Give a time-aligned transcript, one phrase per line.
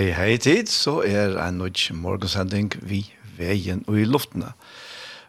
[0.00, 3.02] Hei, hei tid, så er en nødt morgensending vi
[3.36, 4.54] veien og i luftene.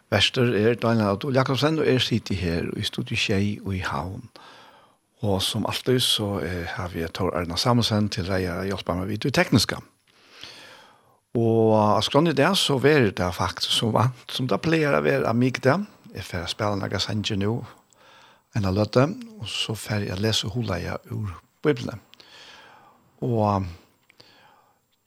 [0.08, 4.22] Vester er Daniel Adol Jakobsen, og er sitter her i studiet Kjei og i Havn.
[5.28, 9.10] Og som alltid så er, har vi Tor Erna Samusen til deg å hjelpe meg
[9.10, 9.76] vidt i tekniske.
[11.36, 11.76] Og
[12.08, 15.76] skrann i det så er det faktisk så vant, som det pleier å være amigde.
[16.16, 17.58] Jeg får spille noen sanger nå,
[18.56, 19.04] en av løtte,
[19.36, 22.00] og så får jeg lese hula jeg ur Bibelen.
[23.20, 23.68] Og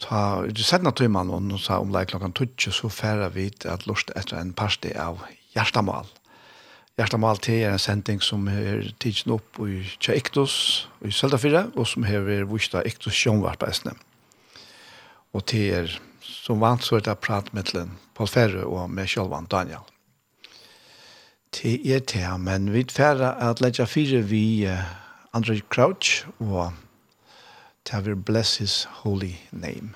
[0.01, 3.85] Ta, du sett na tøyman, og nå sa omlai klokkan tutsi, så færa vi at
[3.87, 5.23] lort etter en parsti av
[5.55, 6.09] Gjerstamal.
[6.99, 11.87] Gjerstamal til er en sending som er tidsen opp i Tja Iktus i Søldafyrre, og
[11.87, 13.95] som er vist av Iktus Sjønvarpeisne.
[15.35, 19.47] Og til er som vant så er det prat mittlen Paul Ferre og med Kjølvan
[19.51, 19.83] Daniel.
[21.55, 24.67] Til er til, men vi færa at letja fire vi
[25.35, 26.73] Andre Crouch og
[27.85, 29.95] to have bless his holy name.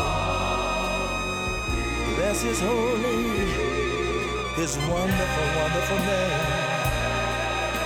[4.61, 6.39] His wonderful, wonderful name.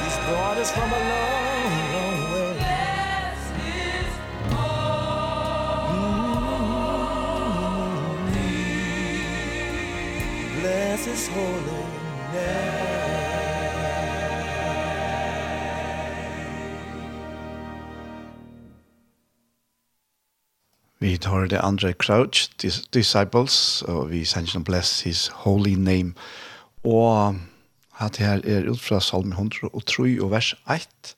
[0.04, 2.54] He's brought us from a long, long way.
[2.60, 5.44] Bless His holy
[10.60, 11.82] name Bless His holy
[12.34, 12.96] name.
[21.00, 22.50] Vi tar det andre Crouch,
[22.94, 26.14] Disciples, og vi sender bless his holy name.
[26.86, 27.38] Og
[28.04, 31.16] at her er ut fra salm 103 og vers 1.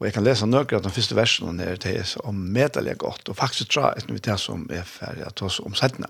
[0.00, 3.28] Og jeg kan lese nøkker at den første versen er til er om medelig godt,
[3.28, 6.08] og faktisk dra etter vi det som er ferdig at oss om settene.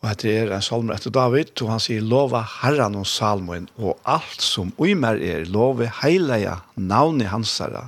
[0.00, 3.98] Og dette er en salmer etter David, og han sier, Lova herran og salmoen, og
[4.08, 7.86] alt som uimer er, love heileia navnet hansara.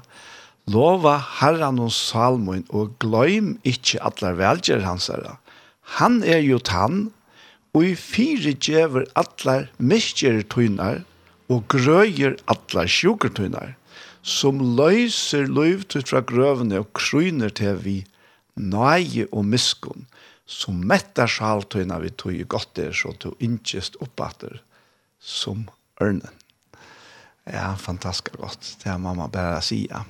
[0.73, 5.39] Lova herran og salmoen, og gløym ikkje atler velger hansara.
[5.99, 7.11] Han er jo tann,
[7.73, 11.03] og i fire djever atler miskjertøyner
[11.53, 13.75] og grøyer atler sjukertøyner,
[14.23, 17.97] som løyser løyv til fra grøvene og kryner til vi
[18.61, 20.07] nøye og miskunn,
[20.47, 24.61] som mettar sjaltøyna vi tog i godt er, så to innkjest oppatter
[25.19, 25.65] som
[26.03, 26.29] ørnen.
[27.49, 28.77] Ja, fantastisk godt.
[28.83, 30.05] Det har mamma bare sier.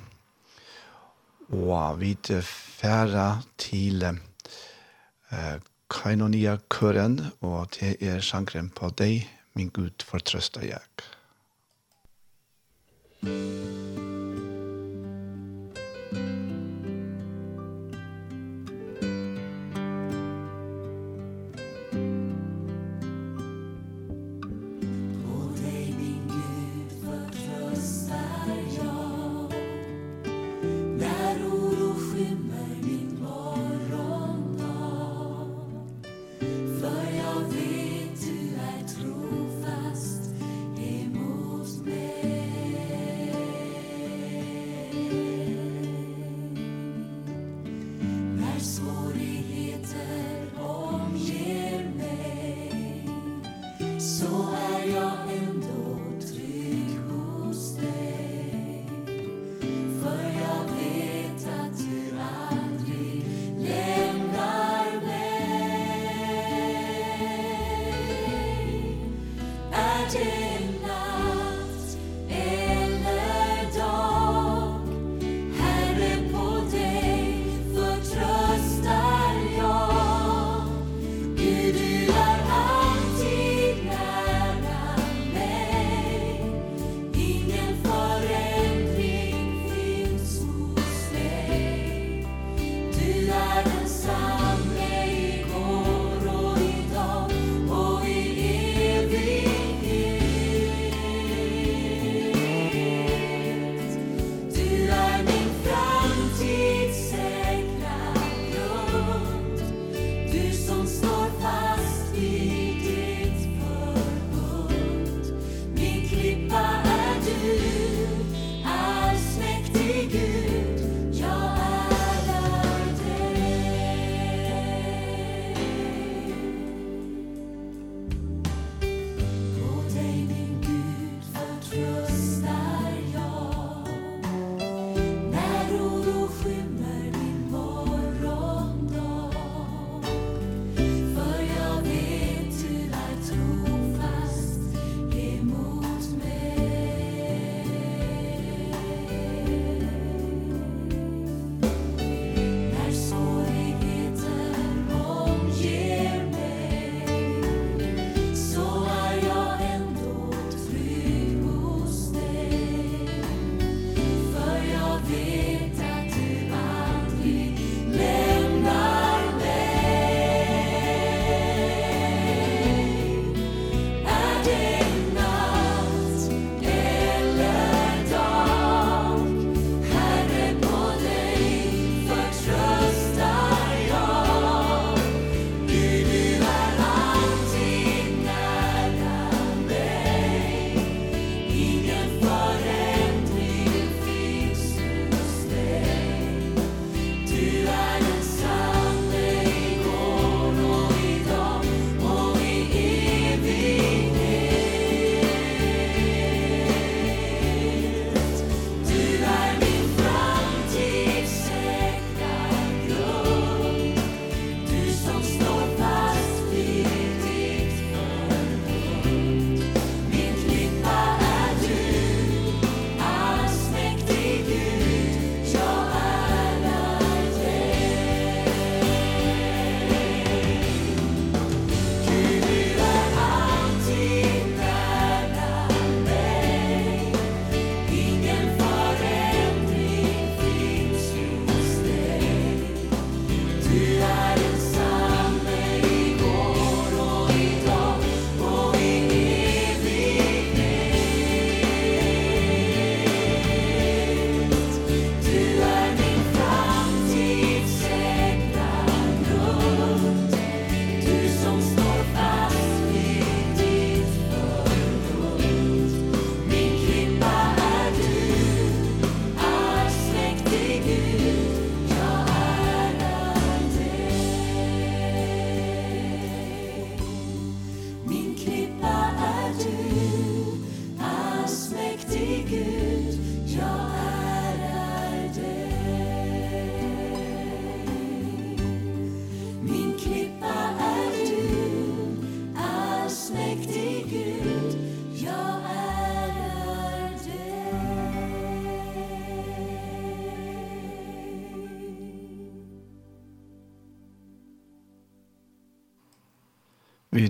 [1.53, 5.57] Og vi til færa til eh,
[5.93, 10.81] Kainonia Køren, og det er sangren på deg, min Gud fortrøsta jeg.
[13.23, 14.12] Musikk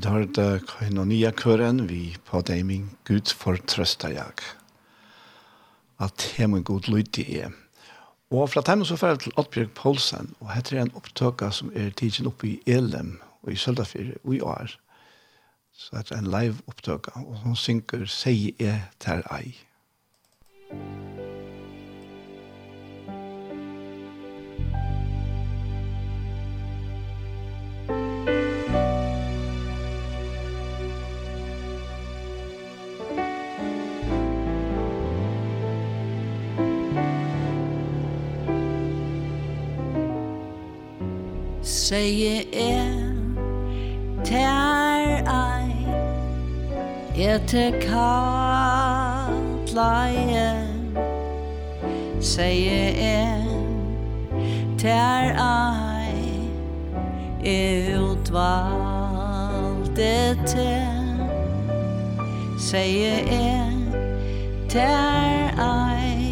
[0.05, 4.45] vid det koinonia-køren vi på daming Gud for trøsta jeg.
[5.99, 7.51] At hem en god lyd til er.
[8.33, 12.27] Og fra dem så fer til Oddbjørg Poulsen, og heter en opptøka som er tidsen
[12.27, 14.73] oppe i Elem og i Søldafyr og i år.
[15.73, 19.53] Så det er en live opptøka, og hun synker «Sei er ter ei».
[41.93, 42.89] seie er
[44.25, 45.73] Tær ei
[47.25, 49.29] Ete kalleie
[52.19, 53.45] Seie er
[54.81, 56.17] Tær ei
[57.99, 59.13] Utvalde
[60.49, 60.73] te
[62.57, 63.71] Seie er
[64.73, 66.25] Tær ei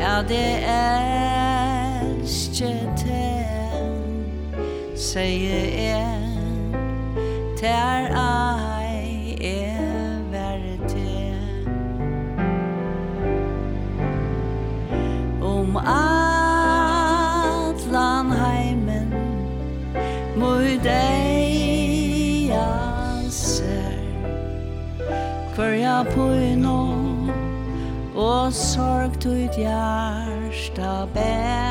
[0.00, 1.33] Ja, det er
[5.14, 6.18] segi er
[7.58, 11.30] Ter ei er veri
[15.54, 16.66] Om atlan
[18.42, 19.10] heimen
[20.36, 22.50] Mui dei
[23.30, 24.00] ser
[25.54, 26.80] Kvarja puino
[28.14, 31.63] Og sorg tut jarsta bär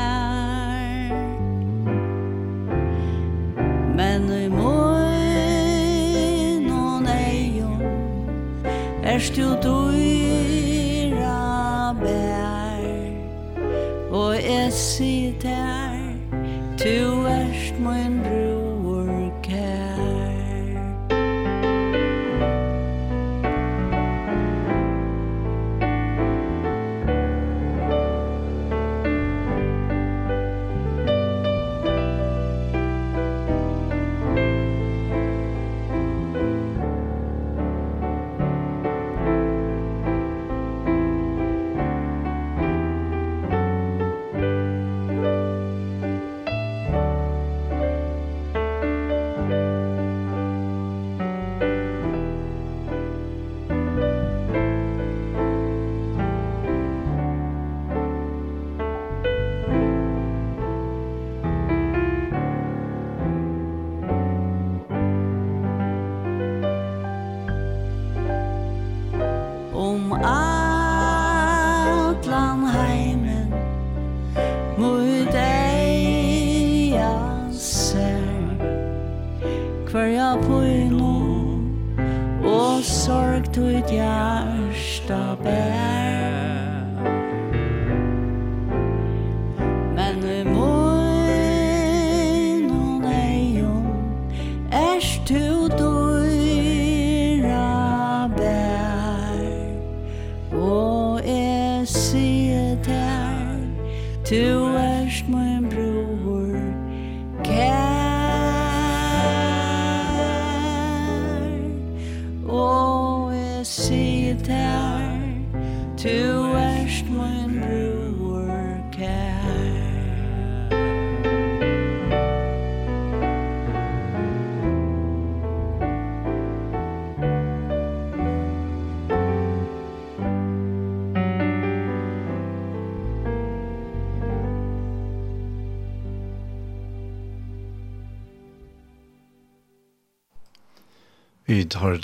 [9.34, 9.83] still do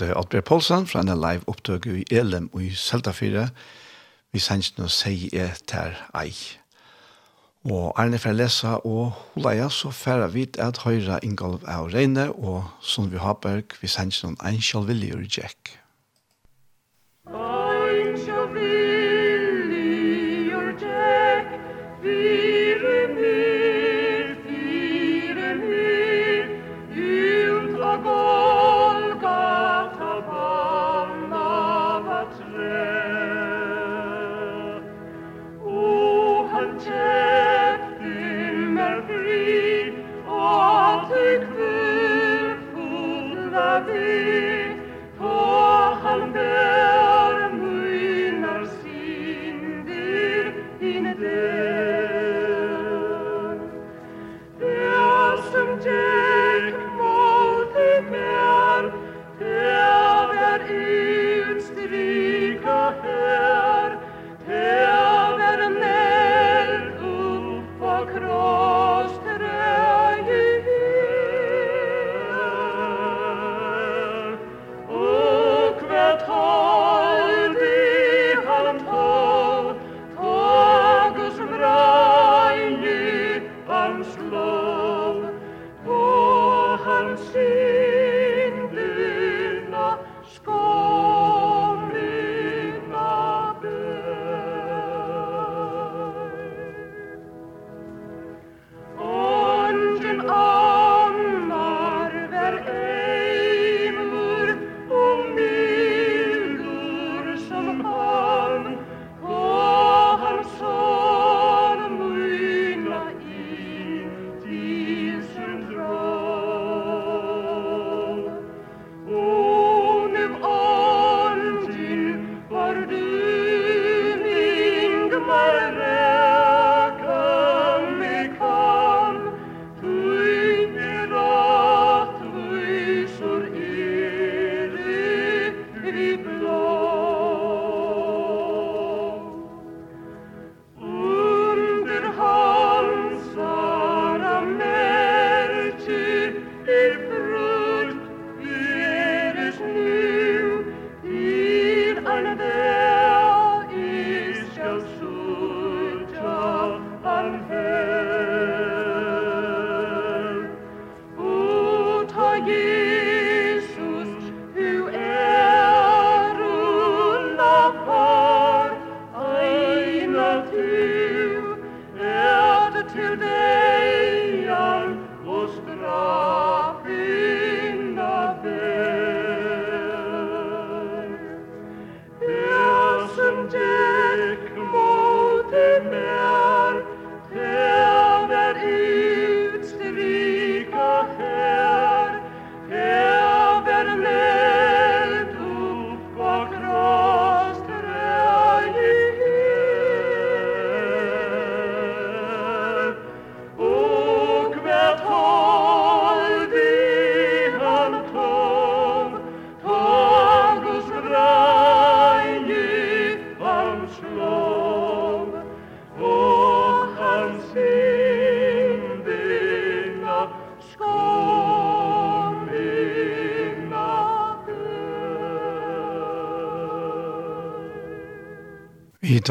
[0.00, 3.50] det Oddbjørn Poulsen fra en live opptøk i Elem og i Seltafire.
[4.32, 6.32] Vi sender noe seg etter ei.
[7.68, 12.64] Og Arne for lesa og Hulaja så færre vi at høyre inngolv av Reine og
[12.80, 15.76] Sundby Haberg vi sender noen en kjølvillig og Jack.
[17.28, 17.59] Oh.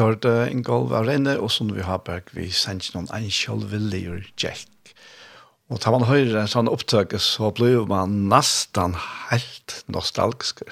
[0.00, 4.94] tørt Ingolv av inne, og Sunn vi har berg, vi sender noen en kjølvilliger jack.
[5.70, 8.96] Og tar man høyre en sånn opptøk, så blir man nesten
[9.28, 10.64] helt nostalgisk.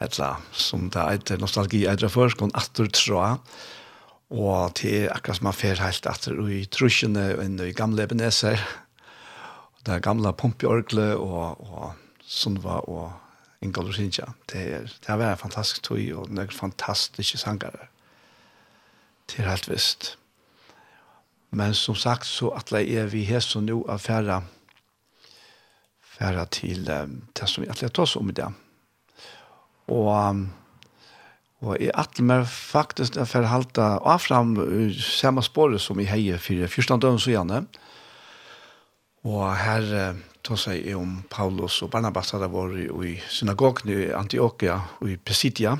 [0.00, 3.44] Etla, som det er et nostalgi etter før, skal atter tråd.
[4.30, 8.62] Og til akkurat som man fer helt atter i trusjene, og i gamle beneser.
[9.84, 13.10] Det er gamle pumpjorgle, og, og Sundva og
[13.60, 14.32] Ingolv Sinja.
[14.48, 17.89] Det, er, det har vært en fantastisk tog, og noen fantastiske sangere
[19.40, 20.14] er helt visst.
[21.50, 24.42] Men som sagt så atle er vi her så nå av færre
[26.20, 28.48] færre til um, det som vi atle tar oss om i det.
[29.90, 30.48] Og um,
[31.60, 34.54] Og jeg atle meg faktisk at jeg halte av frem
[34.96, 37.58] samme spåret som i heier for første døgn så gjerne.
[39.28, 45.12] Og her tar seg om Paulus og Barnabas hadde vært i synagogen i Antioquia og
[45.12, 45.74] i Pesidia.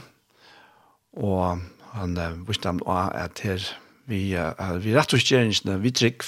[1.16, 3.64] Og han uh, visste han også at her
[4.11, 6.24] vi, uh, vi rett og slett vi trygg,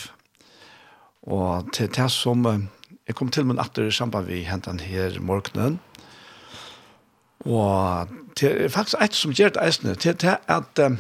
[1.31, 2.59] og til det som uh,
[3.07, 5.81] jeg kom til med atter sammen vi hentet her morgenen,
[7.43, 10.97] og til, faktisk et som gjør det eisende, til det at uh,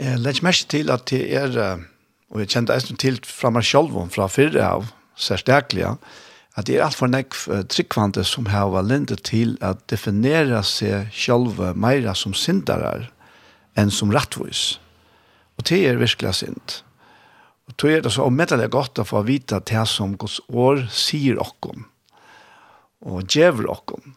[0.00, 1.82] jeg legger mest til at det er, uh,
[2.30, 5.86] og jeg kjente eisende til fra meg selv, fra fyrre av, særstaklig,
[6.56, 11.10] at det er alt for nekv tryggvande som har vært lindet til at definera seg
[11.14, 13.10] sjálve meira som syndarar
[13.78, 14.78] enn som rettvis.
[15.58, 16.80] Og det er virkelig synd.
[17.68, 21.38] Og det er det så omedelig godt å få vite det som Guds år sier
[21.38, 21.84] okken,
[23.06, 24.16] og djever okken.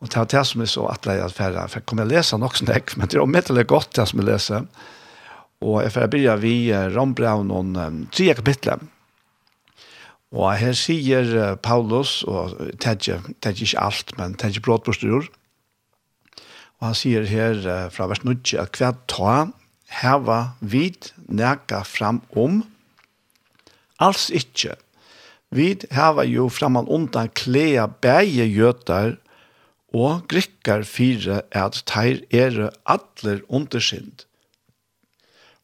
[0.00, 2.38] Og det er det som er så atleie at færre, for jeg kommer å lese
[2.40, 4.68] nok snakk, men det er omedelig godt det som jeg leser.
[5.60, 6.54] Og jeg får begynne vi
[6.94, 8.80] Rambraun noen um, tre kapitler.
[10.30, 14.94] Og her sier Paulus, og det er ikke alt, men det er ikke brått på
[14.94, 15.26] styrer,
[16.80, 19.34] Og han sier her fra vers 9 at hva ta
[20.00, 22.62] heva vid neka fram om
[24.00, 24.76] alls ikkje.
[25.50, 29.18] Vid heva jo framan undan klea bæge gjøtar
[29.90, 34.24] og grikkar fire at teir er atler undersynd.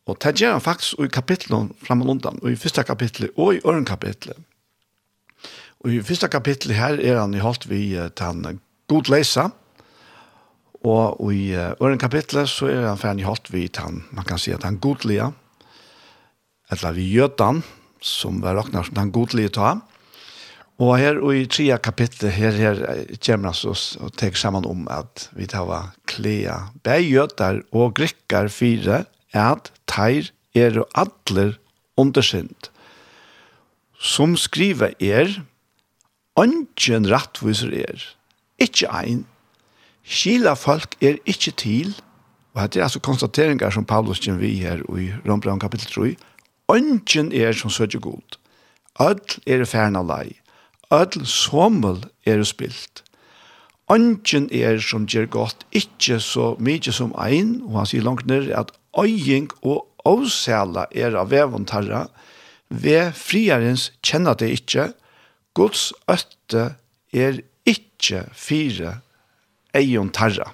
[0.06, 3.62] Og det gjør han faktisk i kapitlet framan undan, og i første kapitlet og i
[3.66, 4.38] øren kapitlet.
[5.80, 9.50] Og i første kapitlet her er han i holdt vi til han god leser,
[10.86, 14.62] Og i øren kapitlet så er han ferdig holdt vidt han, man kan si at
[14.62, 15.32] han godlige,
[16.70, 17.62] eller vi gjøtan,
[18.02, 19.76] som var råkner som han godlige ta.
[20.76, 22.80] Og her og i tredje kapitlet, her, her
[23.24, 28.50] kommer han oss og tenker sammen om at vi tar var klea, bægjøtar og grikkar
[28.52, 31.56] fire, at teir er og atler
[31.96, 32.70] undersynt.
[33.98, 35.40] Som skriver er,
[36.36, 38.02] Ongen rattviser er,
[38.60, 39.22] ikke ein,
[40.06, 41.94] Skila folk er ikke til,
[42.54, 46.14] og det er altså konstateringar som Paulus kjenner vi her i Rombrand kapittel 3,
[46.76, 48.38] Ønsken er som sødje god.
[49.00, 50.38] Ødl er færna lei.
[50.92, 53.02] Ødl sommel er spilt.
[53.92, 58.50] Ønsken er som gjør godt, ikke så mye som ein, og han sier langt ned
[58.50, 62.06] at øying og avsela er av vevontarra,
[62.70, 64.90] ved friarens kjenner det ikke,
[65.54, 66.74] Guds øtte
[67.14, 69.00] er ikke fire
[69.76, 70.50] egen tarra.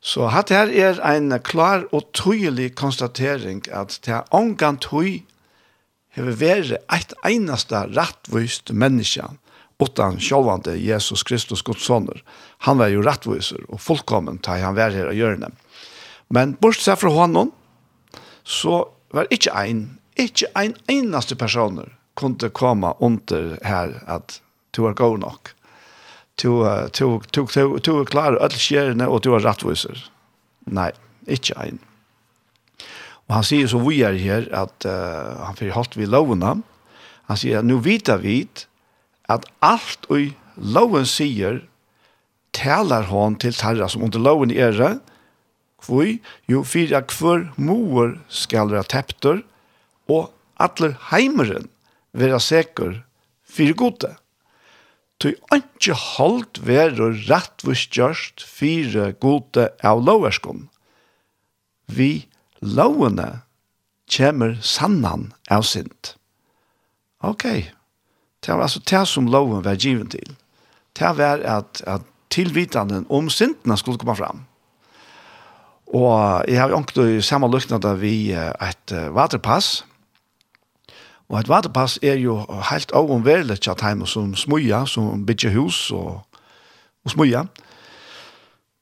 [0.00, 5.20] Så hatt her er en klar og tydelig konstatering at det er omgang tøy
[6.16, 9.26] hever vært et einasta rattvist menneske
[9.80, 12.22] utan sjåvande Jesus Kristus Guds soner.
[12.66, 15.52] Han var jo rattviser og fullkommen til han var her og gjør det.
[16.30, 17.52] Men bortsett fra honom,
[18.44, 24.40] så var ikke ein, ikke ein einaste personer kunne komme under her at
[24.76, 25.54] du er god nok
[26.40, 26.56] to
[26.96, 29.98] to to to to klar all skjerne og to rattviser.
[30.70, 30.90] Nei,
[31.28, 31.80] ikkje ein.
[33.28, 36.56] Og han sier så vi er her at uh, han fyrir holdt vi lovna.
[37.30, 38.66] Han sier at nu vita vit
[39.30, 41.62] at alt vi loven sier
[42.56, 44.98] talar hon til tarra som under loven er
[45.80, 49.42] kvui, jo fyrir at kvör mor skal vera teptur
[50.10, 51.70] og atler heimeren
[52.12, 53.00] vera sekur
[53.44, 54.12] fyrir gode
[55.20, 56.62] tog ikke holdt
[57.28, 60.68] rattvus gjørst fire gode av loverskom.
[61.86, 62.26] Vi
[62.60, 63.42] lovene
[64.10, 66.14] kjemur sannan av sint.
[67.22, 67.44] Ok,
[68.40, 70.36] det var altså det som loven var given til.
[70.96, 74.46] Det var at, at tilvitanden om sintene skulle komme fram.
[75.90, 79.82] Og jeg har jo ikke samme lukkende vi et vaterpass,
[81.30, 82.40] Og et vaterpass er jo
[82.70, 86.22] helt overværelig til at hjemme som smuja, som bygger hus og,
[87.04, 87.44] og smøya.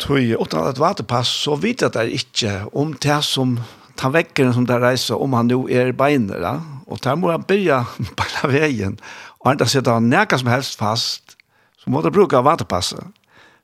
[0.01, 3.59] Tøy, uten et vaterpass, så vet jeg det ikke om det som
[3.99, 6.41] tar vekkeren som det reiser, om han nå er beiner.
[6.41, 6.55] Ja?
[6.87, 7.85] Og der må han begynne
[8.17, 8.97] på veien.
[9.43, 11.37] Og enda sitter han nækka som helst fast,
[11.79, 13.05] så må du bruke vaterpasset.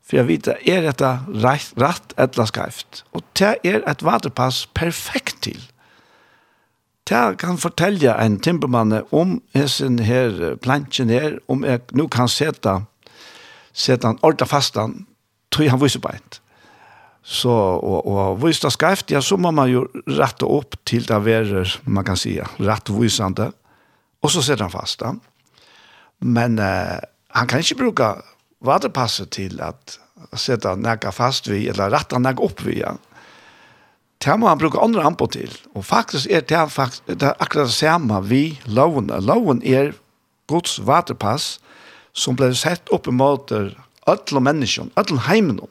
[0.05, 3.05] For jeg vet, er dette rett, rett eller skreft?
[3.17, 5.63] Og det er et vaterpass perfekt til
[7.05, 12.79] Ta kan fortelle en timpermann om hessen her planchen her, om jeg nå kan sette,
[13.77, 15.03] sette han ordentlig fast han,
[15.53, 16.41] tror han viser beint.
[17.25, 21.21] Så, og, og viser det skreft, ja, så må man jo rette opp til det
[21.25, 23.51] verer, man kan si, rettvisende,
[24.25, 25.21] og så setter han fast han.
[26.25, 27.01] Men uh,
[27.37, 28.11] han kan ikke bruke
[28.65, 29.99] vaterpasset til at
[30.41, 32.95] sette han nægge fast vi, eller rette han nægge opp vi, ja
[34.25, 35.53] det må han bruke andre anpå til.
[35.75, 39.13] Og faktisk er det, faktisk, det er akkurat det samme vi loven.
[39.21, 39.93] Loven er
[40.49, 41.59] Guds vaterpass
[42.15, 45.69] som ble sett opp imot alle mennesker, alle heimene.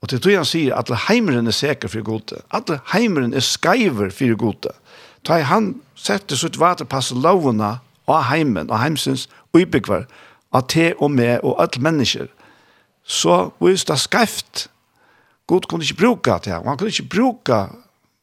[0.00, 2.40] Og til tog han sier at heimeren er sikker for gode.
[2.56, 4.72] Alle heimeren er skaiver for gode.
[5.28, 10.06] Da han setter sitt vaterpass lovene av heimen, og heimsens uibegvar,
[10.52, 12.30] av te og med og alle mennesker,
[13.04, 14.68] så viser det skreft
[15.50, 16.62] God kunne ikke bruke det her.
[16.62, 17.60] Han kunne ikke bruke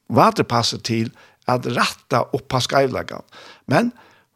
[0.10, 1.12] vaterpasset til
[1.48, 3.24] at rette opp på skrevleggene.
[3.68, 3.92] Men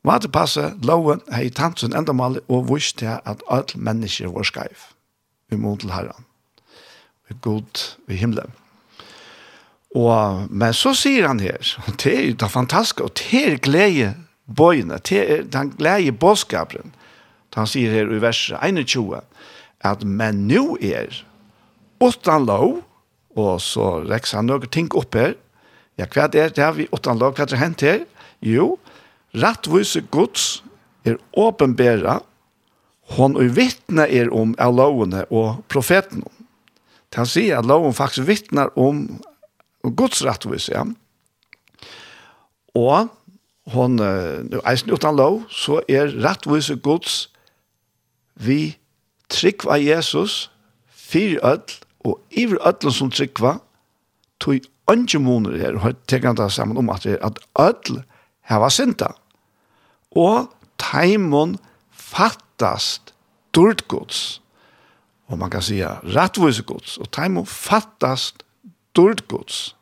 [0.08, 4.84] vaterpasset, loven, har i tansen enda mal og vist til at alle mennesker var skrev.
[5.50, 6.28] Vi må til herren.
[7.30, 8.52] Vi god i himmelen.
[9.96, 13.58] Og, men så sier han her, og det er jo det fantastiske, og det er
[13.60, 14.14] glede
[14.56, 16.94] bøyene, det er den glede båtskapen.
[17.56, 19.20] Han sier her i verset 21,
[19.84, 21.12] at men nå er
[22.02, 22.82] utan lov,
[23.38, 25.36] og så reks han noen ting opp her.
[26.00, 28.04] Ja, hva er det her vi utan lov, hva er det hent her?
[28.42, 28.76] Jo,
[29.38, 30.64] rettvise gods
[31.06, 32.20] er åpenbæra,
[33.18, 36.24] hon og vittne er om av lovene og profeten.
[37.12, 39.04] Det han sier at loven faktisk vittnar om
[39.84, 40.86] Guds rettvise, ja.
[42.78, 43.10] Og
[43.74, 44.00] hon,
[44.64, 47.26] eisen utan lov, så er rettvise gods
[48.40, 48.78] vi
[49.32, 50.50] trygg av Jesus,
[50.88, 53.60] fyr ødel, Og iver ödlen som tryggva,
[54.42, 58.02] tog ønske måneder her, og tenker han det sammen om at, at ødl
[58.50, 59.14] heva synda.
[60.12, 60.50] Og
[60.82, 61.58] taimon
[61.92, 63.14] fattast
[63.56, 64.42] dårdgods.
[65.32, 66.98] Og man kan sija rattvisegods.
[66.98, 68.44] Og taimon fattast
[68.96, 69.76] dårdgods.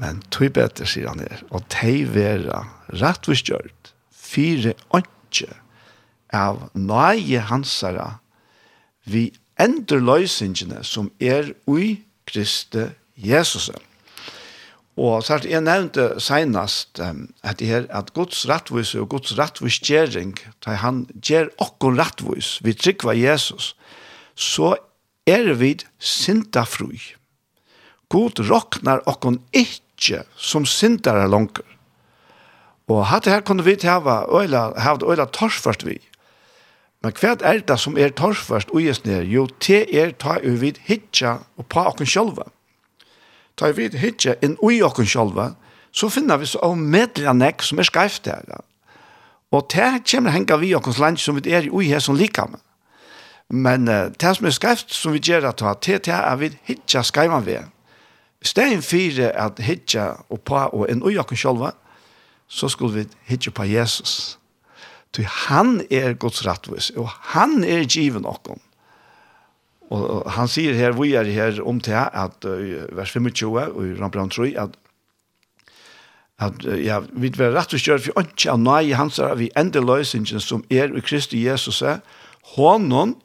[0.00, 2.62] Men tog betre, sier han her, og tei vera
[3.00, 5.50] rattviskjørt, fire ønske
[6.32, 8.06] av nøye hansara
[9.10, 9.26] vi
[9.60, 13.70] enderløysingene som er ui Kristi Jesus.
[15.00, 20.34] Og så jeg nevnte senast um, at, her, at Guds rettvis og Guds rettvis gjering,
[20.64, 23.74] da han gjer okkur rettvis, vi trykker Jesus,
[24.34, 24.74] så
[25.28, 27.00] er vi sintafrui.
[28.10, 31.66] God roknar okkur ikkje som sintare langer.
[32.90, 36.00] Og hatt her kunne vi hava øyla, hava øyla torsfart vi.
[37.00, 39.24] Men hva er det som er torsførst og gjest ned?
[39.32, 42.50] Jo, det er ta vi vid hitja og på okken sjølva.
[43.56, 45.54] Ta vi vid hitja inn ui okken sjølva,
[45.92, 48.60] så finner vi så av medlega nek som er skreift der.
[49.50, 52.60] Og det kommer henga vi okkens land som vi er ui her som lika med.
[53.50, 57.46] Men uh, det som er skreift som vi gjør at det er vi hitja skreivan
[57.46, 57.56] vi.
[58.42, 61.72] Stein fire at hitja og på og inn ui okken sjølva,
[62.48, 64.39] så skulle vi hitja på Jesus.
[65.14, 68.60] Ty han er Guds rattvis, og han er given okkom.
[69.90, 73.82] Og, og han sier her, vi er her om til at uh, vers 25 og
[73.88, 74.78] i Rambrand 3, at
[76.40, 79.84] at ja, vi er rett og kjør for ikke av nøye hans er vi ender
[79.84, 82.00] løsningen som er i Kristi Jesus er,
[82.56, 83.18] hånden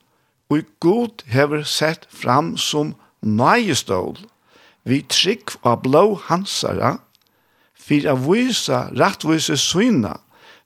[0.51, 2.93] og god hever sett fram som
[3.23, 4.19] nøyestål.
[4.85, 6.97] Vi trygg av blå hansere,
[7.85, 10.21] for å vise rettvise synet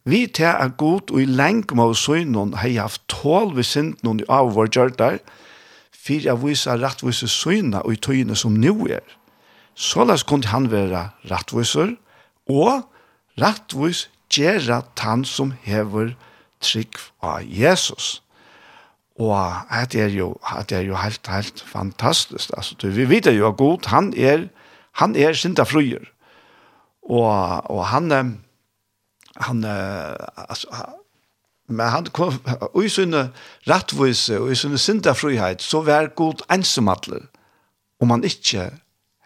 [0.10, 3.67] Vi tar er god og i lengt med oss søgnen har jeg haft tål ved
[3.67, 5.19] synden og av vår gjørter,
[5.93, 9.06] for jeg viser rettvise søgnen og i tøyene som nå er.
[9.76, 11.93] Såleis kunne han være rettviser,
[12.50, 12.89] og
[13.39, 16.15] rettvis gjøre han som hever
[16.62, 18.19] trygg av Jesus.
[19.19, 19.36] Og
[19.91, 20.34] det er jo,
[20.69, 22.52] det er jo helt, helt fantastisk.
[22.58, 24.48] Altså, vi vet jo at god, han er,
[25.00, 26.08] han er syndafrøyer.
[27.10, 28.32] Og, og han er,
[29.36, 29.63] han
[30.36, 30.68] alltså
[31.70, 32.34] men han kom
[32.84, 33.30] i sinne
[33.68, 37.28] rättvise och i sinne synda frihet så var god ensamadler
[38.02, 38.72] om man inte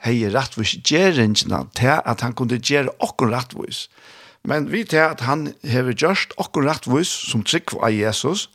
[0.04, 3.88] hei rettvis gjerringene til at han kunne gjere okkur rettvis.
[4.44, 8.50] Men vi til at han hever gjørst okkur rettvis som trygg av Jesus,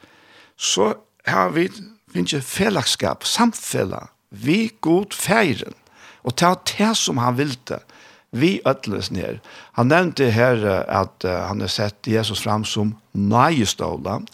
[0.57, 0.93] så
[1.27, 1.69] har vi
[2.13, 5.77] finnes fellagskap, samfella, vi god feiren,
[6.25, 7.98] og til det som han vilte, det
[8.31, 9.41] vi ötles ner.
[9.73, 14.27] Han nämnde här att han har sett Jesus fram som nøyestålen,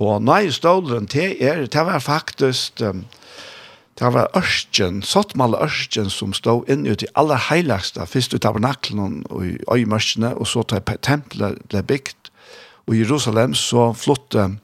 [0.00, 2.82] Og nøyestålen det, er, det var faktisk...
[4.00, 8.56] Det var ørsten, sottmalle ørsten som stod inn ut i aller heiligste, først ut av
[8.56, 12.30] naklen og i øymørkene, og så til tempelet ble bygd.
[12.88, 14.56] Og i Jerusalem så flottet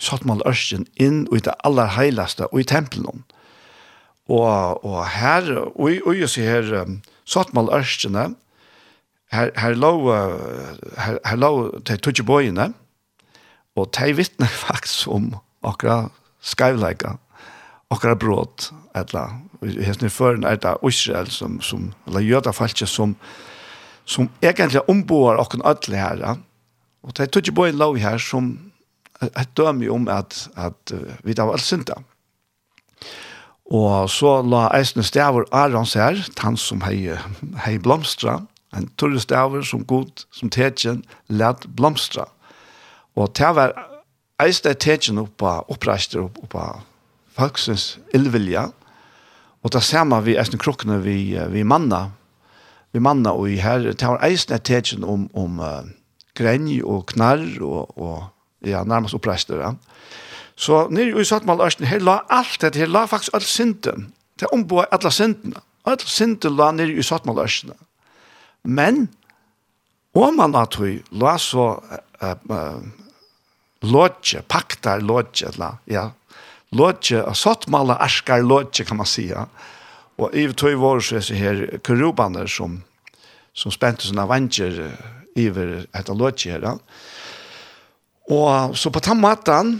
[0.00, 3.26] sottmalle ørsten inn ut i det aller heiligste, og i tempelen.
[4.32, 8.30] Og, og her, og, og jeg ser her, um, Sottmal Ørskene,
[9.32, 9.92] her, her lå,
[10.96, 11.50] her, her lå
[11.84, 12.70] til tøtje bøyene,
[13.76, 15.34] og de vittner faktisk om
[15.66, 17.18] akkurat skavleika,
[17.92, 19.26] akkurat bråd, etla,
[19.60, 23.14] hesne føren er det Israel som, som eller jøda falske, som,
[24.08, 26.38] som egentlig omboer akkurat ødelig her,
[27.04, 28.54] og de tøtje bøyene lå her som
[29.28, 30.94] et døme om at, at
[31.26, 31.98] vi da var alt synda.
[31.98, 32.17] Mm
[33.68, 37.12] Og så la eisne stavur Arons her, han som hei,
[37.66, 38.40] hei blomstra,
[38.76, 42.24] en turre stavur som god, som tetjen, led blomstra.
[43.16, 43.74] Og det var
[44.40, 46.64] eisne tetjen oppa oppreister oppa, oppa
[47.36, 48.70] folksens illvilja,
[49.62, 52.10] og det man vi eisne krukkene vi, vi manna,
[52.92, 55.84] vi manna og i her, det var eisne tetjen om, om uh,
[56.34, 58.24] grenj og knarr og, og
[58.64, 59.74] ja, nærmest oppreister, Ja.
[60.58, 64.12] Så nere i Sattmal Ørsten, her la alt det, her la faktisk all synden.
[64.38, 65.62] til å omboa alle syndene.
[65.86, 67.74] All synden la nere i Sattmal Ørsten.
[68.62, 69.06] Men,
[70.14, 72.78] om man la tog, la så uh, uh,
[73.86, 76.08] lodje, paktar lodje, la, ja,
[76.74, 79.46] lodje, Sattmal Østen lodje, kan man säga.
[80.18, 82.82] Og i tog var så disse her kurubaner som,
[83.54, 86.78] som spente sånne vanger uh, iver etter lodje her.
[88.28, 89.78] Og så på den måten,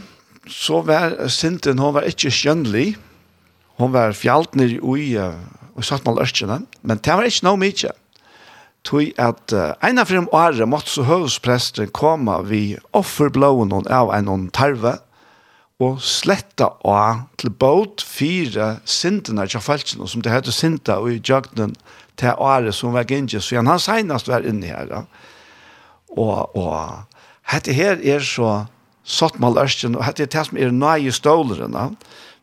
[0.50, 2.96] så var Sinten, hon var ikke skjønnelig.
[3.78, 5.08] Hon var fjalt ned i
[5.78, 7.92] og satt mal ørkene, men det var ikke noe mye.
[8.86, 12.62] Tui at uh, en av frem året måtte så høvespresten komme vi
[12.96, 14.96] offerblåen av en tarve,
[15.78, 21.20] og sletta av til båt fire sintene til falskene, som det heter sinta og i
[21.22, 21.76] jøgnen
[22.18, 24.90] til året som var gynges, så han senast var inne her.
[26.16, 27.06] Og, og
[27.52, 28.64] dette her er så
[29.08, 31.90] satt mal ærsken, og det er det som er nøye stålerne,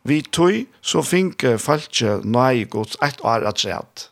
[0.06, 4.10] Vi tog, så finke falske nøye gods et år at sett.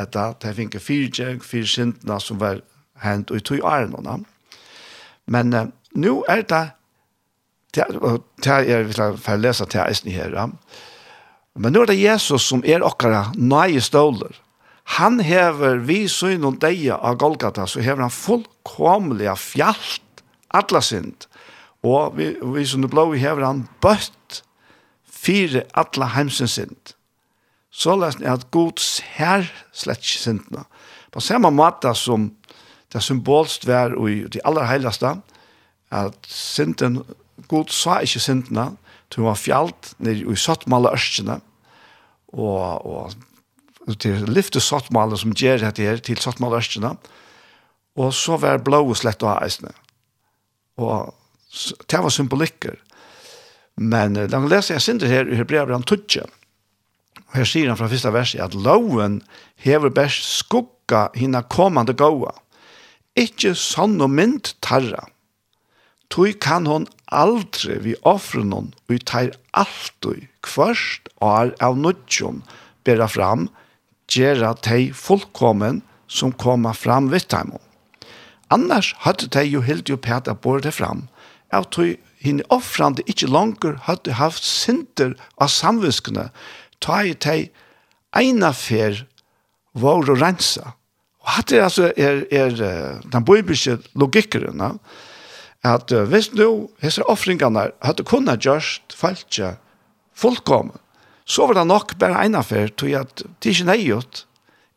[0.00, 2.62] Etta, det finke fyrtjeng, fire sintna som var
[3.02, 4.24] hent, og i tog årene.
[5.26, 6.62] Men uh, nu er det,
[7.74, 10.32] det er, jeg vil få lese til eisen her,
[11.54, 14.40] men nå er det Jesus som er okkara nøye ståler.
[14.96, 21.28] Han hever vi syn og deia av Golgata, så hever han fullkomlig fjallt, alla synd
[21.84, 24.40] Og vi, vi som det blå i hever han bøtt
[25.04, 26.94] fire atla heimsens sint.
[27.74, 30.64] Så lest er at gods her slett sindna.
[31.12, 32.30] På samme måte som
[32.94, 35.16] det symbolst var i de aller heiligste,
[35.90, 37.00] at sinten,
[37.50, 38.68] god sa ikke sindna,
[39.10, 41.40] til hun var fjallt nere i sottmale ørskene,
[42.34, 46.94] og, og til lyfte sottmale som gjør dette her til sottmale ørskene,
[47.98, 49.74] og så var blå slett og eisene.
[50.82, 51.12] Og
[51.90, 52.78] det var symbolikker.
[53.76, 56.24] Men uh, langt leser jeg synder her i Hebreabran 12.
[57.24, 59.20] Og her sier han fra første verset at loven
[59.62, 62.34] hever best skugga hina kommande gåa.
[63.18, 65.06] Ikke sånn og mynd tarra.
[66.10, 72.42] Tui kan hon aldri vi offre noen, og tar alltid kvørst og av nudjon
[72.86, 73.48] bera fram,
[74.10, 77.34] gjerra tei fullkommen som koma fram vitt
[78.52, 81.08] Annars hadde tei jo helt jo peta båret det fram,
[81.54, 86.30] av tog henne offrande ikkje langer hadde haft sinter av samviskene,
[86.80, 87.50] ta i teg
[88.16, 89.04] eina fer
[89.74, 90.74] var og rensa.
[91.24, 92.56] Og hatt det altså er, er
[93.10, 94.62] den bøybiske logikkeren,
[95.64, 99.54] at hvis nu hese offringene hadde kunnet gjørst falskje
[100.14, 100.76] fullkommen,
[101.24, 104.26] så var det nok bare eina fer, tog at det er ikke nøyot.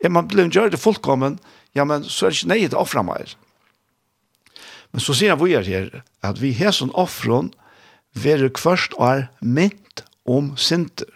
[0.00, 1.36] Er man blevet gjør det fullkommen,
[1.76, 3.34] ja, men så er det ikke nøyot å offre mer.
[4.98, 5.92] Men så sier vi her
[6.26, 7.52] at vi hesen offron
[8.18, 11.06] være kvørst er mynt om sinter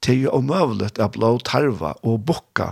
[0.00, 2.70] til jo omøvlet av blå tarva og bukka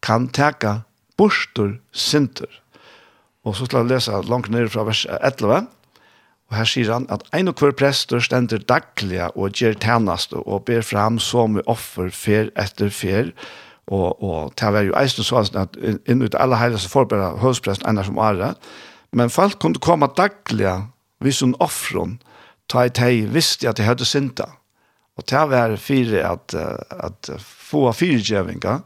[0.00, 0.86] kan teka
[1.20, 2.48] bostor sinter.
[3.44, 5.68] Og så skal jeg lese langt ned fra vers 11.
[6.48, 10.64] Og her sier han at ein og hver prester stender daglige og gjør tjeneste og
[10.64, 13.34] ber fram som offer fer etter fer.
[13.84, 15.76] Og, og det var jo eisen så at
[16.08, 18.56] innut alle heilige så forbereder høvspresten ennå som året.
[19.12, 20.88] Men folk kunne komma dagliga
[21.22, 22.18] hvis hun offron
[22.68, 24.48] ta i teg visste att det hadde synda.
[25.16, 26.54] Och det var fire att,
[26.90, 28.80] att få fyrgövningar.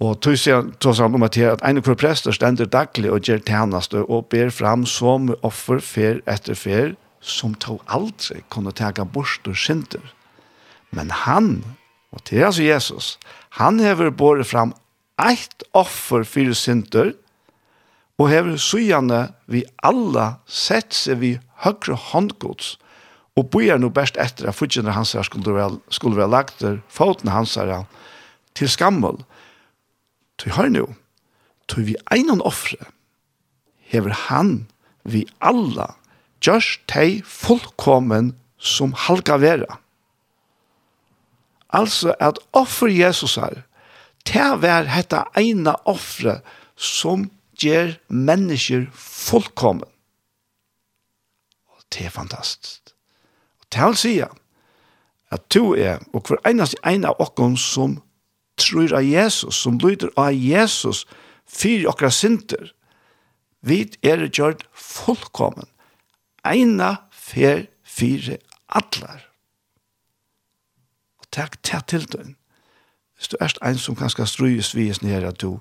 [0.00, 3.42] Og tog seg han om at her at en kvar prester stender daglig og gjør
[3.44, 9.44] tjeneste og ber fram som offer fer etter fer som tog aldri kunne tega bort
[9.44, 10.00] og synder.
[10.90, 11.50] Men han,
[12.16, 13.18] og det er altså Jesus,
[13.60, 14.72] han hever båret fram
[15.20, 17.18] eit offer fyrir synder og
[18.20, 21.30] og hever sujane vi alla sett seg vi
[21.64, 22.74] høyre håndgods,
[23.38, 26.80] og bojar no best etter at fudgjene hans her skulle være, skulle være lagt der,
[26.92, 27.86] foten hans her
[28.58, 29.22] til skammel.
[30.36, 30.84] Tøy hør nu,
[31.68, 32.90] tøy vi einan offre,
[33.88, 34.66] hever han
[35.08, 35.94] vi alla
[36.44, 39.80] gjørs tei fullkommen som halka vera.
[41.72, 43.62] Altså at offer Jesus her,
[44.28, 46.40] til vær hetta hette offre
[46.76, 47.30] som
[47.60, 49.88] ger mennesker fullkommen.
[51.68, 52.94] Og det er fantastisk.
[53.60, 54.14] Og det vil si
[55.30, 58.00] at to er, og hver eneste en av okken som
[58.58, 61.04] tror av Jesus, som lyder av Jesus,
[61.46, 62.72] fyrir okra synder,
[63.60, 65.68] vi er gjort fullkommen.
[66.44, 68.38] Eina fer fire
[68.68, 69.26] atlar.
[71.20, 72.36] Og takk til til døgn.
[73.16, 75.60] Hvis du erst en som kan skal strøyes vies nere at du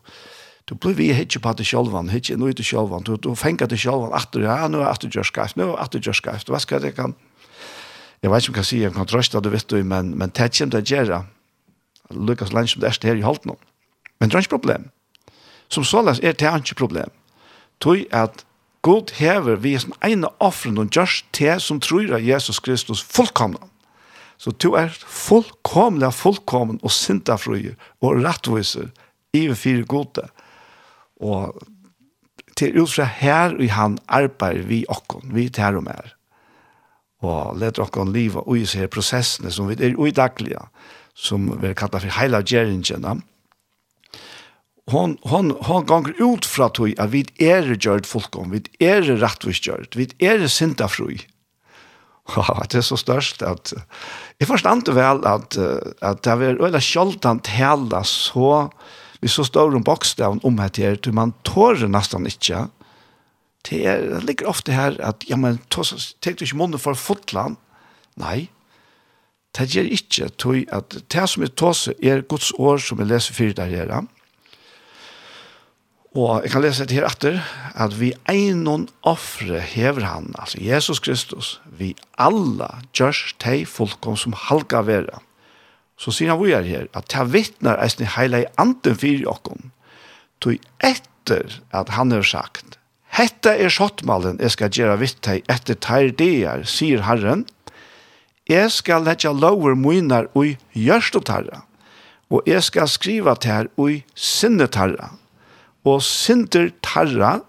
[0.70, 3.80] Du blir vi hitje på det sjølvan, hitje nu til sjølvan, du, du fengar det
[3.82, 6.20] sjølvan, at du, ja, nå er at du gjør skreft, nå er at du gjør
[6.20, 7.16] skreft, hva skal jeg kan,
[8.22, 10.30] jeg vet ikke om jeg kan si, jeg kan trøste det, vet du, men, men
[10.30, 11.24] det kommer til å gjøre,
[12.14, 13.58] Lukas Lange som det er her i halten,
[14.20, 14.92] men det er ikke problem.
[15.70, 17.10] Som så såles er det ikke problem.
[17.82, 18.46] Tøy at
[18.82, 23.60] God hever vi som ene offren og gjørs til som tror av Jesus Kristus fullkomne.
[24.40, 28.88] Så du er fullkomlig fullkommen og sintafrøyer og rettviser
[29.36, 30.30] i og fire gode.
[31.20, 31.60] Og
[32.60, 36.14] til ut fra her og han arbeider vi okken, vi tar og mer.
[37.24, 40.62] Og let okken liv og i seg prosessene som vi er ui daglige,
[41.16, 43.20] som vi kallar for heila gjerringene.
[44.90, 49.62] Hon, hon, hon ganger ut fra tog at vi er gjørt folkom, vi er rettvis
[49.62, 51.20] gjørt, vi er sintafrui.
[52.38, 57.50] Ja, det er så størst at jeg forstand vel at, at det er veldig sjoldant
[57.50, 58.70] hela så
[59.20, 62.68] vi så står om bokstaven om her til, til man tårer nesten ikke.
[63.68, 67.60] Det, er, det ligger ofte her at, ja, men tenk du ikke munnen for fotland?
[68.20, 68.48] Nei,
[69.58, 73.36] det gjør ikke, tog at det som er tåse er Guds år som jeg leser
[73.36, 73.92] fyrir der her.
[76.18, 77.42] Og jeg kan lese det her etter,
[77.78, 84.34] at vi einon offre hever han, altså Jesus Kristus, vi alla gjørs teg fullkom som
[84.48, 85.20] halga vera.
[86.00, 89.72] Så sier han vi er her, at ta vittnar eisne heila i anden fyrir okkom,
[90.40, 92.80] tog etter at han har sagt,
[93.10, 97.48] Hetta er skottmalen, jeg skal gjøre vitt deg etter teir deir, sier Herren.
[98.50, 101.64] Jeg skal letja lover munar ui gjørstotarra,
[102.30, 105.12] og jeg skal skriva her ui sinnetarra,
[105.84, 107.40] og sinter tarra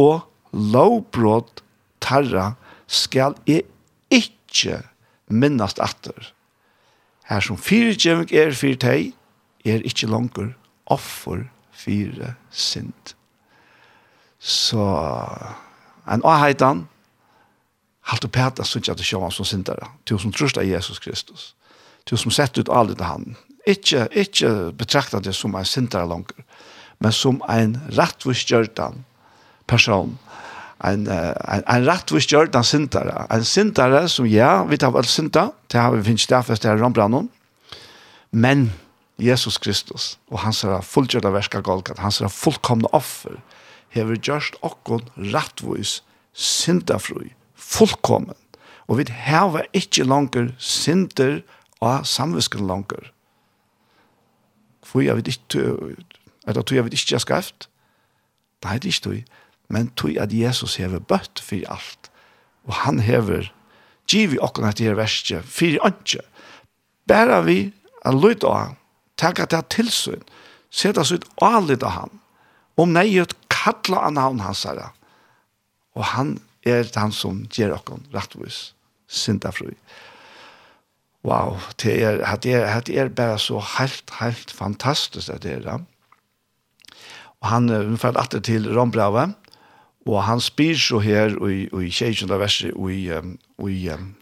[0.00, 1.60] og lovbrot
[2.00, 2.54] tarra
[2.88, 3.66] skal jeg
[4.12, 4.80] ikkje
[5.28, 6.32] minnast atter.
[7.32, 9.12] Her som fire fyrtjeving er fire teg,
[9.64, 10.50] er ikkje langer
[10.92, 13.14] offer fire sint.
[14.38, 14.82] Så
[16.04, 16.82] en avheitan,
[18.10, 21.00] halt og pæta synes jeg at det sjåan som syndere, til som trøst av Jesus
[21.00, 21.54] Kristus,
[22.04, 26.44] til som sett ut alle til han, ikkje, ikkje betrakta det som en syndere langer,
[27.00, 29.06] men som en rettvis gjørtan
[29.70, 30.18] person,
[30.82, 33.26] en, en, en rettvis gjørt av sintare.
[33.32, 36.80] En sintare som, ja, vi tar väl sinta, det har vi finns finnes derfor til
[36.80, 37.28] Rambranon,
[38.30, 38.70] men
[39.22, 43.38] Jesus Kristus og hans er fullgjørte verska Golgat, hans er fullkomna offer,
[43.92, 45.04] hever gjørst okkon
[45.34, 46.00] rettvis
[46.32, 48.36] sintafrui, fullkommen.
[48.88, 51.40] Og vi hever ikke langer synder
[51.80, 53.12] og samvisken langer.
[54.82, 55.62] For jeg vet ikke,
[56.46, 57.68] er det tog jeg vet ikke jeg skreft?
[58.64, 59.38] Nei, det er ikke tog
[59.72, 62.10] men tog at Jesus hever bøtt for alt.
[62.68, 63.48] Og han hever,
[64.10, 66.22] givi vi okken her det verste, for ikke.
[67.08, 67.72] Bæra vi
[68.04, 68.76] a lyd av han,
[69.18, 70.22] takk at det er tilsyn,
[70.70, 72.20] seta sitt alid av han,
[72.80, 74.90] om neiet kalla av navn hans herre.
[75.96, 76.36] Og han
[76.68, 78.72] er han som gjør okken rettvis,
[79.08, 79.72] sinda fru.
[81.26, 85.84] Wow, det er, det er, det er bare så helt, helt fantastisk at det er.
[87.42, 89.32] Og han, vi får atter til Rombrave,
[90.08, 92.28] Og han spyr så her i, i 16.
[92.40, 93.36] verset og i, um,
[93.68, 94.14] i um,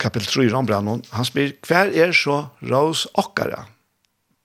[0.00, 3.64] kapitel 3 i Rambrannon, han spyr, hver er så rås okkara?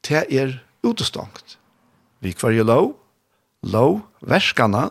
[0.05, 1.57] Te er utestangt.
[2.23, 2.93] Vi kvar er lov,
[3.67, 4.87] lov verskana,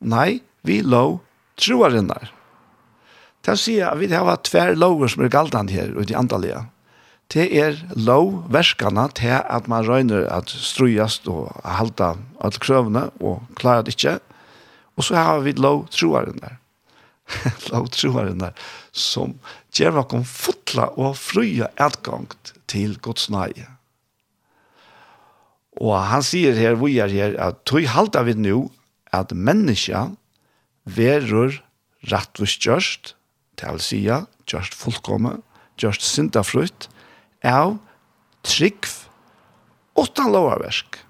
[0.00, 1.18] nei, vi lov
[1.60, 2.30] troarinnar.
[3.44, 6.64] Det sier at vi har tver lover som er galdan her ut i andalega.
[7.32, 13.42] Det er lov verskana til at man røyner at strujast og halda alle krøvene og
[13.58, 14.18] klarer det ikke.
[14.94, 16.58] Og så har vi lovtroaren der.
[17.72, 18.52] lovtroaren der,
[18.92, 19.38] som
[19.74, 22.28] gjør kom fotla og frya adgang
[22.70, 23.66] til Guds nøye.
[25.82, 28.68] Og han sier her, vi er her, at tog halta vi nu
[29.14, 30.10] at menneska
[30.84, 31.56] verur
[32.10, 33.14] rattvist gjørst,
[33.58, 34.02] det vil si,
[34.50, 35.38] gjørst fullkomme,
[35.80, 36.88] gjørst syndafrutt,
[37.44, 37.76] av
[38.46, 38.86] trygg,
[39.98, 41.03] åttan lovarversk.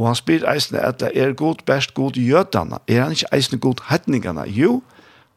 [0.00, 2.80] Og han spyr eisne at det er god best god jødana.
[2.88, 4.46] Er han ikke eisne god hetningana?
[4.48, 4.80] Jo,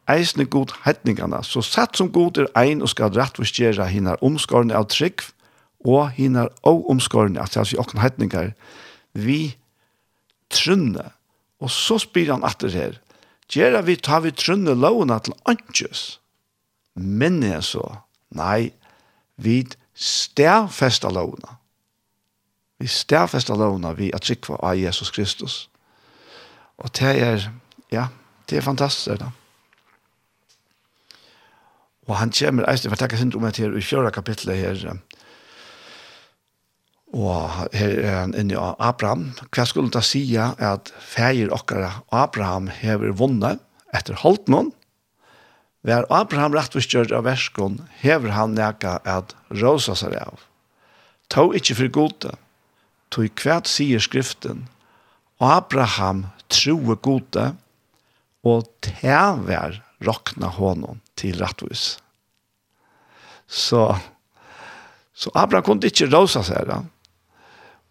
[0.08, 1.42] eisne god hetningana.
[1.42, 5.20] Så satt som god er ein og skal rettforskjera hinar omskårene av trygg
[5.84, 8.54] og hinnar og omskårene, altså vi åkne hetningar,
[9.12, 9.56] vi
[10.48, 11.10] trunne.
[11.60, 12.96] Og så spyr han atter her,
[13.52, 16.18] gjera vi tar vi trunne lovna til antjøs.
[16.94, 17.84] Men jeg så,
[18.32, 18.72] nei,
[19.36, 19.60] vi
[19.94, 21.58] stærfesta lovene
[22.84, 25.54] vi stærfesta lovna vi at sikva av Jesus Kristus.
[26.76, 27.48] Og det er,
[27.92, 28.10] ja,
[28.50, 29.30] det er fantastisk da.
[32.04, 34.98] Og han kommer, jeg skal takke sint om her i fjøra kapitlet her,
[37.14, 39.30] og her er han inne av Abraham.
[39.54, 43.62] Hva skulle han da si at feir okkara Abraham hever vunnet
[43.94, 44.74] etter holdt noen,
[45.84, 50.40] Vær Abraham rettvisgjørt av verskon, hever han neka at rosa seg av.
[51.28, 52.30] Ta ikkje for gode,
[53.14, 54.66] tog kvært sier skriften,
[55.42, 57.52] Abraham troe gode,
[58.44, 61.94] og tever rokna honom til rattvis.
[63.48, 63.86] Så,
[65.14, 66.82] så Abraham kunne ikke rosa seg da.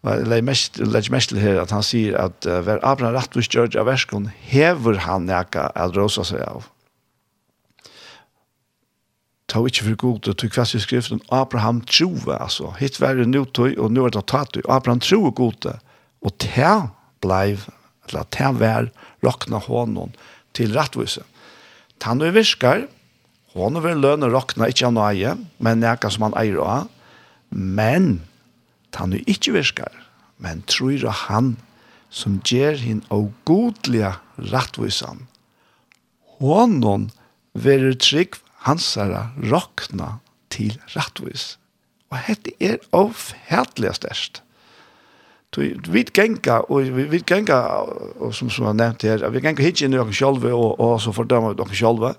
[0.04, 4.28] Jeg legger mest til her at han sier at uh, Abraham rattvis gjør av verskon,
[4.50, 6.68] hever han neka at rosa seg av
[9.54, 12.72] ta ikke for god til kvast i skriften Abraham trove, altså.
[12.80, 14.64] Hitt var det nå tøy, og nå er det tatt tøy.
[14.66, 15.76] Abraham trove god til.
[16.26, 16.72] Og ta
[17.22, 17.68] bleiv,
[18.08, 18.90] eller ta vær,
[19.22, 20.16] rakna hånden
[20.58, 21.22] til rettvise.
[22.02, 22.88] Ta nå viskar,
[23.54, 26.90] hånden vil lønne rakna ikke av nøye, men nekka som han eier av.
[27.54, 28.24] Men,
[28.90, 29.92] ta nå ikke virker,
[30.42, 31.54] men tror han
[32.10, 34.16] som gjør hinn og godlige
[34.50, 35.28] rettvisan.
[36.42, 37.12] Hånden
[37.54, 40.18] vil trygg hansara rokna
[40.52, 41.54] til rettvis.
[42.12, 44.42] Og dette er avhætlig størst.
[45.54, 47.60] Vi genga, og vi, vi genga,
[48.18, 50.98] og som, som jeg nevnte her, vi genga hit inn i dere sjolve, og, og
[51.02, 52.10] så fordømmer vi dere sjolve.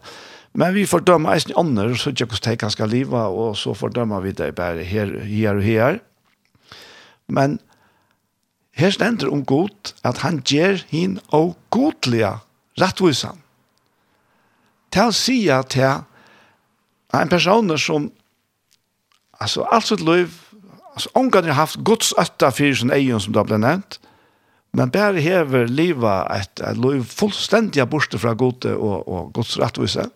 [0.55, 4.31] Men vi fordømmer eisen andre, så ikke hvordan det skal leve, og så fordømmer vi
[4.31, 5.99] det bare her, her og her.
[7.27, 7.59] Men
[8.75, 12.37] her stender om god, at han gjør hin og godlige
[12.79, 13.39] rattvisan.
[14.91, 16.03] Til å si at jeg
[17.21, 18.09] en person som
[19.39, 20.33] altså, alt sitt liv
[20.93, 23.99] altså, omgang har haft gods øtta fyrir sin egen som det blev nevnt
[24.75, 30.09] men bare hever livet et, et liv fullständiga borste fra gode og, og gods rettvise.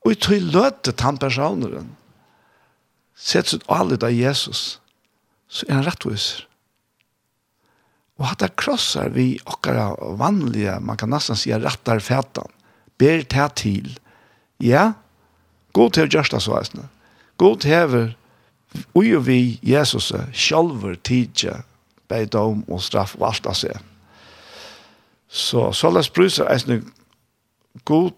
[0.00, 1.90] Og i tog løte han personen
[3.16, 4.78] sett sitt allt av Jesus
[5.48, 6.46] så er han rättvis
[8.16, 12.48] og att det krossar vi okkara vanlige man kan nesten si rattar fætan
[12.98, 13.98] ber det til.
[14.58, 14.92] Ja
[15.76, 16.86] God til gjørst det så eisne.
[17.36, 18.14] God hever
[18.96, 21.60] ui og vi Jesus sjalver tidje
[22.08, 23.76] beidom og straff og alt av seg.
[25.28, 26.80] Så så las bruser eisne
[27.84, 28.14] god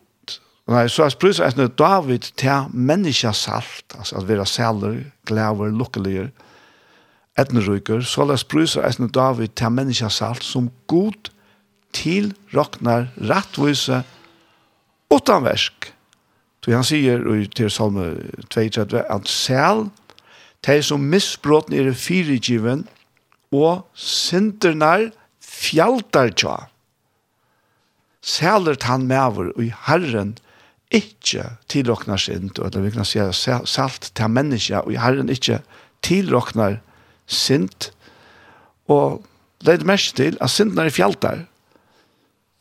[0.68, 6.28] Nei, så er sprysa eisne David til menneska salt, altså at vera sæler, glæver, lukkeliger,
[7.40, 11.30] etneryker, så er sprysa eisne David til menneska salt som god
[11.96, 14.02] til roknar rattvise
[15.08, 15.88] utanversk.
[16.68, 18.10] Så han sier i till Salme
[18.52, 19.86] 32 att sel
[20.60, 22.82] de som misbråten er fyrigiven
[23.56, 25.06] og syndernar
[25.40, 26.68] fjaltar tja.
[28.20, 30.36] Sælert han mever og i Herren
[30.92, 33.24] ikkje tiloknar synd, eller vi kan si
[33.64, 35.62] salt til menneska, og i Herren ikkje
[36.04, 36.82] tiloknar
[37.24, 37.94] synd,
[38.88, 39.22] og
[39.64, 41.46] leid mest til at syndnar er fjaltar.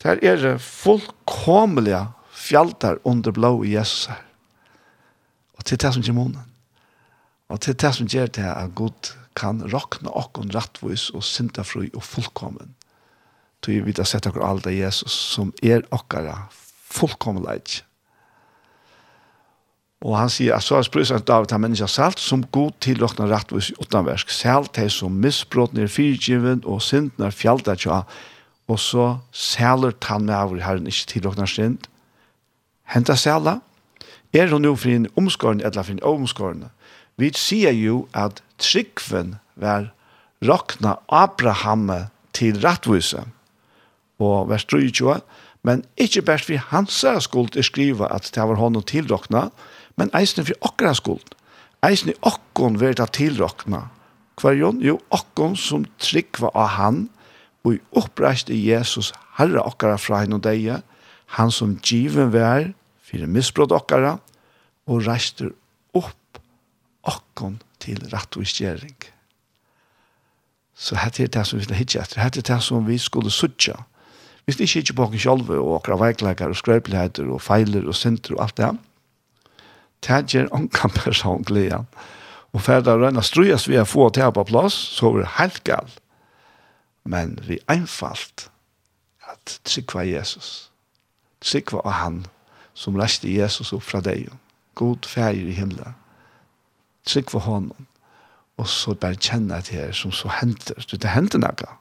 [0.02, 2.06] Der er det fullkomlige
[2.48, 4.24] fjaltar under blå i Jesus her.
[5.58, 6.44] Og til det som gjør månen.
[7.48, 12.04] Og til det som gjør det at Gud kan råkne okken rattvis og syndafri og
[12.04, 12.74] fullkommen.
[13.58, 16.46] Så vi vet å sette okker alt av Jesus som er okkara
[16.88, 17.82] fullkommenleik.
[20.06, 23.26] Og han sier at så er sprøysen David har menneska salt som god til råkne
[23.32, 24.30] rattvis utanversk.
[24.30, 28.04] Salt er som misbråten er fyrtjiven og synden er fjallet tja.
[28.70, 31.88] Og så sæler han med over herren ikke til råkne synd
[32.94, 33.58] henta sæla,
[34.32, 36.68] er hun jo for en omskårende, eller for en omskårende.
[37.16, 39.90] Vi sier jo at tryggven var
[40.44, 41.90] rakna Abraham
[42.32, 43.24] til rattvise,
[44.18, 45.20] og vers 23,
[45.62, 49.48] men ikke bare for hans skuld er skriva at det var honom tilrakna,
[49.96, 51.34] men eisen for okra skuld.
[51.82, 53.88] Eisen i okkon var det tilrakna.
[54.38, 57.08] Kvarjon, jo okkon som tryggva av han,
[57.66, 60.80] og i oppreist i Jesus, herre okkara fra henne og deie,
[61.36, 62.70] han som given vær,
[63.08, 64.16] fyrir misbrott okkara,
[64.88, 65.52] og reister
[65.96, 66.40] opp
[67.08, 68.96] okkon til rett og skjering.
[70.78, 72.20] Så hette er det som vi skulle hitje etter.
[72.22, 73.74] hette er det som vi skulle suttje.
[74.46, 77.96] Vi skulle ikke hitje på oss sjolve, og okkara veikleikar, og skrøpeligheter, og feiler, og
[77.98, 78.70] synder, og alt det.
[80.06, 81.88] Det gjør onkan person gleden.
[82.56, 85.64] Og ferdig å rønne strøyes vi har få til på plass, så er det helt
[85.68, 85.98] galt.
[87.04, 88.48] Men vi er einfalt
[89.28, 90.70] at trykva Jesus.
[91.44, 92.18] Trykva av han
[92.78, 94.28] som reste Jesus opp fra deg.
[94.78, 95.96] God feir i himmelen.
[97.08, 97.86] Trygg for honom.
[98.58, 100.78] Og så bare kjenne at det som så henter.
[100.78, 101.72] Det er henter noe.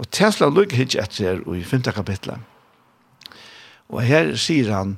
[0.00, 1.88] Og Tesla lukker ikke etter her i 5.
[1.94, 2.40] kapitlet.
[3.92, 4.96] Og her sier han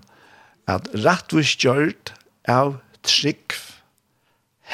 [0.71, 2.15] at rettvis gjørt
[2.49, 3.55] av trygg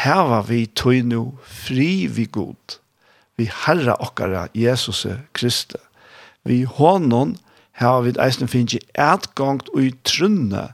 [0.05, 2.79] heva vi tøynu fri vi god.
[3.37, 5.81] Vi herra okkara Jesus Kristi.
[6.45, 7.35] Vi honom
[7.81, 10.71] har vi eisen finnje ertgångt ui trunne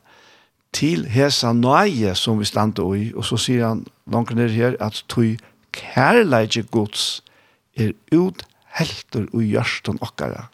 [0.75, 5.05] til hesa nøye som vi stande ui, og så sier han langt ned her at
[5.09, 5.39] tog
[5.77, 7.23] kærleidje gods
[7.77, 8.43] er ut
[8.77, 10.49] helter ui gjørsten okkara.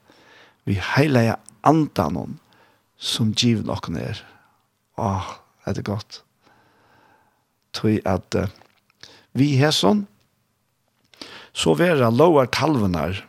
[0.69, 2.39] Vi heileie andanon
[2.99, 4.23] som given okkara er.
[5.01, 5.33] Åh,
[5.67, 6.23] er det godt.
[7.73, 8.49] Tog at uh,
[9.33, 10.07] vi hesson,
[11.53, 13.25] så vera lovar talvenar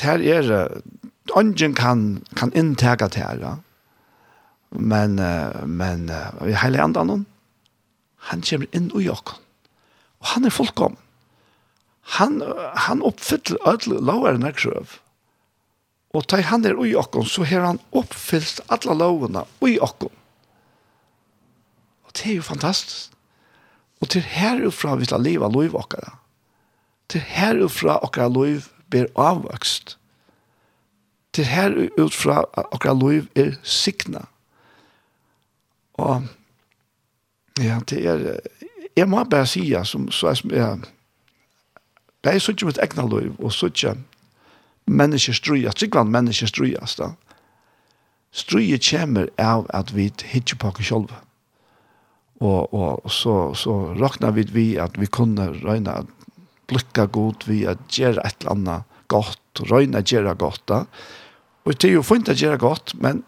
[0.00, 0.46] ter er
[1.36, 3.60] ungen kan, kan inntega til her.
[4.70, 5.18] Men,
[5.66, 6.10] men
[6.40, 7.26] vi heilig andre noen,
[8.30, 9.34] han kommer inn i York.
[10.20, 10.98] Og han er fullkom.
[12.18, 12.40] Han,
[12.86, 14.98] han oppfyller alle lower krøv.
[16.10, 20.08] Og tar han er i oss, så har han oppfyllt alle lovene i oss.
[22.06, 23.14] Og det er jo fantastisk.
[24.00, 26.16] Og til herfra vi skal leve liv okkara.
[27.08, 29.99] Til herfra okkara lov blir avvøkst
[31.32, 34.26] til her ut fra akkurat liv er sikna.
[36.00, 36.26] Og
[37.60, 38.40] ja, det er,
[38.96, 40.78] jeg må bare si, som, så er, som jeg,
[42.24, 44.04] det er sånn mitt egna liv, og sånn
[44.90, 47.12] mennesker strøyast, sikkert mennesker strøyast da.
[48.30, 51.12] Strøyet kommer av at vi hittir på oss selv.
[52.40, 56.12] Og, og så, så råkner vi vi at vi kunne røyne at
[56.70, 60.84] blikka god vi at gjøre et eller annet godt, røyne at gjøre godt da.
[61.64, 63.22] Og det er jo funnet å gjøre godt, men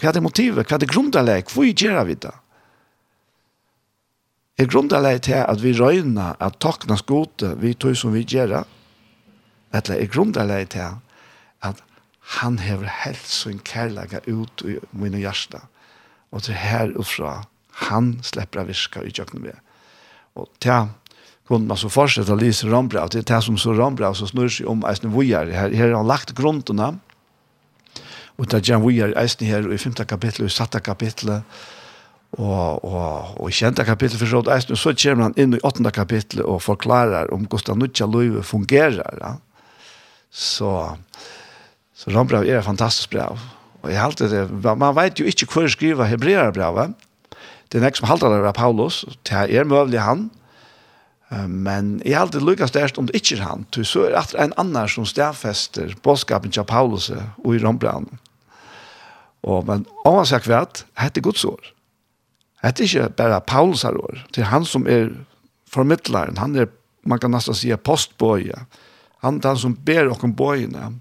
[0.00, 0.66] hva er det motivet?
[0.66, 1.50] Hva er det grunnlegg?
[1.52, 2.32] Hvor gjør vi det?
[4.58, 8.64] Er grunnlegg til at vi røyner at takna gode vi tog som vi gjør det?
[9.74, 10.98] Eller er grunnlegg til
[11.64, 11.82] at
[12.40, 15.66] han hever helt og en kærlega ut i mine hjärsta.
[16.32, 17.34] Og til her og fra,
[17.90, 19.58] han slipper av virka i kjøkken med.
[20.34, 20.88] Og til
[21.44, 24.30] kunne man så fortsette å lise Rambra, det er det som så Rambra, og så
[24.30, 25.50] snur seg om eisen vujar.
[25.52, 26.94] Her, her har han lagt grunnene,
[28.38, 29.94] Og det gjør vi er eisen her i 5.
[30.10, 30.80] kapittel, i 7.
[30.84, 31.36] kapittel,
[32.38, 33.84] og, og, og i 10.
[33.86, 35.84] kapittel for råd eisen, så kommer han inn i 8.
[35.94, 39.20] kapittel og forklarer om hvordan Nutja Løyve fungerer.
[39.20, 39.36] Ja?
[40.30, 40.70] Så,
[41.94, 43.38] så Rambrev er et fantastisk brev.
[43.84, 46.96] Og jeg halte det, man vet jo ikke hvor skriver Hebreerbrevet.
[47.70, 50.28] Det er nek som halte det av Paulus, det er møvlig han,
[51.50, 54.54] men jeg halte det lykkes derst om det ikke er han, så er det en
[54.60, 58.23] annan som stedfester bådskapen til Paulus og i Rambrevet
[59.44, 61.70] Og, men oavsett hvert, hette Guds år.
[62.64, 65.10] Hette ikke bare Paulus her år, til han som er
[65.68, 66.38] formidleren.
[66.38, 66.66] han er,
[67.04, 68.64] man kan nesten si, postbøye.
[69.24, 70.94] Han er han som ber okken bøyene.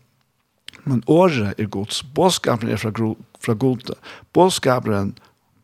[0.84, 2.92] Men året er Guds, bådskapen er fra,
[3.40, 3.96] fra Gode.
[4.34, 5.18] Bådskapen,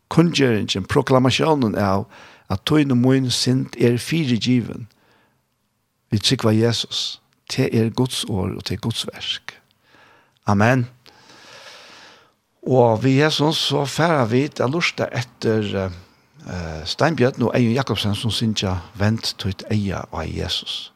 [0.08, 2.04] kunngjeringen, proklamasjonen er
[2.50, 4.88] at tøyne mun sint er firegiven.
[6.10, 7.20] Vi trykker Jesus.
[7.56, 9.60] Det er Guds år og det er Guds versk.
[10.46, 10.86] Amen.
[12.68, 18.16] Og vi er sånn så færre vi til lortet etter uh, Steinbjørn og Eion Jakobsen
[18.18, 20.90] som synes jeg vent til et eie av Jesus.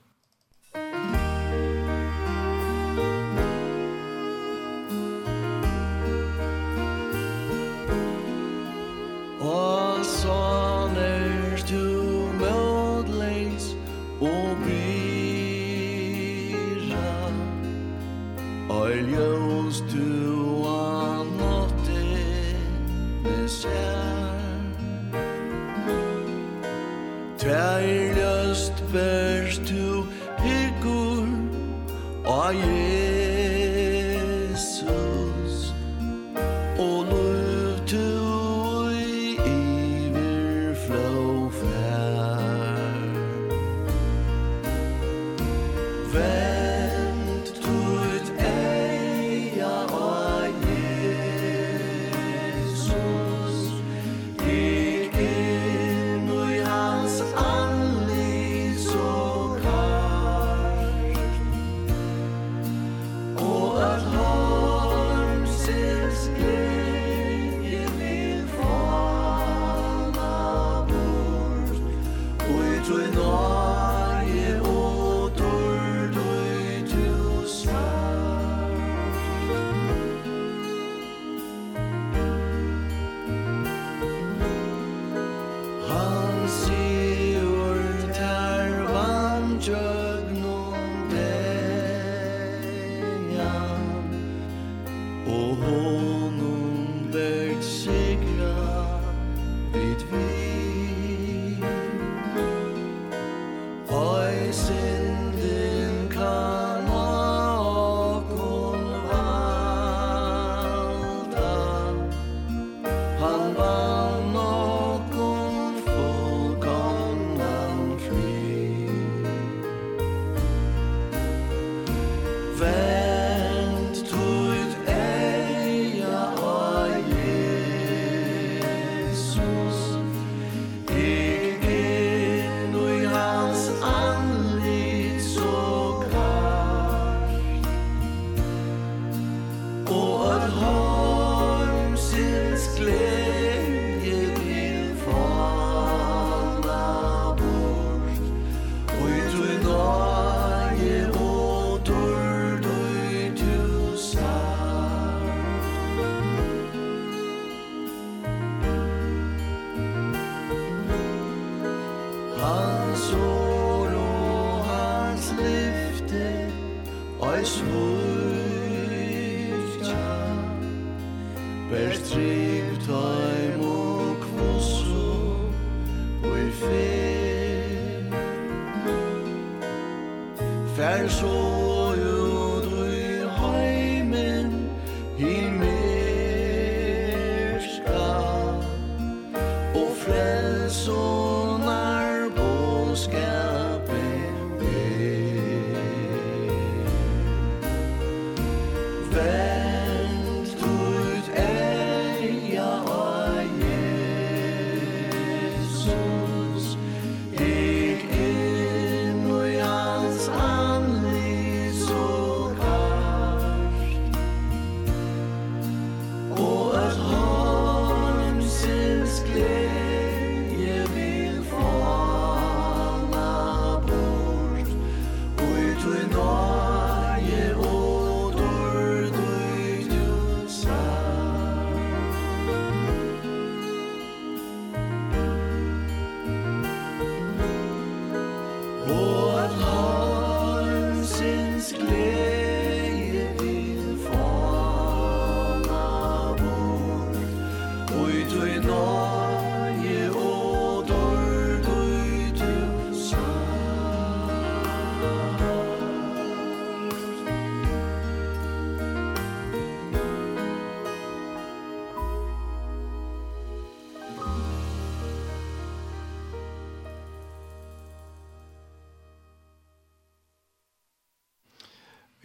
[28.95, 29.34] fer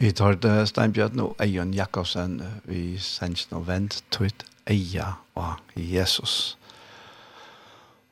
[0.09, 2.39] Vi tar det Steinbjørn og Eion Jakobsen.
[2.65, 4.31] Vi sender noe vent til
[4.65, 6.55] Eia og Jesus.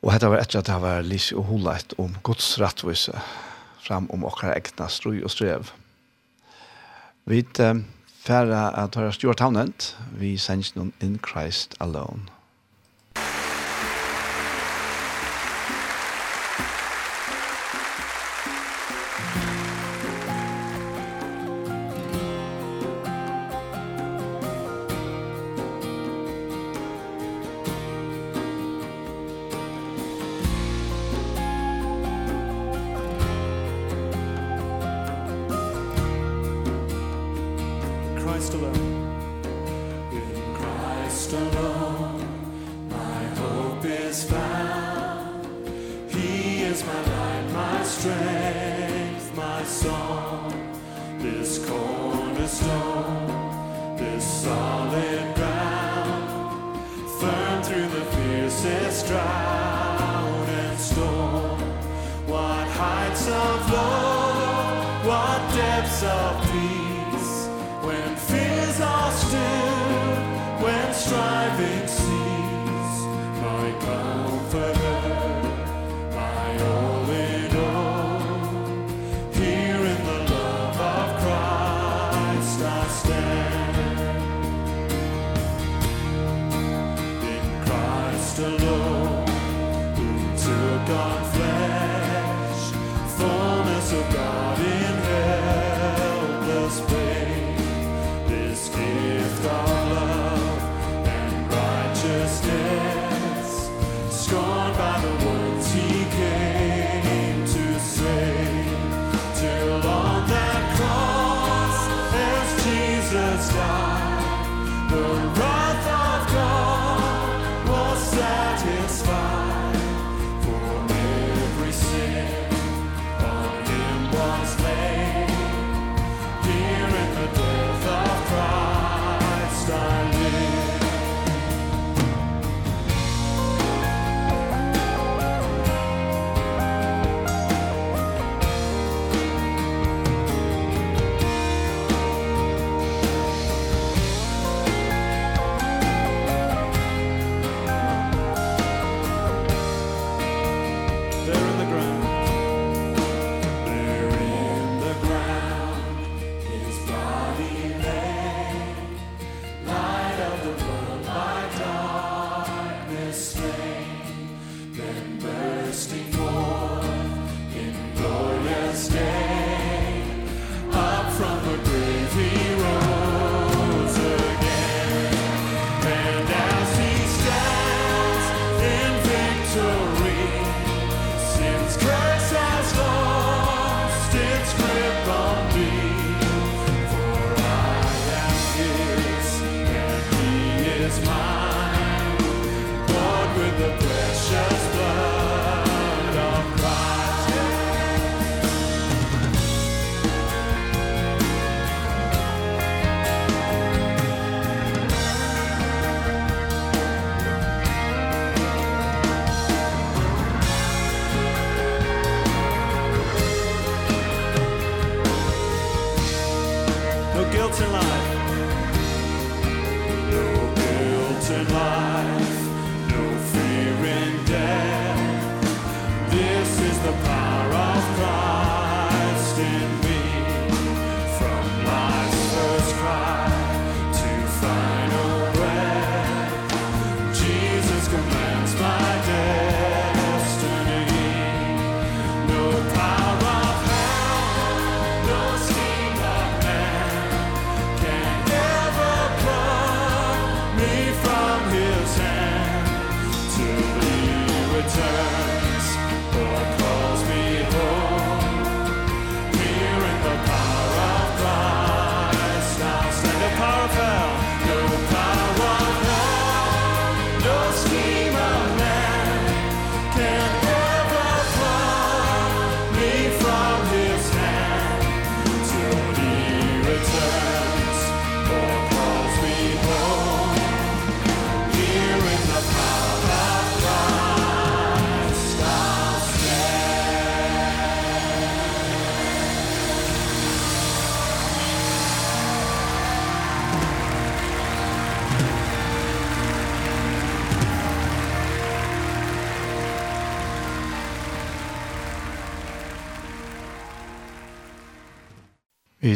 [0.04, 3.18] Og dette var etter at det var lyst og holdt om Guds rettvise
[3.82, 5.72] fram om okkar egna strøy og strev.
[7.26, 7.82] Vi tar
[8.14, 9.96] færre at høres Jorthavnet.
[10.22, 12.37] Vi sender noen in Christ alone.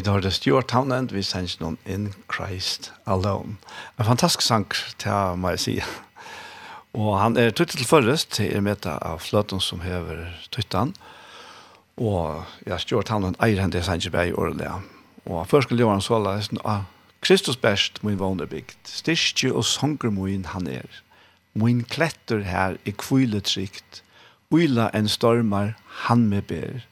[0.05, 3.55] vi har det Stuart Townend, vi sender noen In Christ Alone.
[4.01, 4.67] En fantastisk sang,
[4.99, 5.75] til må jeg si.
[6.99, 10.91] Og han er tøttet til først, til er med av fløten som hever tuttan.
[11.97, 14.73] Og ja, Stuart Townend eier henne til sanger bare i årlig.
[15.31, 16.35] Og først skulle gjøre han så la,
[16.65, 16.83] ah,
[17.23, 20.91] Kristus best, min vågne bygd, styrke og sanger min han er.
[21.55, 24.03] Min kletter her i kviletrygt,
[24.51, 25.77] Uila en stormar,
[26.11, 26.83] han med ber.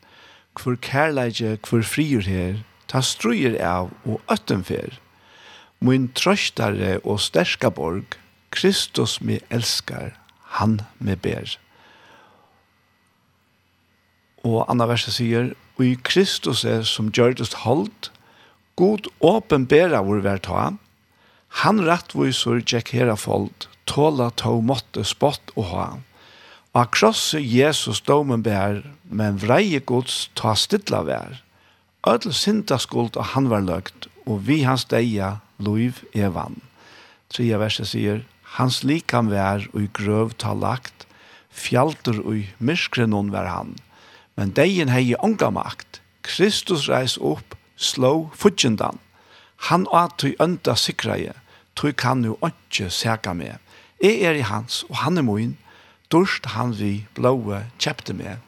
[0.63, 4.99] Hvor kærleidje, hvor frier her, ta struer av og øttenfer.
[5.81, 8.19] Min trøstare og sterska borg,
[8.51, 10.13] Kristus me elskar,
[10.59, 11.55] han me ber.
[14.45, 18.11] Og Anna verset sier, og i Kristus er som gjørdest holdt,
[18.77, 20.71] god åpenbæra vår verta,
[21.65, 25.87] han rettvisor tjekk hera folk, tåla tå måtte spott og ha.
[26.79, 31.41] Og krosse Jesus domen bær, men vreie gods ta stidla vær.
[32.07, 36.57] Ödel synda skuld og han var løgt, og vi hans deia loiv er vann.
[37.29, 38.23] Tria verset sier,
[38.57, 41.05] hans likam vær og i grøv ta lagt,
[41.51, 43.75] fjalter og i myrskre noen vær han.
[44.37, 48.99] Men deien hei onga makt, Kristus reis opp, slå futjendan.
[49.69, 51.35] Han at tui ønda sikraje,
[51.77, 53.61] tui kan jo ikke sæka med.
[54.01, 55.59] Jeg er i hans, og han er moin,
[56.09, 58.41] durst han vi blåe kjepte meg,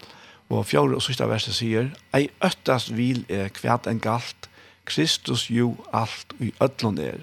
[0.52, 4.50] Og fjore og sista verset sier, Ei øttast vil er kvært en galt,
[4.84, 7.20] Kristus jo alt og i ødlån er.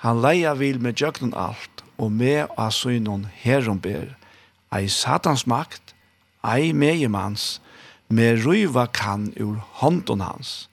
[0.00, 4.14] Han leia vil med djøgnen alt, og med av synon herom ber.
[4.72, 5.92] Ei satans makt,
[6.40, 7.60] ei megemans,
[8.08, 10.68] med ruiva kan ur hånden hans.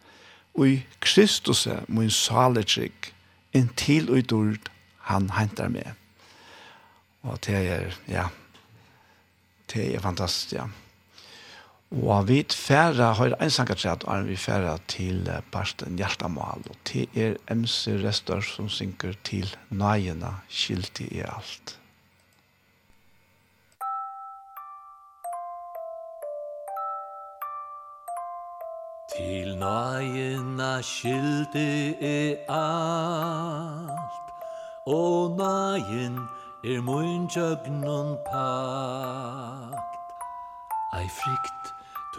[0.56, 3.14] Og i Kristus er min saletrygg,
[3.54, 4.72] inntil og i dord
[5.12, 5.96] han hentar med.
[7.24, 8.30] Og det er, ja,
[9.74, 10.70] det er fantastisk, ja.
[11.90, 17.88] Og vi færre har ensankertræt, og vi færre til Barsten Hjertamal, og til er MC
[18.04, 21.80] Restor som synker til Nøyena, skilt i alt.
[29.18, 34.30] Til Nøyena, skilt er alt,
[34.86, 36.20] og Nøyen
[36.64, 39.90] er mun jøgnon pakt.
[40.94, 41.59] Ei frykt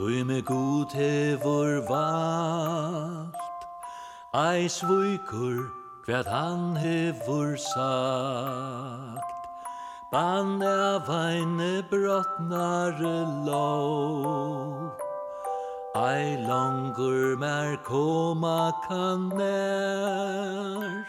[0.01, 3.35] Tui me god hevor valt
[4.33, 5.59] Ei svuikur
[6.07, 9.43] Hvat han hevur sagt.
[10.11, 13.13] Bann av eine brottnare
[13.45, 14.97] lov
[16.09, 21.05] Ei langur mer koma kan nær.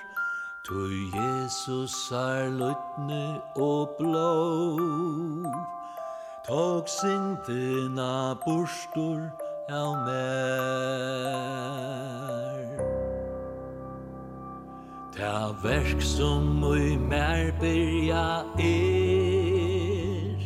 [0.67, 0.81] Tu
[1.15, 4.35] Jesus er lutne og blå
[6.47, 9.31] Tog syndina bursdur
[9.69, 10.41] av mer
[15.13, 20.41] Ta verk som ui mer byrja er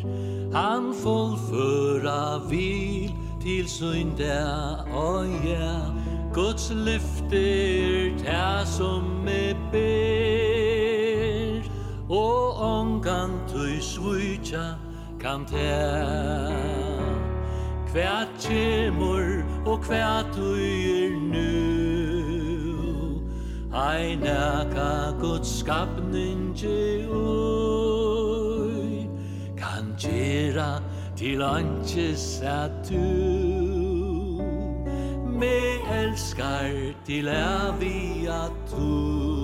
[0.52, 5.80] Han fullføra vil til synda og ja.
[6.34, 11.64] Guds lyfter ta som me ber
[12.12, 14.85] Og ångan tøy svujtja
[15.26, 15.72] kan te
[17.90, 21.54] Kvært kjemur og kvært uir nu
[23.74, 29.08] Ai naka Guds skapninge ui
[29.58, 30.78] Kan gjerra
[31.18, 33.02] til anches at du
[35.40, 35.58] Me
[36.04, 36.70] elskar
[37.08, 39.35] til avia tu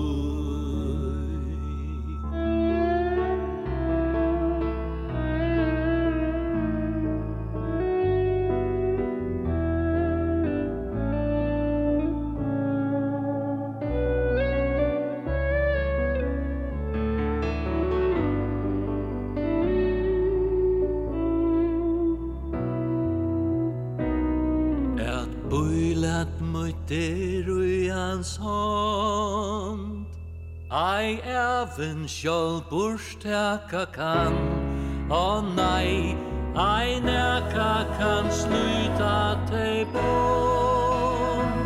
[28.21, 30.05] Herrens hånd
[30.69, 34.37] Ei erven sjål burstaka kan
[35.09, 36.15] Å nei,
[36.53, 41.65] ei nærka kan sluta tei bond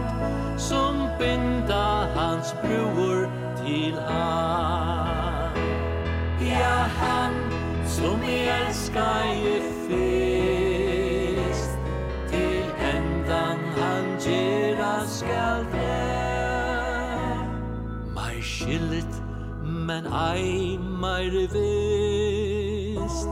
[0.56, 3.28] Som binda hans bror
[3.60, 5.60] til han
[6.39, 7.36] Ja, han
[7.84, 10.25] som elskar i fyr
[19.86, 23.30] men ei meir vist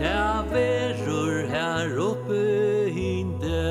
[0.00, 2.42] Ta verur her oppe
[2.96, 3.62] hinde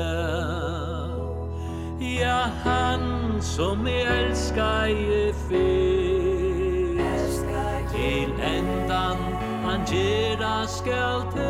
[2.00, 3.02] Ja, han
[3.42, 7.46] som jeg elskar i fyrst.
[7.92, 9.18] Til endan
[9.66, 11.46] han gjerra skal til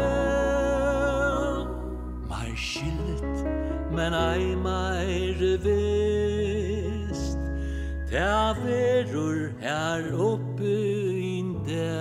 [2.29, 3.39] Meir skillet,
[3.97, 5.96] men ei meir vist.
[8.17, 10.77] Ta verur her oppe
[11.39, 11.93] inde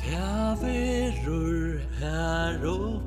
[0.00, 2.97] Ta verur her oppe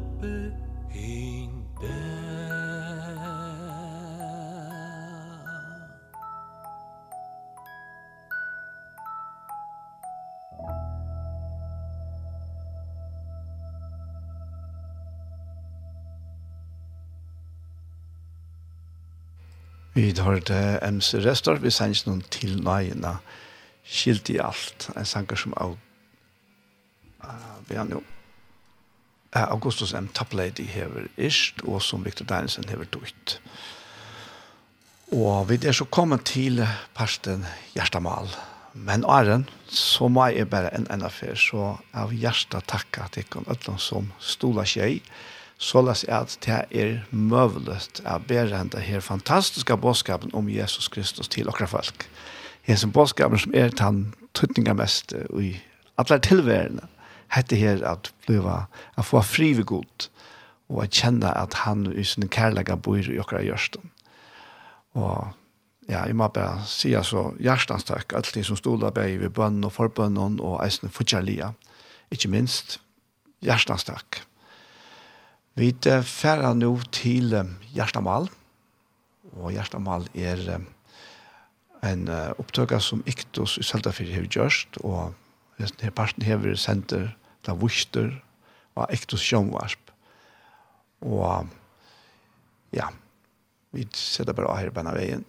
[19.94, 23.18] Vi har det MC Restor, vi sender noen til nøyene,
[23.84, 25.74] skilt i alt, en sanger som av,
[27.26, 30.08] uh, vi har nå, uh, Augustus M.
[30.16, 33.36] Taplady hever ist, og som Victor Danielsen hever dutt.
[35.12, 36.64] Og vi er så kommet til
[36.96, 37.44] parsten
[37.76, 38.32] Gjerstamal,
[38.72, 43.84] men Arjen, så må jeg bare en enda affær, så av Gjersta takka til Øtland
[43.84, 45.02] som stola tjej,
[45.62, 51.30] så las jeg at det er møvlet å bære her fantastiske bådskapen om Jesus Kristus
[51.30, 52.08] til okra folk.
[52.66, 55.54] Hesen bådskapen som er den tøtninga mest i
[56.02, 56.88] alle tilværende.
[57.32, 58.66] Hette her at bliva,
[58.98, 60.10] å få frive god
[60.72, 63.92] og å kjenne at han i sin kærlega bor i okra hjørsten.
[64.98, 65.30] Og
[65.90, 69.68] ja, jeg må bare si altså hjertens takk, alt det som stod der ved bønnen
[69.68, 71.54] og forbønnen og eisen fortjellige.
[72.12, 72.80] Ikke minst,
[73.46, 74.24] hjertens takk.
[75.60, 75.74] Vi
[76.08, 77.34] færre nå til
[77.76, 78.30] Gjerstamal,
[79.36, 80.62] og Gjerstamal er
[81.84, 82.06] en
[82.40, 85.14] opptøkka som Iktos i Seltafyr har gjørst, og
[85.60, 88.14] denne parten har vi sendt til Vuster
[88.76, 89.92] og Iktos Sjønvarsp.
[91.02, 91.50] Og
[92.72, 92.88] ja,
[93.76, 95.26] vi setter bare her på veien.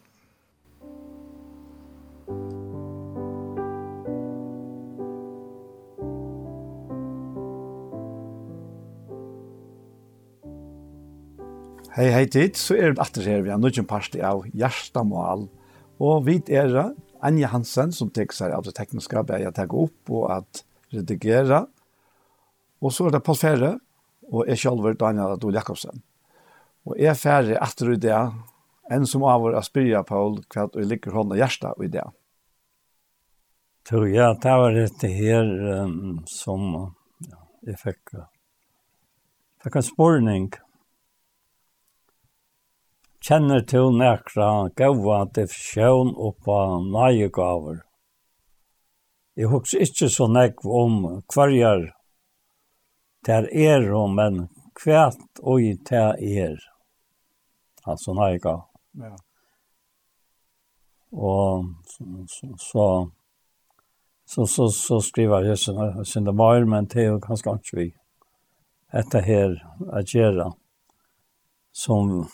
[11.93, 15.43] Hei, hei tid, så er vi atter her vi har nødgjent parti av Gjerstamål.
[16.01, 16.71] Og vi er
[17.21, 20.63] Anja Hansen som tek seg av det tekniske arbeidet jeg tar opp og at
[20.97, 21.59] redigere.
[22.81, 23.75] Og så er det Paul Ferre,
[24.33, 26.01] og jeg selv er Daniel Adol Jakobsen.
[26.89, 28.25] Og jeg er ferdig atter i det,
[28.89, 32.09] en som av å spyrja Paul hva du ligger hånda Gjersta i det.
[33.85, 36.69] Så ja, det var dette her um, som
[37.29, 38.19] ja, jeg fikk,
[39.61, 40.53] fikk en spårning.
[40.57, 40.72] Ja
[43.23, 47.83] kjenner til nekra gaua diffusjon oppa nøyegaver.
[49.37, 50.97] Jeg husker ikke så nekv om
[51.33, 51.87] hverjar
[53.25, 56.59] ter er, men kvært og ter er.
[57.87, 58.69] Altså nye gaver.
[58.99, 59.15] Ja.
[61.13, 62.05] Og så,
[62.59, 62.85] så,
[64.25, 65.59] så, så, så skriver jeg
[66.07, 67.89] sine møyer, men det er jo ganske ikke vi.
[68.93, 69.57] Dette her
[69.93, 70.51] er gjøre
[71.73, 72.27] som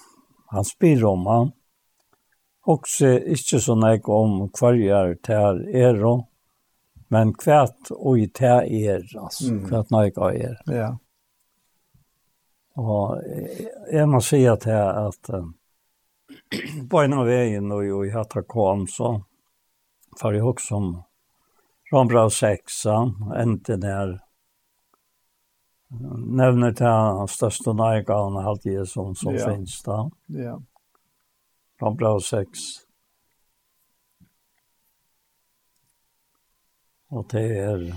[0.52, 1.52] han spyr om han.
[2.68, 6.26] Også ikke så nek om hva er tær er og,
[7.08, 9.60] men hvert og i tær er, altså, mm.
[9.70, 10.58] hvert nek av er.
[10.68, 10.90] Ja.
[12.78, 13.22] Og
[13.92, 15.48] jeg må si at jeg at uh,
[16.90, 19.16] på en av veien og i hatta kom så
[20.18, 20.88] for jeg også om
[21.92, 22.82] Rambra 6,
[23.40, 24.18] endte der
[25.88, 29.46] nevner til han største nærgaven av alt det som, som ja.
[29.48, 30.02] finnes da.
[30.36, 30.58] Ja.
[31.80, 32.66] Han ble av seks.
[37.08, 37.88] Og det er...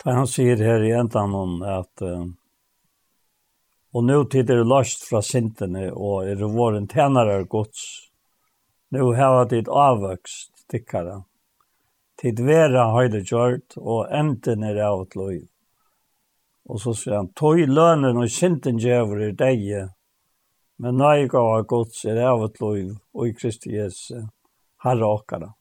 [0.00, 2.24] Det han sier her i enden om at uh,
[3.90, 7.82] og nå tid er løst fra sintene og er våren tjenere gods.
[8.94, 11.18] Nå har jeg ditt avvøkst tikkere.
[11.20, 11.29] Mm
[12.20, 15.38] tid vera høyde kjørt, og enten er av et løy.
[16.70, 19.64] Og så sier han, tog lønnen og sinten djøver er deg,
[20.80, 24.20] men nøy gav av gods er av et løy, og i Kristi Jesu,
[24.84, 25.52] herre åkere.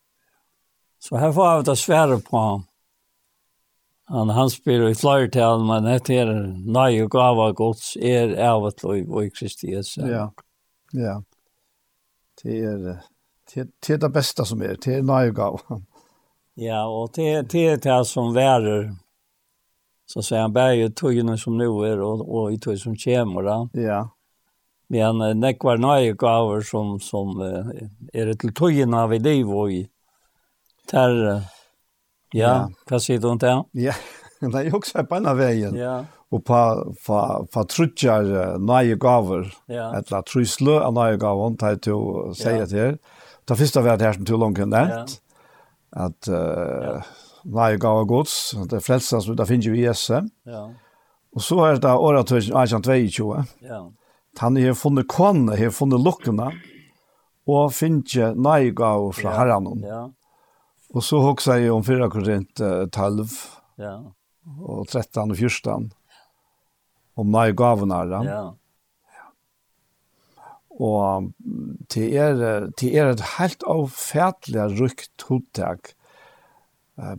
[0.99, 2.65] Så her får jeg det svære på ham.
[4.09, 6.31] Han, han spyr i flere til, men det er
[6.65, 10.01] nøy gav av gods er av et løy, og i Kristi Jesu.
[10.07, 10.27] Ja,
[10.97, 11.19] ja.
[12.39, 12.83] Det er,
[13.51, 15.63] det, det er det beste som er, det er nøy gav.
[15.69, 15.79] Ja.
[16.61, 18.91] Ja, och det det är det som værer,
[20.05, 23.45] så sier han bare i togene som nå er, og, og i tugg som kommer
[23.47, 23.55] da.
[23.79, 23.99] Ja.
[24.89, 27.39] Men det var några gaver som som
[28.13, 29.87] är det till tuggen av liv og i
[30.91, 31.39] där ja,
[32.33, 32.69] ja.
[32.89, 33.63] hva sier du om det?
[33.71, 33.93] Ja.
[34.41, 35.75] det er jo også på en av veien.
[35.75, 36.05] Ja.
[36.29, 39.95] Och på på på trutjar nya gaver, Ja.
[39.95, 42.97] Att la truslo av nya gåvor tar till säga till.
[43.45, 45.21] Det första var det här som tog långt nämnt.
[45.21, 45.28] Ja
[45.91, 46.99] at uh,
[47.49, 50.21] nei gav gods, at det frelsas ut av finner vi jesse.
[50.49, 50.67] Ja.
[51.35, 53.29] Og så er det året 2022.
[53.65, 53.81] Ja.
[54.39, 56.51] Han har funnet kvannet, har funnet lukkene,
[57.49, 59.35] og finnes nei gav fra ja.
[59.41, 59.69] herren.
[59.85, 60.03] Ja.
[60.89, 63.35] Og så hoksa jeg om 4 Korint 12,
[63.81, 63.97] ja.
[64.57, 65.91] og 13 og 14,
[67.19, 68.29] om nei gavene herren.
[68.29, 68.43] Ja.
[70.79, 71.31] Og
[71.91, 75.93] til er, til er et helt avfætlig rykt hodtak.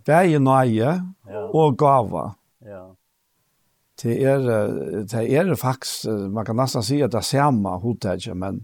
[0.06, 0.94] Bæge nøye
[1.52, 2.30] og gava.
[2.64, 2.86] Ja.
[4.00, 4.38] Det er,
[5.04, 8.62] det er faktisk, man kan nesten si at det er samme hodtak, men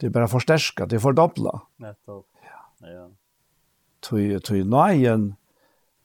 [0.00, 1.66] det er bare forsterket, det er fordoblet.
[1.82, 2.26] Nettopp.
[2.44, 2.90] Ja.
[2.92, 3.06] ja.
[4.02, 5.32] Tøy, tøy nøyen,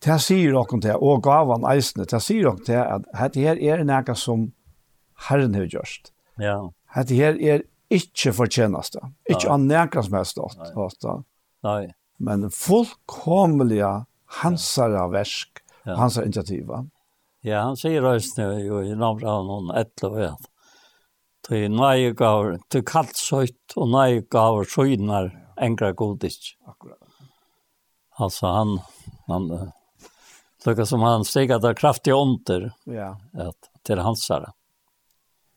[0.02, 3.84] det sier dere til, og gavan eisene, det sier dere til at dette her er
[3.86, 4.48] noe som
[5.28, 6.10] Herren har gjort.
[6.42, 6.58] Ja.
[6.96, 9.02] Dette her er ikke fortjenes det.
[9.30, 9.56] Ikke ja.
[9.58, 10.58] annerledes mest åt
[11.04, 11.18] det.
[11.66, 11.92] Nei.
[12.22, 13.92] Men fullkomlige
[14.42, 15.96] hansare versk, ja.
[16.00, 16.86] hansare initiativa.
[17.42, 20.48] Ja, han sier røysene jo i navn av noen etter og et.
[21.48, 25.32] Til nøye gaver, til kallt søyt og nøye gaver søgnar
[25.62, 26.54] engra godis.
[26.70, 27.00] Akkurat.
[28.22, 28.76] Altså han,
[29.28, 29.50] han,
[30.66, 33.16] lukka som han stiget av kraftig under ja.
[33.42, 34.54] et, til hansare.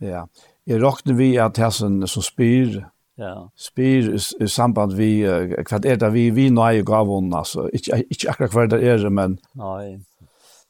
[0.01, 0.25] Ja,
[0.65, 2.85] Jeg råkner vi at hessen som spyr,
[3.15, 3.49] Ja.
[3.55, 4.09] Spyr
[4.43, 8.65] i samband vi hva er det vi vi nøye gavon, altså ikke ikke akkurat hva
[8.73, 10.01] det er men Nei.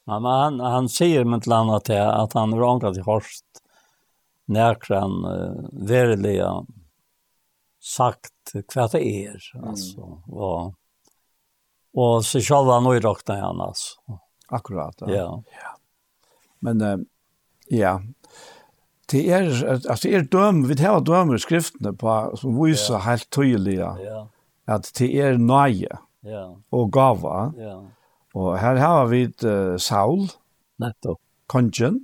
[0.05, 3.63] Men han han sier med land at at han rankar til Horst
[4.45, 6.37] nærkran uh, verilig
[7.81, 10.75] sagt hva det er altså og
[11.95, 14.19] og så selv han nøye råkna han altså.
[14.51, 15.01] Akkurat.
[15.07, 15.07] Ja.
[15.07, 15.43] ja.
[15.49, 15.75] ja.
[16.59, 16.99] Men uh,
[17.71, 18.01] ja,
[19.11, 23.03] det er, altså, det er døm, vi har døm i skriftene på, som viser ja.
[23.05, 24.23] helt tydelig ja.
[24.71, 26.45] at det er nøye ja.
[26.73, 27.51] og gava.
[27.59, 27.75] Ja.
[28.35, 30.25] Og her har vi uh, Saul,
[30.81, 31.19] Netto.
[31.47, 32.01] kongen,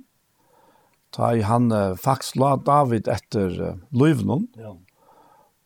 [1.16, 4.76] da han uh, faktisk la David etter uh, løvnen, Ja.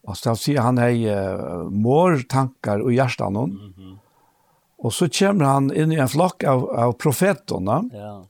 [0.06, 3.34] Og så sier han hei uh, mor tankar og hjertan.
[3.34, 3.96] Mm -hmm.
[4.78, 7.80] Og så kommer han inn i en flokk av, av profetene.
[7.92, 8.22] Ja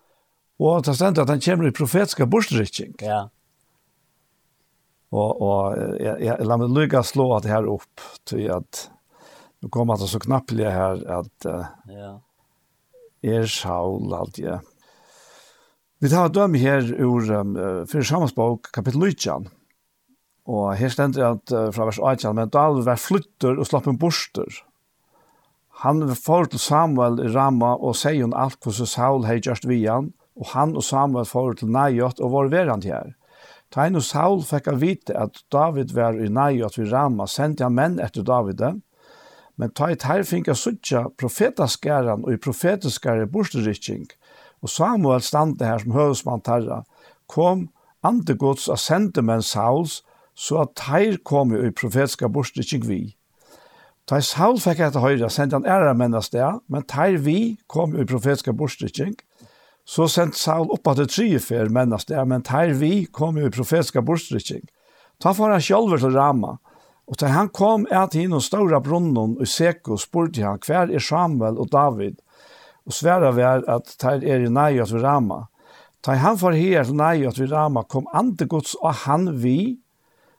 [0.62, 2.95] Og det stendt at han kommer i profetska borstrykking.
[3.05, 3.27] Ja.
[5.15, 8.87] Og, og jeg, jeg, la meg lykke slå at det her opp, til at
[9.62, 12.15] nå kommer det så knappelig her, at uh, ja.
[13.24, 14.61] er Saul alt jeg.
[16.05, 17.55] Vi tar døm her ur um,
[17.89, 19.47] fyrir samansbok, kapittel 19.
[20.53, 24.01] Og her stendt at uh, fra vers 8, men da var flytter og slapp en
[24.01, 24.61] borster.
[25.85, 29.83] Han får til Samuel i Rama og sier hun alt hvordan Saul har gjort vi
[29.85, 33.15] han, og han og Samuel får til Najot og var verand her.
[33.75, 37.75] Tain og Saul fikk av vite at David var i Najot vid Rama, sendte han
[37.75, 38.63] menn etter David.
[39.57, 44.07] Men Tain her fikk av suttja profetaskæren og i profetaskære borsterikking,
[44.63, 46.85] og Samuel stande her som høvesmann tarra,
[47.27, 47.69] kom
[48.07, 50.03] andegods av sendemenn Sauls,
[50.37, 53.01] så at Tain kom i profetiska borsterikking vi.
[54.07, 57.97] Ta Saul fikk etter høyre, sendte han ære menn av sted, men Tain vi kom
[57.97, 59.17] i profetiska borsterikking,
[59.87, 63.47] Så sent Saul opp at det tre fer mennast det, men her vi kom jo
[63.47, 64.65] i profetiska borstrykking.
[65.23, 66.57] Ta for han sjølver til Rama,
[67.07, 71.03] og til han kom et inn og ståra brunnen og seko spurte han, hver er
[71.03, 72.19] Samuel og David?
[72.87, 75.47] Og sværa vær at her er i Naiot ved Rama.
[76.03, 79.79] Ta han for her til Naiot ved Rama kom andegods og han vi,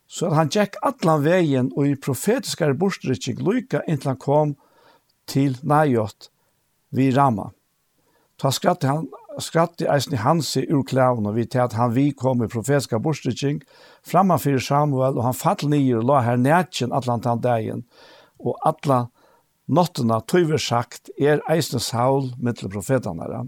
[0.08, 4.56] så at han gikk atlan veien og i profetiska borstrykking lykka inntil han kom
[5.28, 6.30] til Naiot
[6.92, 7.50] ved Rama.
[8.40, 9.08] Ta skratte han
[9.44, 12.98] skratti eisen i hans i urklæven, og vi til at han vi kom i profetska
[13.04, 13.62] borstryking,
[14.08, 17.86] frammanfyrir Samuel, og han fall nyer og la her nætjen atlant dagen,
[18.40, 19.06] og atla
[19.68, 23.48] nottena tøyver sagt er eisen Saul mittel profetene her.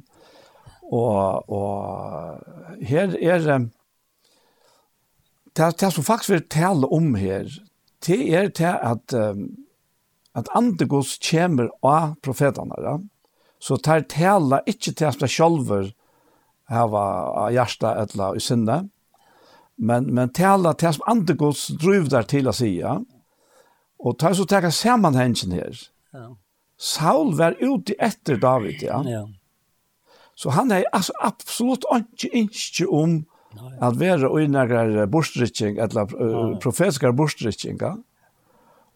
[0.90, 3.60] Og, og her er det,
[5.80, 7.50] det som faktisk vil tale om her,
[8.06, 9.48] det er det at, um,
[10.36, 13.02] at andegods kommer av profetene her,
[13.60, 15.92] Så tar tala ikkje til at sjálver
[16.70, 18.84] hava hjärsta etla i sinne,
[19.80, 23.00] men, men tala til at andegods driv der til å sija,
[24.00, 25.82] og tar så teka sammanhengen her.
[26.16, 26.30] Ja.
[26.80, 29.02] Saul var ute etter David, ja.
[29.08, 29.26] ja.
[30.40, 33.18] Så han er altså absolutt ikke innskje om
[33.58, 37.96] no, at være uinnager borstrykking, eller uh, profetiske ja.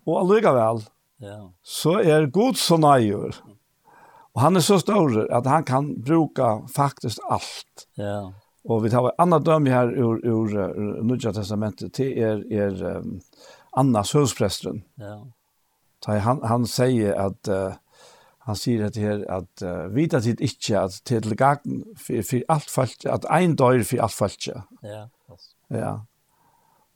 [0.05, 0.85] og allikevel,
[1.19, 1.39] ja.
[1.63, 3.35] så er god så nøyur.
[4.33, 7.87] Og han er så stor at han kan bruka faktisk allt.
[7.97, 8.33] Ja.
[8.63, 12.83] Och vi tar en annan döme här ur, ur, ur Nudja Testamentet till er, er
[12.83, 13.21] um,
[13.71, 14.83] Annas husprästen.
[14.95, 15.27] Ja.
[15.99, 17.73] Ta, han, han säger att uh,
[18.37, 22.69] han säger att här att uh, vita tid inte att till gagn för, för allt
[22.69, 24.47] fallet att en dör för allt fallet.
[24.81, 25.09] Ja.
[25.67, 26.05] Ja.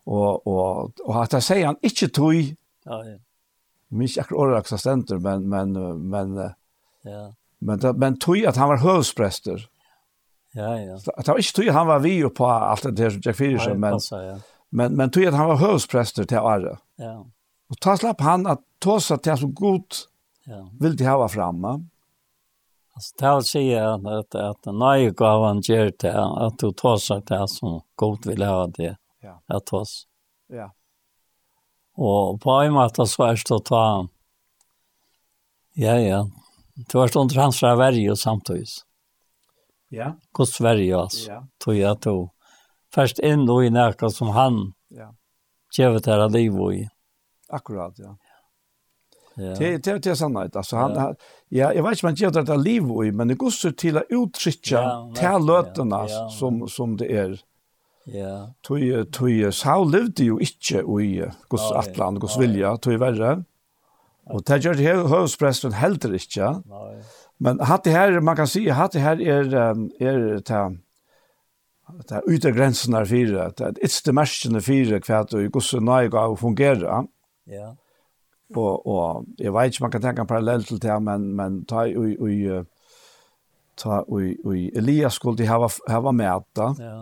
[0.03, 2.33] Och och och att säger han inte tog.
[2.83, 3.05] Ja.
[3.05, 3.17] ja.
[3.87, 5.71] Mig akkurat ordaxastenter men men
[6.09, 6.51] men
[7.09, 7.33] Ja.
[7.59, 9.67] Men det, men tog att han var hövsprester.
[10.51, 10.99] Ja, ja.
[11.17, 13.91] Det var inte tog han var vi på allt det där som Jack Fierce men
[13.91, 14.39] passa, ja.
[14.69, 16.77] men men tog att han var hövsprester till Arre.
[16.95, 17.25] Ja.
[17.69, 20.09] Och ta slapp han att ta sig till så gott
[20.43, 20.69] ja.
[20.79, 21.85] vill de ha framme.
[22.93, 27.21] Alltså det vill säga att, att nej gav han ger det att du tar sig
[27.21, 28.97] till som gott vill ha det.
[29.21, 29.41] Ja.
[29.45, 30.07] Att oss.
[30.47, 30.71] Ja.
[31.95, 34.07] Och på en måte så er det att ta
[35.79, 36.27] Ja, ja.
[36.77, 38.67] Du har stått hans fra Sverige samtidig.
[39.89, 40.15] Ja.
[40.33, 41.31] Guds Sverige, altså.
[41.31, 41.43] Ja.
[41.59, 42.15] Tog jeg to.
[42.93, 44.59] Først inn og i nærkast som han
[44.93, 45.09] ja.
[45.73, 46.85] kjøvet her liv og i.
[47.49, 48.15] Akkurat, ja.
[49.37, 49.53] Ja.
[49.59, 51.13] Det det det sannhet alltså han ja.
[51.49, 53.97] ja jag vet inte man gör det där liv och men det går så till
[53.97, 56.29] att uttrycka ja, till lötena ja, ja.
[56.29, 57.39] som som det är.
[58.05, 58.53] Ja.
[58.67, 61.79] Tui tui Saul levde ju inte i Guds okay.
[61.79, 63.43] atlan Guds vilja tui värre.
[64.33, 66.51] Og det gjør det høvespresten heller ikke.
[66.67, 66.97] Nei.
[67.39, 69.51] Men hatt det her, man kan si, hatt det her er,
[70.01, 70.63] er ta,
[72.09, 76.35] ta ytter grensen her fire, ta ytste merskene fire hva du i gosse nøye gav
[76.41, 77.03] fungere.
[77.47, 77.75] Ja.
[78.55, 81.85] Og, og jeg vet ikke, man kan tenke en parallell til det, men, men ta
[81.85, 82.59] i, i,
[83.77, 86.15] ta i, i Elias skulle de hava, hava
[86.57, 86.71] da.
[86.81, 86.99] Ja.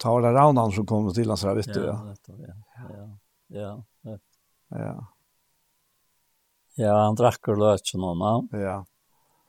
[0.00, 1.84] Ta var det raunan som kom til hans her, vet du.
[1.84, 1.98] Ja,
[2.28, 3.10] ja, ja.
[3.54, 3.74] Ja,
[4.08, 4.16] ja.
[4.78, 4.94] ja.
[6.74, 8.48] Ja, han drakk drack ur lötchen honom.
[8.52, 8.84] Ja.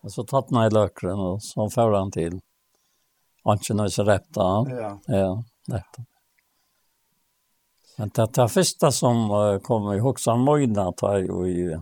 [0.04, 2.42] Og så tatt han i løkeren, og så får han til.
[3.46, 4.70] Han Anchen har så räpta han.
[4.70, 5.00] Ja.
[5.08, 6.06] Ja, räpta.
[7.98, 9.30] Men det det første som
[9.64, 11.78] kom i Hoxan Mojna tar jo i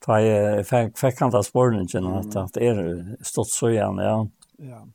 [0.00, 4.26] Ta jeg fikk, fikk han ta spørningen, at att er stått så igjen, ja.
[4.58, 4.86] Ja.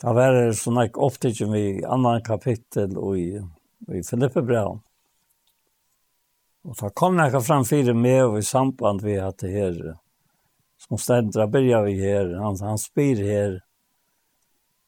[0.00, 3.40] Det var såna optiken vi annan kapittel och i
[3.88, 4.80] i Filippe Brown.
[6.62, 9.78] Og det kom jeg fram fire med og i samband vi at det her,
[10.78, 13.56] som stendra byrja vi her, han, han spyr her,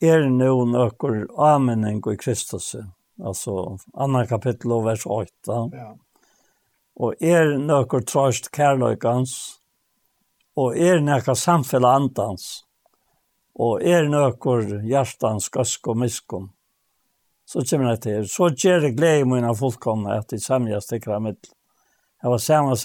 [0.04, 2.74] er det noen økker amening i Kristus,
[3.18, 5.58] altså annan kapittel og vers 8.
[5.74, 5.90] Ja.
[6.94, 9.34] Og er nøkker trøst kærløykans,
[10.54, 12.62] og er nekka samfell andans,
[13.58, 16.52] og er nøkker hjertans gøsk og miskunn.
[17.44, 21.50] Så kommer det til, så gjør det glede mine fullkomne at de samgjøres til kramidlet
[22.24, 22.76] Jeg var samme,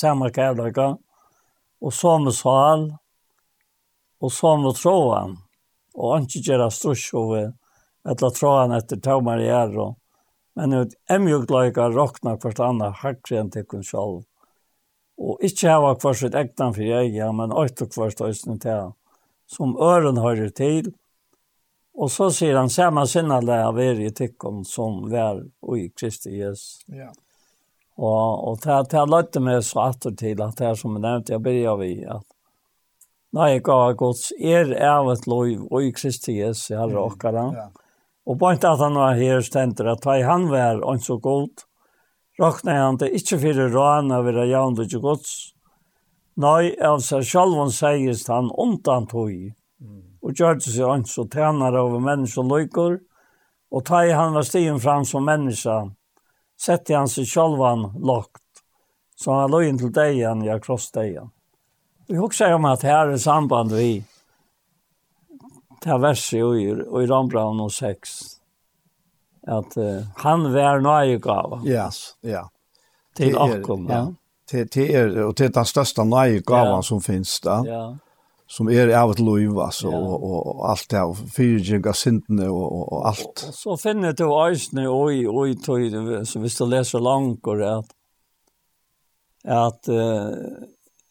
[0.00, 0.96] samma kärleka.
[1.80, 2.94] Och samma sal.
[4.20, 5.38] og samma tråan.
[5.94, 7.52] Och inte göra sturs över
[8.08, 9.94] etter tråden etter tommer i är.
[10.54, 14.22] Men nu är mjuk lika rockna kvart andra hackre än till kun själv.
[15.18, 18.92] Og inte hava kvar sitt egnet for jeg, ja, men åter kvar stöjsen til.
[19.46, 20.94] som øren hører til.
[21.94, 25.88] Og så sier han samma sinna lära av er i tyckon som vær og i
[25.88, 26.82] Kristi Jesus.
[26.86, 27.12] Ja.
[27.94, 31.34] Og, og det, det løtte meg så atter til at det er som jeg nevnte,
[31.36, 32.26] jeg begynte vi at
[33.34, 37.48] Nei, jeg gav gods er av et lov og i Kristi Jesu, herre okkara.
[37.50, 37.64] Ja.
[38.30, 41.64] Og på en at han var her stender, at hei han var ikke så god,
[42.38, 45.34] råkna han det ikke fyrir råan av vera jaun og ikke gods.
[46.38, 49.34] Nei, av seg selv han sies han undan tog,
[50.22, 52.96] og gjør det seg ikke så tjener over mennesker og løyker,
[53.74, 55.90] og ta han var stigen fram som mennesker,
[56.60, 58.42] sette han seg sjølvan lagt,
[59.16, 61.30] så han lå inn til degen, ja, krossdegen.
[62.06, 64.04] Vi husker om at her er samband vi
[65.84, 68.12] til verset i, i Rambraun og 6,
[69.54, 71.60] at uh, han var nøyegava.
[71.68, 72.46] Yes, ja.
[73.16, 74.06] Til akkom, ja.
[74.48, 76.82] Til, til er, og til den største nøye nøyegavan ja.
[76.84, 77.60] som finnes da.
[77.68, 77.84] Ja
[78.54, 79.98] som er av et liv altså, ja.
[79.98, 83.44] og, og, og alt det og fyrtjeng av syndene og, og, och allt.
[83.48, 85.90] og så finner du ösne oj oj toj
[86.24, 87.90] så hvis du leser langt, at,
[89.44, 90.30] at uh,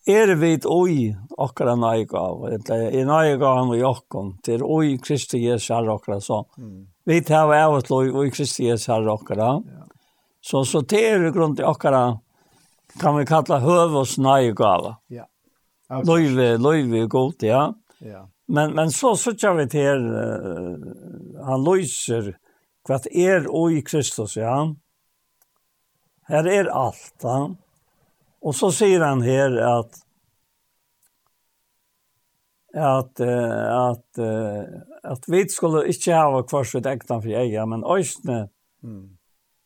[0.07, 4.97] er vi et oi, akkurat akkara gav, eller er naiga han och Jakob till oi
[4.97, 6.45] Kristi Jesu har akkurat, så.
[6.57, 6.87] Mm.
[7.05, 9.79] Vi tar av et liv oi Kristi Jesu har akkurat, Ja.
[10.41, 12.19] Så så det är grund i akkara
[12.99, 14.17] kan vi kalla hövos
[14.55, 14.95] gav.
[15.07, 15.25] Ja.
[16.01, 17.65] Løyve, løyve er godt, ja.
[18.01, 18.23] ja.
[18.47, 22.33] Men, men så sitter vi til, uh, han løyser
[22.87, 24.55] hva er og i Kristus, ja.
[26.27, 27.37] Her er alt, ja.
[28.43, 29.99] Og så sier han her at,
[32.75, 34.19] at, at,
[35.13, 38.39] at vi skulle ikke ha kvart et ektan for egen, men øyne,
[38.83, 39.05] mm.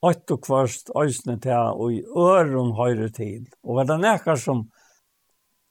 [0.06, 3.48] åtte kvart, øyne til, og i øren høyre tid.
[3.66, 4.68] Og hva det nekker som,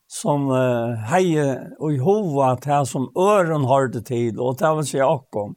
[0.06, 1.46] som uh, heie
[1.80, 5.56] og i hova til som øren hørte til, og til vil si akkom,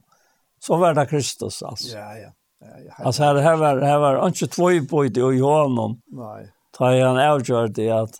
[0.59, 1.97] så var det Kristus, altså.
[1.97, 2.31] Ja, ja.
[2.61, 5.99] ja, ja altså, her, her, var, her var ikke tvøy på det og i hånden.
[6.17, 6.49] Nei.
[6.79, 8.19] Da han avgjør det at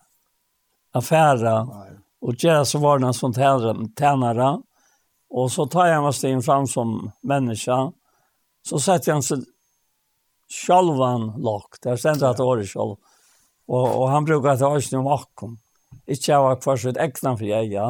[0.96, 1.94] affæra, Nei.
[2.22, 4.50] og gjøre så var det som tænare,
[5.30, 7.78] og så tar han oss inn fram som menneske,
[8.66, 9.46] så setter han seg
[10.50, 12.98] sjalvan lagt, det er stendt at det var det sjalv,
[13.70, 15.58] og, og han brukar det også om akkom.
[16.10, 17.90] Ikke jeg var kvar sitt ekna for jeg, ja.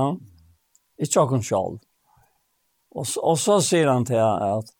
[0.99, 1.79] Ikke jeg kun selv.
[2.89, 4.75] Og, og så sier han til at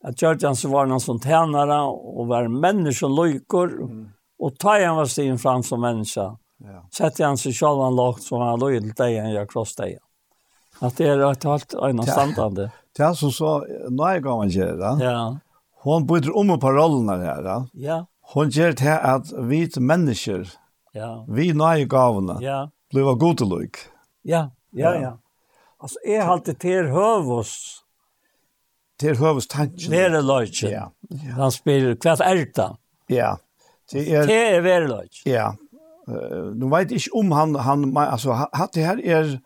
[0.00, 4.12] at Gjørtjan så var noen som tjänare og var människa mm.
[4.38, 6.24] og ta han var stigen fram som menneske.
[6.64, 6.84] Ja.
[6.92, 9.98] Sette han seg selv en lagt som han løy til deg enn jeg kross deg.
[10.80, 12.70] At det er et halvt øyne standande.
[12.96, 13.60] Det er som så,
[13.90, 14.94] nå er jeg gammel gjør det.
[15.04, 15.18] Ja.
[15.84, 17.50] Hon byter om på rollene her.
[17.74, 18.04] Ja.
[18.32, 20.48] Hon gjør det at vi mennesker
[20.94, 21.10] Ja.
[21.28, 22.38] Vi nøye gavene.
[22.42, 22.64] Ja.
[22.90, 23.78] Blir var god til lyk.
[24.26, 25.12] Ja, ja, ja.
[25.80, 27.52] Altså, jeg har alltid til høvås.
[29.00, 29.90] Til høvås tanken.
[29.92, 30.68] Være løyke.
[30.68, 30.88] Ja.
[31.10, 31.36] ja.
[31.38, 32.68] Han spiller hva er det?
[33.08, 33.34] Ja.
[33.92, 35.22] Det er, det er være løyke.
[35.26, 35.52] Ja.
[36.10, 38.34] Uh, nu vet jeg ikke om han, han altså,
[38.74, 39.36] det her er,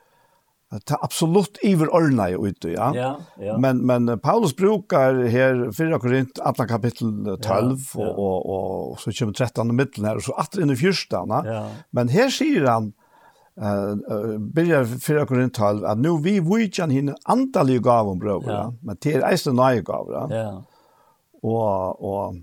[0.84, 2.92] ta absolut iver orna i ute, ja.
[2.94, 3.59] Ja, ja.
[3.59, 8.10] Men men Paulus brukar här 4 Korint alla kapitel 12 ja, ja.
[8.10, 11.24] och och och så kommer 13 i mitten här och så åter in i första,
[11.28, 11.68] ja.
[11.90, 12.92] Men här säger han
[13.60, 18.52] eh börjar 4 Korint 12 att nu vi vill hin antal gåvor bror, ja.
[18.52, 18.74] ja.
[18.80, 20.64] Men det är inte nya gåvor, ja.
[21.42, 22.34] Och och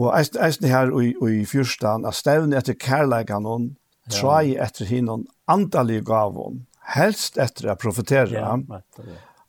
[0.00, 3.66] Og eisen her og, og i fyrstan, at stevne etter kærleikan hon,
[4.10, 8.30] trai etter hinnon andalige gavon, helst etter å profetera.
[8.30, 8.80] Ja,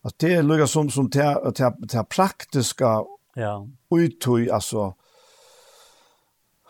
[0.01, 3.03] att det är lugga som som till till till praktiska
[3.35, 4.93] ja uttøy, alltså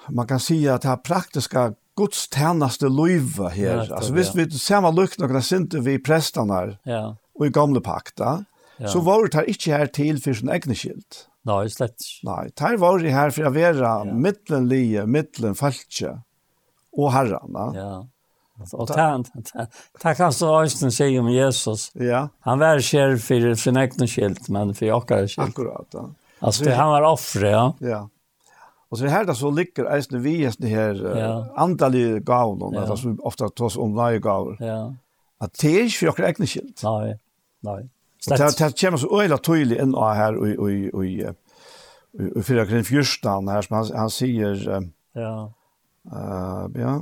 [0.09, 3.88] man kan säga att det här praktiska Guds tjänaste löva här.
[3.89, 6.77] Ja, alltså visst vi samma lukt några synte vi prästarna.
[6.83, 7.17] Ja.
[7.33, 8.45] Och i gamla pakta.
[8.77, 8.88] Ja.
[8.88, 11.27] Så var det här inte här till för sin egen skilt.
[11.41, 11.95] Nej, slett.
[12.23, 14.03] Nej, här var det här för att vara ja.
[14.03, 16.21] mittenlige, mittenfalske
[16.91, 17.71] och herrarna.
[17.75, 18.07] Ja.
[18.73, 19.31] Och tant
[19.99, 21.91] tack kan så östen sig om Jesus.
[21.93, 22.29] Ja.
[22.39, 25.39] Han var kär för sin egen skilt men för jag skilt.
[25.39, 25.88] Akkurat.
[25.91, 26.09] Ja.
[26.39, 27.75] Alltså det, han var offer, ja.
[27.79, 28.09] Ja.
[28.89, 31.47] Och så här där så ligger äsna vi just det här ja.
[31.55, 32.91] antal gåvor ja.
[32.91, 34.57] alltså ofta tas om varje gåvor.
[34.59, 34.95] Ja.
[35.38, 36.81] Att det är för jag egen skilt.
[36.83, 37.19] Nej.
[37.59, 37.89] Nej.
[38.27, 41.05] Det det kommer så öla tydligt in här och och och
[42.35, 44.83] och för jag kan förstå här som han, han säger
[45.13, 45.53] ja.
[46.05, 47.01] Uh, ja,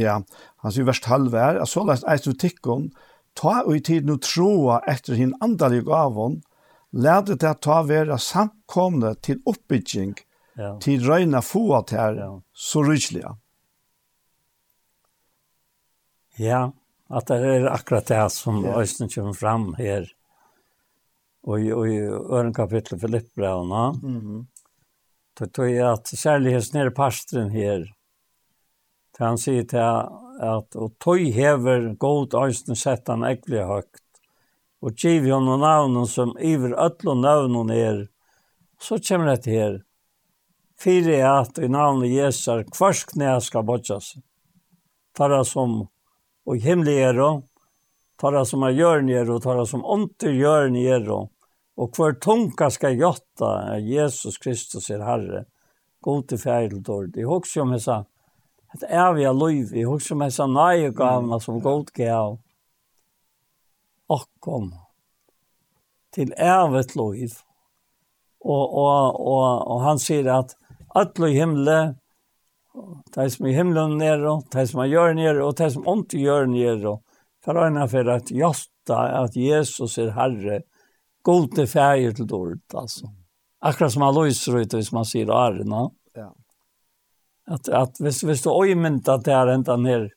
[0.00, 0.20] Ja,
[0.64, 2.90] han sier vers 12 er, at så lest eist du tikkun,
[3.38, 6.40] ta og i tiden og troa etter hin andalig gavon,
[6.90, 10.16] lærte det ta vera samkomne til oppbygging,
[10.58, 10.74] ja.
[10.82, 12.30] til røyna få til ja.
[12.52, 13.36] så rysliga.
[16.40, 16.70] Ja,
[17.10, 18.78] at det er akkurat det som ja.
[18.80, 20.08] Øysten kommer fram her,
[21.44, 24.44] og i, og i øren kapitlet Filippbrevna, mm -hmm.
[25.38, 27.84] det tror jeg at særlig hos nere pastren her,
[29.20, 29.82] til han sier til
[30.40, 34.06] at og tøy hever god øysten sett han ekkelig høgt.
[34.80, 38.06] Og giv jo noen navnen som iver øtlo navnen er,
[38.80, 39.74] så kommer det her.
[40.80, 44.14] Fyre er at i navnet Jesar kvars knæ skal bodjas.
[45.12, 45.82] Tarra som
[46.48, 47.42] og himmelig er og,
[48.16, 51.28] tarra som er jørn er og, tarra som onter jørn er og,
[51.76, 55.44] og hver tunga skal gjotta Jesus Kristus er Herre.
[56.00, 57.10] God til færdel dår.
[57.12, 57.84] Det er også om jeg
[58.74, 59.76] ett eviga liv.
[59.76, 62.38] Jag husker mig så nej gavna som god gav.
[64.08, 64.74] Og kom
[66.14, 67.30] til evigt liv.
[68.40, 70.56] Og, og, og, og han sier at
[70.96, 71.94] alla i himmelen,
[73.14, 76.22] de som er i himmelen nere, de som er gjør nere og de som ikke
[76.24, 76.98] gjør nere.
[77.44, 80.62] for att ena för att jasta att Jesus er Herre,
[81.22, 83.08] god til ferie til dårlig, altså.
[83.62, 85.80] Akkurat som han løser ut, hvis man säger, Arna.
[85.80, 85.99] Mm
[87.50, 88.50] att att visst visst du
[89.12, 90.12] att det är ända ner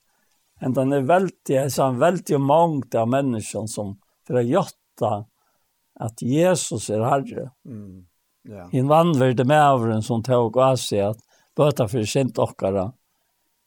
[0.62, 5.26] ända ner väldigt är så en väldigt mångd av människan som för att jotta
[6.00, 7.52] att Jesus är herre.
[7.66, 8.06] Mm.
[8.42, 8.70] Ja.
[8.72, 11.18] En vanvärde med avren som tog av sig att
[11.56, 12.94] böta för sent åkara.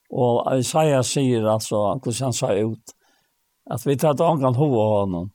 [0.08, 2.94] Och Isaiah säger alltså, hur han sa ut,
[3.70, 5.30] att vi tar inte ångan hova honom.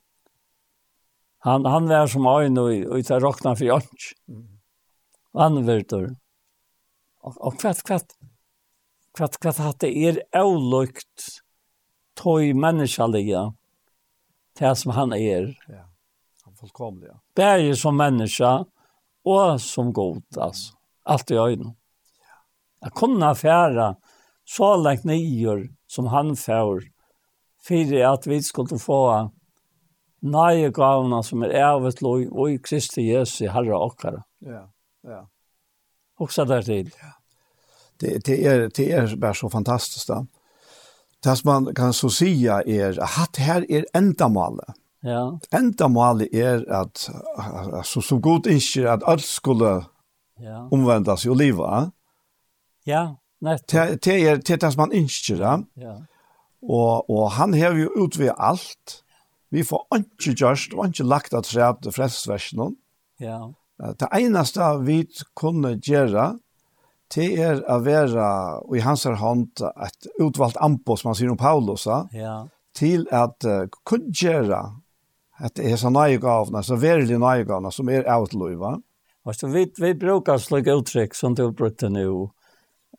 [1.38, 4.14] Han, han var som ögon och vi tar rockna för jörns.
[4.28, 4.60] Mm.
[5.32, 6.16] Vanvärder.
[7.22, 8.16] Och, och kvätt, kvätt,
[9.18, 11.42] kvart kvart hatt er avlukt
[12.20, 13.50] tøy menneskelige
[14.58, 15.52] til som han er.
[15.72, 15.86] Ja,
[16.46, 17.18] han fullkomlig, ja.
[17.36, 18.54] Bære som menneske
[19.28, 20.76] og som god, altså.
[21.06, 21.74] Alt i øynene.
[22.22, 22.40] Ja.
[22.86, 23.94] Jeg kunne fære
[24.46, 26.82] så lengt nyer som han fær,
[27.62, 29.02] for at vi skulle få
[30.22, 34.22] nye gavene som er ævet lov og i Kristi Jesu herre okkara.
[34.46, 34.66] Ja,
[35.08, 35.24] ja.
[36.22, 36.94] Også der til.
[37.02, 37.21] Ja.
[38.02, 40.08] Det, det, är, det är bara så fantastiskt.
[40.08, 40.28] Då.
[41.24, 44.76] Det som man kan så säga är att här är ändamålet.
[45.02, 45.40] Ja.
[45.52, 47.10] Ändamålet är att
[47.74, 49.86] alltså, så god inte att allt skulle
[50.40, 50.70] ja.
[50.72, 51.90] omvändas i livet.
[52.84, 53.70] Ja, nettopp.
[53.72, 55.36] Det, det, är, det är det som man inte.
[55.36, 55.64] Då.
[55.74, 56.06] Ja.
[56.62, 59.04] Och, och han har ju utvid allt.
[59.52, 62.78] Vi får inte gjørst og ikke lagt at træt til frelsesversjonen.
[63.20, 63.52] Ja.
[64.00, 65.02] Det eneste vi
[65.36, 66.40] kunne gjøre,
[67.16, 68.26] det er å være
[68.78, 72.36] i hans hånd et utvalgt ampo, som han sier om Paulus, ja.
[72.78, 74.62] til at uh, kunngjøre
[75.42, 78.76] at det er så nøye gavene, så verelig nøye gavene, som er avtløyva.
[79.34, 82.30] så vi, vi brukar slik uttrykk som du brukte nå,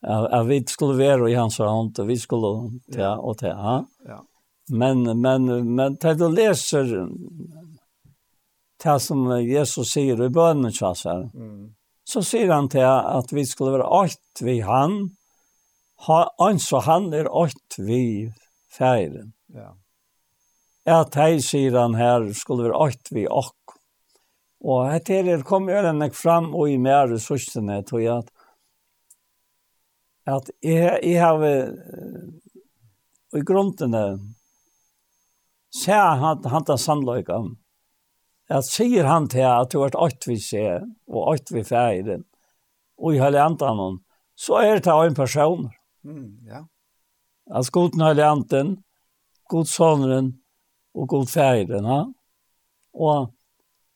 [0.03, 3.53] at vi skulle være i hans hånd, og vi skulle ta og ta.
[4.07, 4.19] Ja.
[4.69, 6.91] Men, men, men til du leser
[8.83, 10.73] det som Jesus sier i bønnen,
[11.31, 11.71] mm
[12.03, 15.13] så sier han til at vi skulle være åkt vi han,
[16.07, 18.33] ha, altså han er åkt vi
[18.73, 19.31] feiren.
[19.53, 19.71] Ja.
[20.89, 23.77] At hei, sier han her, skulle være åkt vi ok.
[24.63, 28.31] Og etter det kom ørene fram og i mer ressursene, tror jeg at
[30.23, 31.41] at jeg, jeg har
[33.35, 33.95] i grunden
[35.73, 37.57] ser han, han tar sannløyken
[38.51, 42.25] at sier han til at du har åkt vi se, og åkt vi ferden,
[42.99, 43.99] og i hele andan,
[44.35, 45.69] så er det en person.
[46.03, 46.65] Mm, ja.
[47.51, 48.77] Altså god den hele
[49.49, 50.33] god sonren,
[50.93, 52.03] og god ferden, ja.
[52.93, 53.33] Og,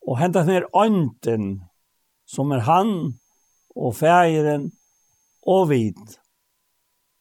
[0.07, 1.61] og hentet ned ånden,
[2.25, 3.19] som er han,
[3.75, 4.71] og ferden,
[5.47, 6.17] og vid.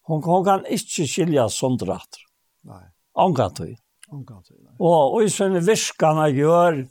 [0.07, 2.21] Hon, hon kan ikke skilja sondrat.
[2.67, 2.85] Nei.
[3.17, 3.75] Omgantøy.
[4.13, 4.75] Omgantøy, nei.
[4.79, 6.85] Og, og i sånne virkene gjør,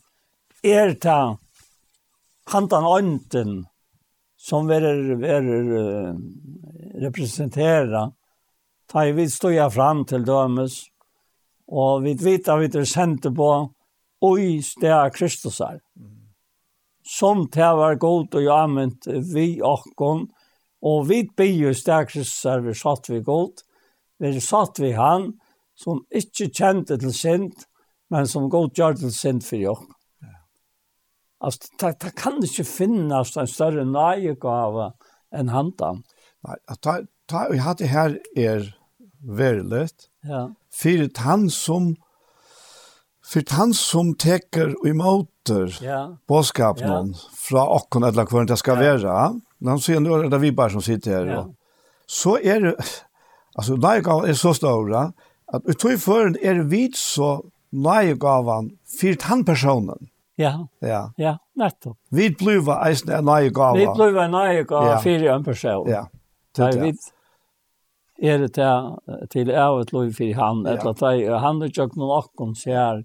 [0.63, 1.37] er ta
[2.51, 3.65] handan ånden
[4.37, 6.15] som verer verer uh,
[7.01, 8.11] representera.
[8.91, 10.83] Ta vi stå fram till dömes
[11.67, 13.73] och vi vet at vi er sända på
[14.21, 15.79] oj Kristus Kristusar.
[17.03, 20.27] Som det var god och jamment vi och
[20.81, 23.53] og vi be ju Kristus Kristusar vi satt vi god
[24.19, 25.33] vi satt vi han
[25.75, 27.65] som ikke kjente til sint
[28.09, 29.94] men som god gjør til sint för jag
[31.45, 34.93] Alltså det, det kan ju finnas en större nöjegave
[35.35, 36.03] än handan.
[36.43, 38.75] Nej, att ta, ta vi hade här är
[39.37, 40.09] verligt.
[40.21, 40.55] Ja.
[40.73, 41.95] För han som
[43.25, 45.75] för han som täcker i motor.
[45.81, 46.17] Ja.
[46.27, 47.17] Boskap någon ja.
[47.33, 48.97] från och eller kvar det ska ja.
[48.97, 49.39] vara.
[49.65, 51.25] Han ser nu är det vi bara som sitter här.
[51.25, 51.53] Ja.
[52.05, 52.75] Så är det
[53.55, 55.13] alltså nöjegaven är så stora
[55.45, 58.69] att utöver är det vid så nöjegaven
[58.99, 60.07] för han personen.
[60.37, 60.53] Ja.
[60.83, 61.01] Ja.
[61.17, 61.97] Ja, nettopp.
[62.11, 63.77] Vi bliva eisen en nye gava.
[63.79, 65.01] Vi bliva en nye gava ja.
[65.03, 65.87] fyrir en person.
[65.89, 66.05] Ja.
[66.55, 67.11] Det er vidt.
[68.23, 68.91] Er det til,
[69.31, 70.75] til ævet lov fyrir han, ja.
[70.75, 73.03] etter at jeg, han er jo noen okken sier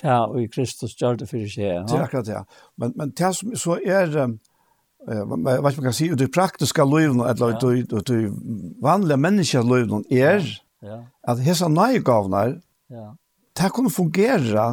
[0.00, 1.82] det og i Kristus gjør det fyrir seg.
[1.88, 2.44] Det er akkurat det, ja.
[2.80, 6.84] Men, men det som så er, eh vet ikke man kan si, og det praktiske
[6.84, 8.02] lovene, eller ja.
[8.08, 8.20] det
[8.82, 10.46] vanlige menneskelovene er,
[10.82, 11.02] ja.
[11.28, 12.60] at hessa nye gavene,
[12.90, 13.10] ja.
[13.56, 14.66] det kan fungere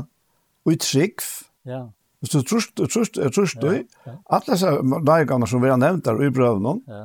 [0.65, 1.23] og i trygg,
[1.67, 1.85] Ja.
[2.19, 4.71] Hvis du trust, trust, trust du, alle disse
[5.05, 7.03] leikene som vi har nevnt der i brøvnen, ja.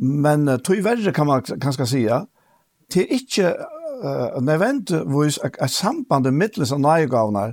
[0.00, 2.20] men uh, tog verre kan man kanskje sige,
[2.90, 7.50] til ikke uh, nødvendigvis et samband i midten av leikene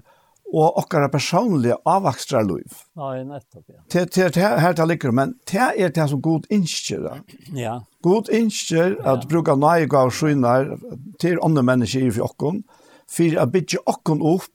[0.53, 2.71] og okkara personlige avvakstra liv.
[2.95, 3.81] Ja, nettopp, ja.
[3.91, 7.09] Til, til, til, her til ligger, men til er det som god innskjer.
[7.55, 7.79] Ja.
[8.03, 10.77] God innskjer at bruka nøyga og skynar
[11.19, 12.63] til andre mennesker i fjokken,
[13.11, 14.47] for å bygge okken opp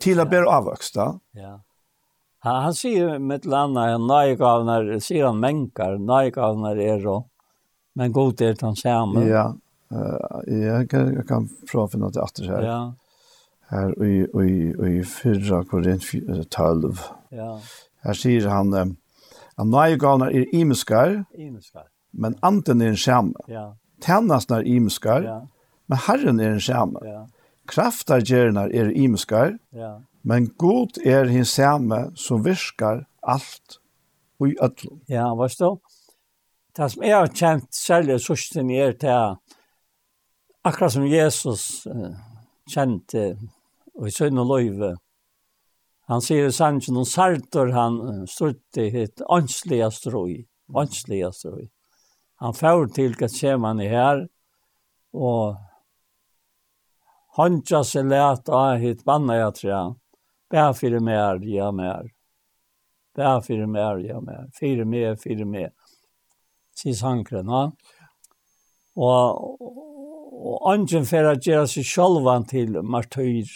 [0.00, 1.08] til å bära avväxta.
[1.38, 1.56] Ja.
[2.46, 7.26] Han, han sier med landa nöjgavnar, säger han mänkar, nöjgavnar er og
[7.98, 9.24] Men god är han samma.
[9.24, 9.56] Ja,
[9.92, 12.62] uh, jeg, kan, jeg kan prøve å prata något efter her.
[12.62, 12.76] Ja.
[13.72, 16.06] Her i, i, i fyrra korint
[16.50, 17.00] 12.
[17.34, 17.48] Ja.
[18.06, 18.84] Her sier han, uh,
[19.58, 23.32] Han nei gavnar er imeskar, imeskar, Men anten er en skjerm.
[23.50, 23.72] Ja.
[24.00, 25.40] Tennasnar er imeskar, Ja.
[25.88, 26.94] Men herren er en skjerm.
[27.02, 27.24] Ja.
[27.68, 29.98] Kraftargjernar er imeskar, ja.
[30.22, 33.78] men god er hins samme som virkar alt
[34.40, 35.00] og i ötlom.
[35.10, 35.74] Ja, hva stå?
[36.76, 39.36] Det som jeg har kjent særlig sørsten er til
[40.64, 42.14] akkurat som Jesus uh,
[42.70, 43.32] kjente
[43.98, 44.94] og i sønne løyve,
[46.08, 50.36] han sier i sannsyn, noen sartor han uh, i et åndslige strøy,
[50.72, 51.66] åndslige strøy.
[52.40, 54.28] Han får til Gethsemane her,
[55.12, 55.58] og
[57.38, 59.82] Hantja seg let av hit banna jeg trä.
[60.50, 62.08] Bær fyrir mer, ja mer.
[63.14, 64.48] Bær fyrir mer, ja mer.
[64.58, 65.70] Fyrir mer, fyrir mer.
[66.74, 67.68] Sier sankren, ja.
[68.98, 73.50] Og, og angen for å gjøre seg sjølvan til martyr.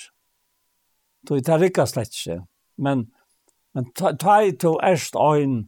[1.26, 2.42] Du tar ikke slett ikke.
[2.78, 3.08] Men,
[3.74, 5.64] men ta, ta i to erst øyn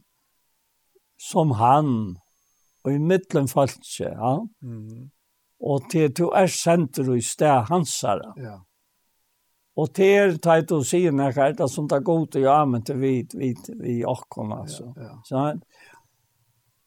[1.19, 1.91] som han,
[2.85, 4.33] og i midten falt ikke, ja.
[4.63, 5.11] Mm
[5.65, 8.33] og til du er senter i sted hansara.
[8.37, 8.59] Ja.
[9.75, 12.45] Og til ta et og sier når jeg er det som det er god til
[12.47, 13.49] å men til vi, vi,
[13.81, 14.91] vi åkken, altså.
[14.95, 15.47] Ja, ja.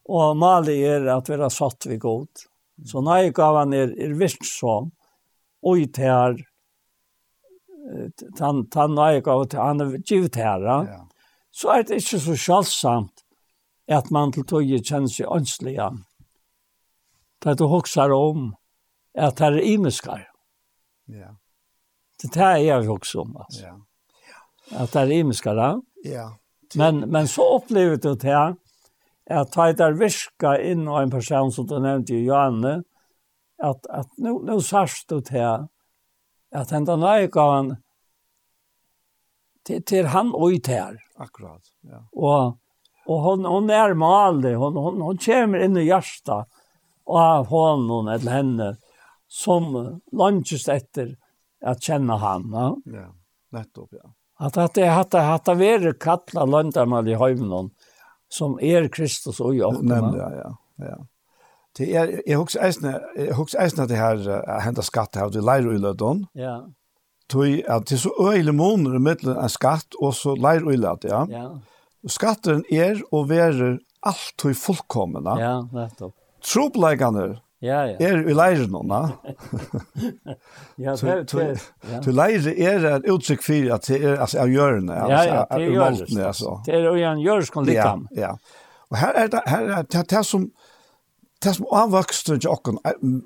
[0.09, 2.47] Og Mali er at vi har satt vi god.
[2.89, 4.93] Så når jeg gav han er, er virksom,
[5.67, 6.09] og i det
[8.39, 11.03] han, han når jeg gav til han er givet her, ja.
[11.51, 13.25] så er det ikke så sjalsamt
[13.89, 15.77] at man til tog kjenner seg ønskelig.
[17.41, 18.53] Det er det du hokser om,
[19.19, 20.29] at det er imeskar.
[21.07, 21.35] Ja.
[22.23, 23.37] Det er är jag också om.
[23.37, 23.67] altså.
[23.67, 23.75] Ja.
[24.73, 25.81] At Att det er imeskar.
[26.05, 26.31] Ja.
[26.75, 28.57] Men, men så upplever det här
[29.31, 32.83] att ta det viska in och en person som du i ju Janne
[33.59, 35.69] att att nu nu särskilt ut här
[36.55, 37.77] att hända nöjgavan
[39.63, 40.99] till, till han och ut her.
[41.17, 42.09] Akkurat, ja.
[42.13, 42.59] Och,
[43.07, 46.47] och hon, hon är malig, hon, hon, hon kommer in i hjärsta
[47.05, 48.77] av honom eller henne
[49.29, 51.17] som lunches etter
[51.65, 52.51] att känna han.
[52.53, 53.15] Ja, ja
[53.51, 54.15] nettopp, ja.
[54.37, 57.71] Att att det att det att det vara kalla landamal i hemmen
[58.29, 59.85] som är Kristus och jag.
[59.85, 60.59] Nämnde ja, ja.
[60.77, 61.07] ja.
[61.79, 63.01] Det är jag hooks äsna
[63.33, 66.27] hooks äsna det här hända skatt här det lejer i London.
[66.33, 66.69] Ja.
[67.29, 71.27] Tui at det så øyle måneder mellom av skatt og så leir øyle, ja.
[71.29, 71.61] ja.
[72.09, 75.35] Skatten er og verer alt tui fullkomna.
[75.41, 76.15] Ja, nettopp.
[76.41, 77.97] Trobleggene Ja, ja.
[77.99, 79.01] Er i leiren nå, na?
[80.85, 81.47] ja, det er det.
[82.05, 85.59] Du leire er et uttrykk for at det er altså, av hjørne, ja, ja, det
[85.67, 86.21] er gjørelsen.
[86.23, 86.55] Altså.
[86.67, 88.07] Det er jo en gjørelsen likam.
[88.15, 88.67] Ja, ja.
[88.89, 90.47] Og her er det, her er det, det som,
[91.43, 92.79] det som avvokste til okken,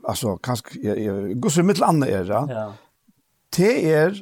[0.09, 0.97] altså, kanskje,
[1.43, 2.67] gus i mitt land er det, ja.
[3.59, 4.17] det er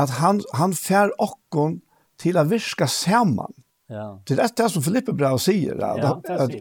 [0.00, 1.80] at han, han fær okken
[2.20, 3.58] til å virke sammen.
[3.90, 4.06] Ja.
[4.22, 6.54] Det er det som Filippe Brau sier, ja, det, at,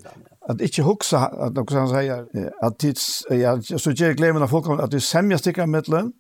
[0.50, 2.28] att inte huxa att något som säger
[2.62, 6.14] att tids ja så ger glömmer folk att du semja sticker mellan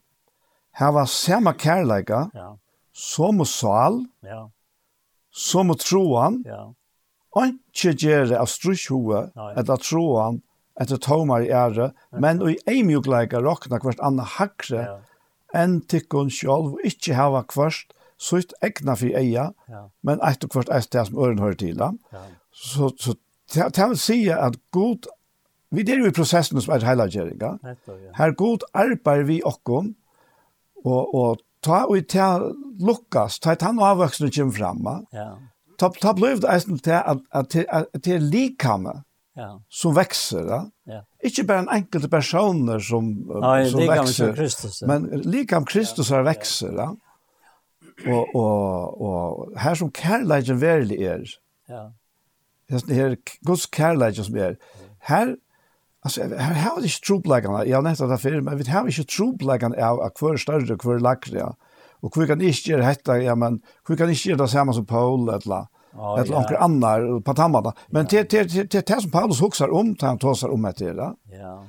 [0.71, 2.57] här var samma kärleka ja
[2.93, 4.51] som sal ja
[5.31, 6.73] som troan ja
[7.29, 10.41] och inte ger av strushua att att troan
[10.75, 14.99] att tomar i ära men i emjuk lika rockna kvart anna hackre ja.
[15.53, 17.87] en tikkon sjálv inte hava kvart
[18.17, 19.89] sutt egna för eja ja.
[20.01, 21.93] men ett kvart det som örn hör till ja.
[22.51, 23.15] så så
[23.53, 25.09] Det vil si at god,
[25.73, 27.55] vi er jo i prosessen som er heilagjeringa,
[28.17, 29.93] her god arbeider vi okkom,
[30.85, 32.29] og, og ta og ta
[32.79, 35.33] lukkas, ta et han og avvøksne kjem framma, ja.
[35.81, 38.99] ta, ta bliv det eisen til at, at, at, at det er likame,
[39.39, 39.51] ja.
[39.71, 40.63] som vekser, ja.
[40.89, 41.03] ja.
[41.25, 44.89] Ikke bare en enkelte personer som, Nei, som vekser, Kristus, ja.
[44.93, 46.91] men likam Kristus er vekser, ja.
[46.93, 47.05] ja.
[48.07, 51.25] Og, og, og her som kærleiken verlig er,
[51.67, 51.89] ja
[52.69, 54.57] Det här Guds kärlek som är.
[54.99, 55.35] Här
[56.01, 57.65] Alltså här har vi inte troplägarna.
[57.65, 60.99] Jag har nettat affärer, men vi har inte troplägarna av att kvar större och kvar
[60.99, 61.53] lackre.
[62.01, 64.85] Och kvar kan inte göra detta, ja men kvar kan inte göra det samma som
[64.85, 67.73] Paul eller oh, eller några andra på tammarna.
[67.87, 71.13] Men det det det det som Paulus huxar om, han tosar om det där.
[71.23, 71.63] Ja.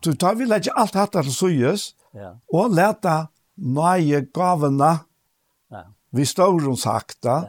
[0.00, 1.90] Du tar vi lägga allt hattar till sojus.
[2.12, 2.40] Ja.
[2.48, 4.98] Och lätta nye gavarna.
[5.70, 5.84] Ja.
[6.10, 7.44] Vi står runt sakta.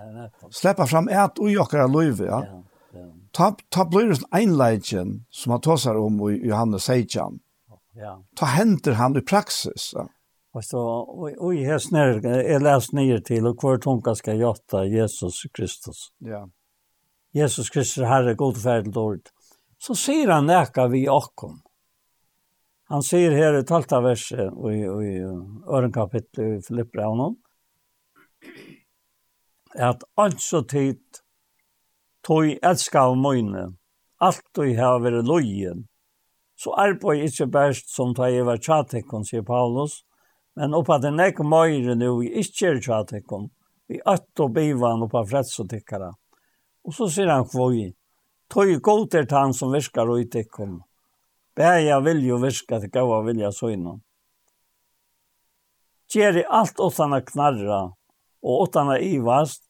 [0.52, 2.46] Släppa fram ett och jokar löv, ja.
[2.48, 2.64] ja
[3.32, 7.40] ta, ta blir det en leidjen som han tar om i Johannes Seidjan.
[7.94, 8.24] Ja.
[8.36, 9.92] Ta henter han i praksis.
[9.94, 10.08] Ja.
[10.52, 10.80] Og så
[11.40, 16.12] og i snær, är läst ner til, och kvar tunka ska jotta Jesus Kristus.
[16.18, 16.50] Ja.
[17.34, 19.30] Jesus Kristus Herre god färd ord.
[19.78, 21.62] Så sier han näka vi akkom.
[22.90, 25.20] Han sier her i talta verset og i, och i
[25.68, 26.84] ören kapitel i
[29.80, 31.00] at alt så tid
[32.26, 33.72] tog elska av møyne,
[34.22, 35.86] alt tog hava vere lojen.
[36.58, 40.04] Så arbeid ikkje best som ta eva tjatekon, sier Paulus,
[40.56, 43.50] men oppa den nek møyre nu i ikkje er tjatekon,
[43.90, 46.12] vi øtt og bivan oppa fredsotikkara.
[46.86, 47.92] Og så sier han kvoi,
[48.52, 50.80] tog god er han som virkar og itekon.
[51.58, 53.98] Bæja vilja virka til gaua vilja søgna.
[56.12, 57.82] Gjeri alt åttana knarra
[58.44, 59.64] og åttana ivast,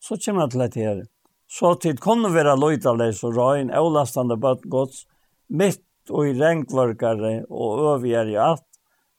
[0.00, 1.15] så kommer han til et
[1.46, 5.04] så tid kunne være løytaleis og røyn, avlastande bøtgods,
[5.48, 8.66] mitt og i regnvørkare og øvigere i alt,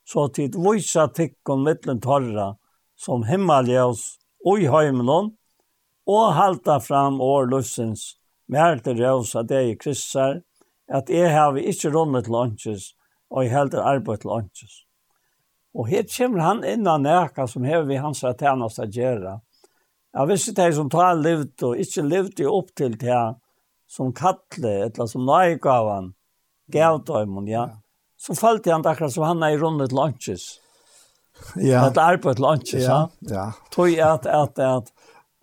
[0.08, 2.54] så tid vysa tikkon mittlen torra,
[2.96, 4.04] som himmeljøs
[4.46, 5.34] og i høymlån,
[6.08, 8.16] og halta fram år lussens,
[8.48, 10.42] mer til røys at jeg er kristser,
[10.88, 12.94] at jeg har ikke rundet til lunches,
[13.30, 14.76] og jeg helder arbeid til åndsjes.
[15.76, 19.40] Og her kommer han innan næka som hever vi hans at tjenest å gjøre,
[20.18, 23.24] Jeg visste det som tar livet og ikke livet opp til det
[23.88, 26.14] som kattle, eller som nøygaven,
[26.74, 27.68] gavdøymon, ja.
[28.18, 30.58] Så falt han akkurat som han er i rundet lunches.
[31.56, 31.86] Ja.
[31.86, 33.06] At arbeid lunches, ja.
[33.30, 33.52] Ja.
[33.72, 34.92] Tog jeg at, at, at,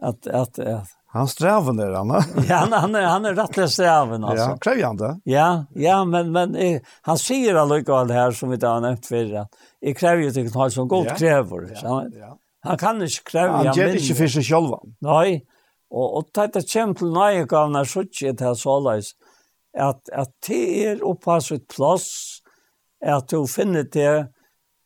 [0.02, 0.92] at, at, at.
[1.14, 2.08] Han sträven där han.
[2.48, 4.44] ja, han han er, han är rätt sträven altså.
[4.50, 5.20] Ja, krävande.
[5.24, 9.46] Ja, ja, men men eh, han sier alltså allt som vi har nämnt förra.
[9.80, 11.78] Jag jo til att han som god kräver.
[11.82, 12.04] Ja.
[12.20, 12.38] ja.
[12.64, 14.76] Han kan ikke kreve han gjør ikke for seg selv.
[15.04, 15.42] Nei,
[15.94, 19.12] og, og dette kommer til nøye gavne suttje til såleis,
[19.74, 22.40] at, at det er oppasset plass,
[23.04, 24.26] at du finner det,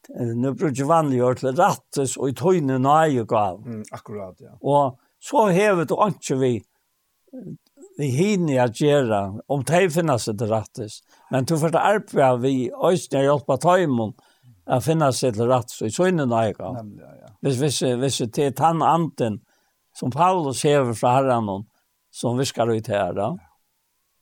[0.08, 3.60] nu brukar vanlig år til rattes og i tøyne nøye nøyegav.
[3.64, 4.56] Mm, akkurat, ja.
[4.60, 6.52] Og så hever du ikke vi,
[7.98, 11.02] vi hinner at gjøre, om det finnes et rattes.
[11.30, 14.14] Men du får arbeid vi øyne hjelpe tøymen,
[14.66, 16.76] at finnes et rattes og i tøyne nøyegav.
[16.80, 19.40] Nemlig, ja, ja hvis, hvis, hvis det er tann anten
[19.94, 21.66] som Paulus hever fra herren
[22.10, 23.12] som viskar ut her.
[23.14, 23.28] Da.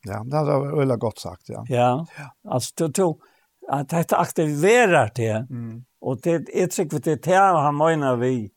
[0.07, 1.65] Ja, det er veldig godt sagt, ja.
[1.69, 2.29] Ja, ja.
[2.45, 3.17] altså du tror
[3.73, 5.81] at dette aktiverer det, mm.
[6.01, 8.49] og det er sikkert det til han mener vi,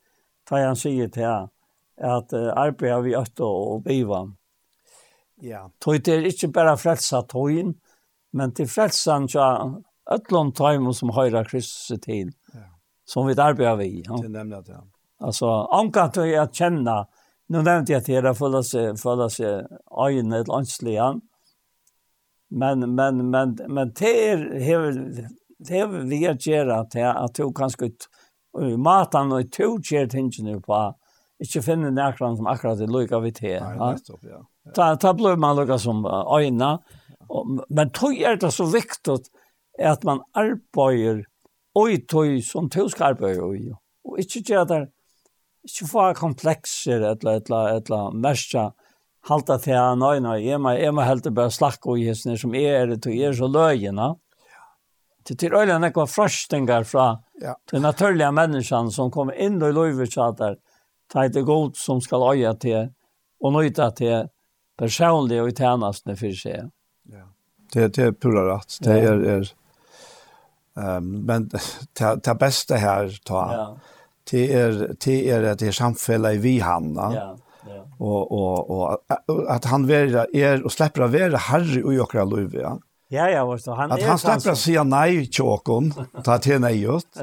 [0.46, 1.48] da han sier til,
[2.00, 4.36] at uh, arbeider vi øtte og bivann.
[5.42, 5.66] Ja.
[5.82, 7.74] Tøy det er ikke bare frelsa tøyen,
[8.32, 9.48] men til frelsan tja
[10.10, 12.32] ötlom tøymo som høyra Kristus til
[13.12, 14.02] som vi arbetar vi.
[14.06, 14.18] Ja.
[14.22, 14.88] Det nämnde jag.
[15.18, 17.06] Alltså ankan till att känna
[17.48, 19.66] nu nämnde jag till att fulla sig fulla sig
[20.06, 21.20] ögonen ett anslian.
[22.50, 24.38] Men men men men det är
[25.58, 28.08] det vi att göra att att du kanske ut
[28.78, 30.94] matan och två ger tingen på
[31.38, 33.48] inte finna näkran som akkurat är lika vid det.
[33.48, 34.46] Ja, ja.
[34.74, 36.06] Ta ta blöd man lukar som
[36.38, 36.78] ögna.
[37.68, 39.26] Men tog jag det så viktigt
[39.84, 41.24] att man arbetar
[41.78, 43.70] oi tøy som to skarpe oi.
[44.06, 44.80] Og ikkje gjera det
[45.66, 48.70] ikkje få komplekser etla etla etla mestra
[49.28, 52.54] halta til han nei nei jeg må, jeg må helt bare slakke og hesne som
[52.56, 54.14] er det to er så løyene.
[55.24, 57.10] Til til øyla nekva frøstingar fra
[57.42, 57.54] ja.
[57.68, 59.72] til naturlige menneskene som kommer inn i
[60.38, 60.56] der,
[61.08, 62.88] ta det god som skal øye til
[63.40, 64.30] og nøyta til
[64.78, 66.70] personlig og i tjenestene for seg.
[67.04, 67.26] Ja.
[67.72, 68.78] Det, det er pura rett.
[68.80, 69.44] Det er, er
[70.78, 73.64] Um, men det beste her, ta, ja.
[74.30, 77.08] det er, det er det er samfunnet vi han, da.
[77.14, 77.28] Ja.
[77.68, 77.82] Ja.
[78.00, 78.70] Og, og,
[79.28, 82.78] og at han vera er og slipper å være herre i okra liv, ja.
[83.10, 83.74] Ja, ja, var så.
[83.74, 85.90] Han at han slipper å si nei til åkken,
[86.24, 87.20] ta til nei ut,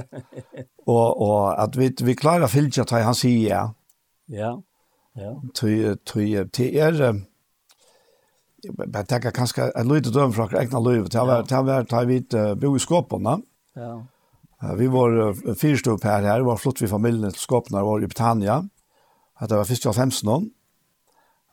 [0.86, 3.64] og, og at vi, vi klarer å fylle til han sier ja.
[4.28, 4.58] Ja,
[5.16, 5.32] ja.
[5.56, 7.22] Til, til, til er,
[8.94, 11.10] jag tänker kanske att lite döm från egna liv.
[11.10, 13.42] Det var det var ta vid bo i skåporna.
[13.74, 14.06] Ja.
[14.76, 18.70] Vi var fyrst upp här här, var flott vi familjen till skåporna var i Britannia.
[19.34, 20.44] Att det var först jag 15 år.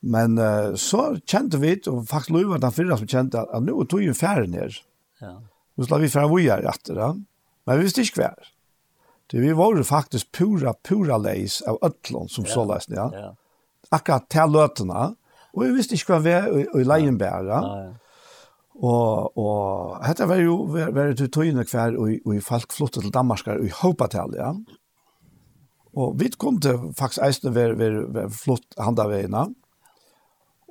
[0.00, 3.72] Men uh, så kände vi och faktiskt Louis var den första som kände att nu
[3.88, 4.76] tog ju färden ner.
[5.20, 5.42] Ja.
[5.74, 7.22] Nu ska vi fram vi är rätt det.
[7.64, 8.34] Men vi visste inte kvar.
[9.26, 12.54] Det vi var ju faktiskt pura pura leis av öllon som ja.
[12.54, 13.10] så läs ja.
[13.12, 13.36] ja.
[13.88, 15.14] Akkurat till lötena.
[15.54, 16.48] Og jeg visste ikke hva vi er
[16.80, 17.60] i Leienberga.
[18.74, 23.46] Og, og dette var jo var, til tøyene hver, og, og folk flyttet til Danmark
[23.54, 24.54] og i Håpatel, ja.
[25.94, 29.44] Og vi kom til faktisk eisene ved, ved, ved flott handaveiene.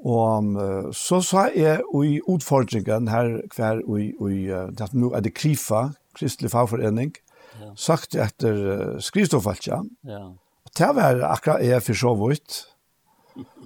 [0.03, 0.49] Og
[0.91, 6.51] så sa jeg i utfordringen her hver, og, og at nå er det KRIFA, Kristelig
[6.51, 7.15] Fagforening,
[7.61, 7.71] ja.
[7.79, 9.79] sagt etter uh, skrivstoffaltja.
[10.03, 10.25] Ja.
[10.67, 12.59] Og det var akkurat jeg for så vidt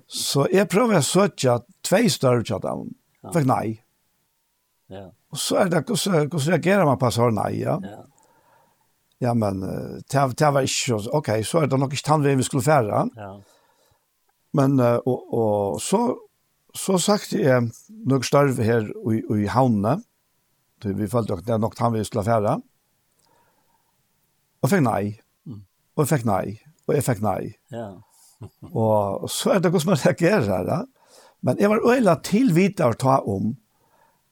[0.07, 2.91] Så jeg prøver å søke tve større til dem.
[3.34, 3.65] Fikk nei.
[4.91, 5.10] Ja.
[5.34, 7.76] Og så er det hvordan, hvordan reagerer man på svar nei, ja?
[7.84, 8.03] Ja.
[9.19, 12.45] Ja, men det, det var ikke så, ok, så er det nok ikke tannveien vi
[12.45, 12.99] skulle fære.
[13.18, 13.31] Ja.
[14.57, 16.02] Men, og, og så,
[16.77, 17.72] så sagt jeg
[18.07, 19.98] nok større her i, i havnene,
[20.85, 22.60] vi følte at det er nok tannveien vi skulle fære.
[24.61, 25.02] Og fikk nei.
[25.49, 25.64] Mm.
[25.98, 26.44] Og jeg fikk nei.
[26.88, 27.41] Og jeg fikk nei.
[27.73, 27.88] Ja.
[28.72, 30.81] og, så er det hvordan man reagerer da.
[31.45, 33.53] Men jeg var øyla tilvita å ta om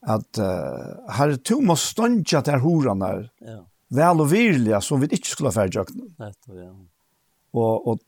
[0.06, 3.60] at uh, her to må ståndja til horene her, ja.
[3.98, 6.04] vel og virlige, som vi ikke skulle ha ferdjøkken.
[6.22, 6.68] Ja.
[7.56, 8.02] Og, og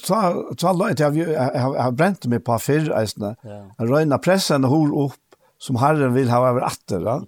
[0.00, 0.20] ta,
[0.58, 3.60] ta løy til jeg, har brent meg på fyrreisene, ja.
[3.76, 5.18] jeg røyna pressen og hor opp,
[5.62, 7.18] som herren vil ha over atter, Ja.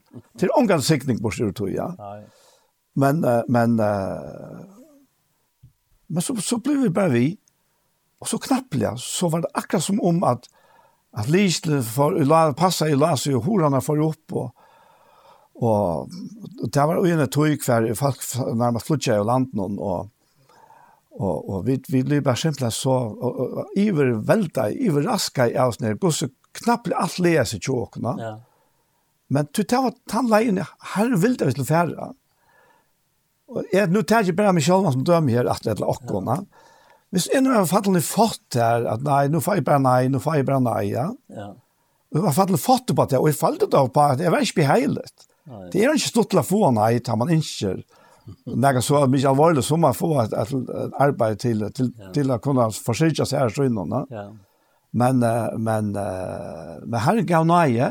[0.41, 1.91] til omgang sikning på styrt, ja.
[2.97, 4.63] Men, uh, men, uh,
[6.09, 7.27] men så, så blir vi bare vi,
[8.25, 10.47] Og så knappelig, så var det akkurat som om at,
[11.13, 12.17] at Lisle for,
[12.57, 14.55] passa i lase, og horene for opp, og,
[15.61, 16.09] og
[16.65, 18.25] det var jo en tog hver folk
[18.57, 20.09] nærmest flyttet i landet, og,
[21.21, 25.51] og, og vi, vi ble bare simpelthen så, og, og, og iver velta, iver raska
[25.53, 26.33] i oss nere, så
[26.65, 28.19] knappelig alt leser seg tjåkene.
[28.25, 28.35] Ja.
[29.29, 30.65] Men du tar at var tannleien,
[30.97, 32.15] her vil det vi til færre.
[33.53, 35.93] Og jeg, nå tar jeg ikke bare meg selv som dømer her, at det er
[35.93, 36.41] okkona.
[36.41, 36.64] Ja
[37.15, 40.41] Hvis en av fattene fått her, at nei, nå får jeg bare nei, nå får
[40.41, 41.05] jeg bare nei, ja.
[41.31, 41.53] Ja.
[42.15, 44.43] Og jeg fattene fått på det, og jeg falt det av på at jeg var
[44.43, 45.27] ikke beheilet.
[45.70, 47.77] Det er ikke stort til å få nei, tar man ikke.
[48.24, 52.32] Det er så mye alvorlig som man får et, et, et arbeid til, til, til
[52.32, 53.93] å kunne forsøke seg her så innom.
[54.11, 54.28] Ja.
[54.95, 55.23] Men,
[55.61, 57.91] men, men her gav nei, ja.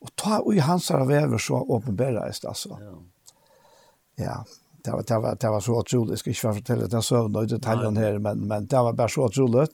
[0.00, 2.78] og ta i hans av vever så åpenbæres det, altså.
[2.82, 2.94] Ja.
[4.24, 4.36] Ja
[4.84, 6.18] det var, det var, det var så otroligt.
[6.18, 9.70] Ska jag fortälla den sövna i detaljen här, men, men det var bara så otroligt.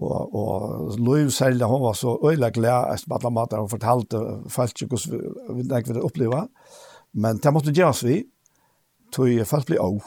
[0.00, 4.82] Og, og Louise Selle, hon var så øyla glad, at alle mater hun fortalte folk
[4.82, 6.46] ikke hvordan vi ikke ville oppleve.
[7.12, 8.22] Men det måtte gjøres vi,
[9.12, 10.00] tog folk bli av.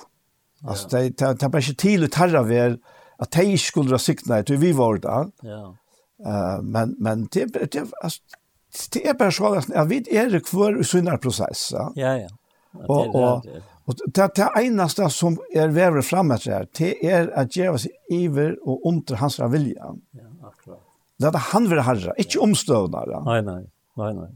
[0.63, 2.79] Altså, det, det, det var ikke tidlig tarra ved
[3.21, 5.19] at de ikke skulle ha sikna, tog vi var da.
[5.43, 5.63] Ja.
[6.23, 8.21] Uh, men, men det, det, altså,
[8.93, 11.73] det er bare så at vi er kvar i sånne prosess.
[11.75, 12.13] Ja, ja.
[12.23, 12.31] ja.
[12.87, 13.51] Og, og,
[13.83, 18.15] Og det, det eneste som er vevet fremme til her, det er at gjøre seg
[18.15, 19.91] iver og under hans vilja.
[20.15, 20.83] Ja, akkurat.
[21.19, 23.25] Det er han vil herre, ikke omstøvende omstøvnere.
[23.27, 23.61] Nei, nei,
[23.99, 24.31] nei, nei.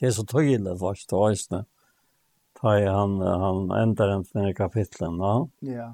[0.00, 1.68] Det er så tøyelig faktisk, det var
[2.60, 5.30] Ta i han, han ender en denne kapitlen, da.
[5.64, 5.86] Ja.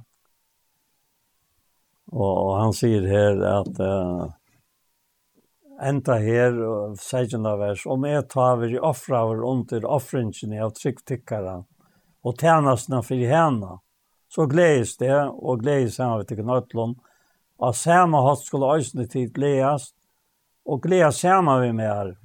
[2.11, 4.25] Og, og han sier her at uh,
[5.83, 10.75] enda her, og sier han vers, om jeg tar vi offra over under offringen av
[10.79, 11.67] tryggtikkeren,
[12.27, 13.77] og tjenestene for henne.
[14.29, 16.97] Så gledes det, og gledes henne til Knøtlund.
[17.63, 19.93] Og samme hatt skulle øsne tid gledes,
[20.67, 22.17] og gledes samme vi med her.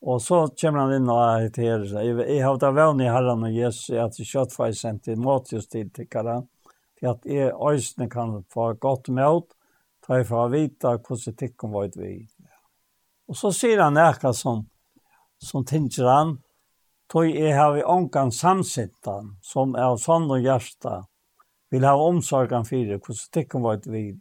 [0.00, 2.22] Og så kommer han inn og agiterer seg.
[2.22, 5.88] Jeg har vært vann i herren og Jesus, at jeg kjøtt kjøttfei sendte Matius til
[5.88, 6.40] til tikkere,
[6.98, 9.54] til at jeg øsne kan få godt med ut,
[10.06, 12.14] ta jeg for å vite hvordan tikkene var vi.
[13.28, 14.64] Og så sier han noe som,
[15.38, 16.38] som tinger han,
[17.08, 21.02] tog jeg har vi ångan samsittan, som er av sånn og hjärsta,
[21.72, 24.12] vil ha omsorgan fyrir, hvordan tikkun var vi.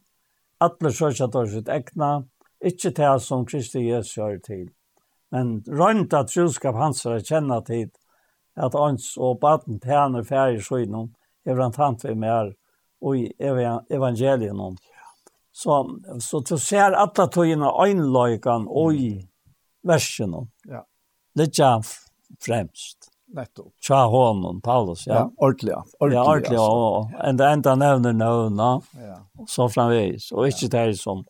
[0.64, 2.24] Atler søkja tøy sitt egna,
[2.64, 4.70] ikkje til som Kristi Jesu er til.
[5.32, 7.92] Men rønt at troskap hans er kjenna tid,
[8.58, 11.12] at ans og baden tjener færre søgnom,
[11.46, 12.56] er blant han vi mer,
[13.02, 14.78] og i evangelien.
[15.52, 15.76] Så,
[16.20, 19.12] så du ser alle tøyene øynløyene og i
[19.84, 20.48] versene.
[20.66, 20.84] Ja.
[21.38, 21.54] Litt
[22.42, 23.12] fremst.
[23.34, 23.74] Nettopp.
[23.84, 25.14] Tja honom, Paulus, ja.
[25.14, 25.84] Ja, ordentlig, ja.
[26.00, 26.72] Ordentlig, ja, ordentlig, altså.
[26.72, 28.70] og enda enda nevner nøvna,
[29.04, 29.18] ja.
[29.48, 30.70] så framvis, og ikke ja.
[30.78, 31.26] det som,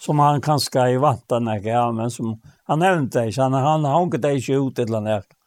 [0.00, 2.36] som han kanskje i vantan, ikke, ja, men som
[2.70, 5.40] han nevnte det, ikke, han, han hanker det ikke ut til han, ikke.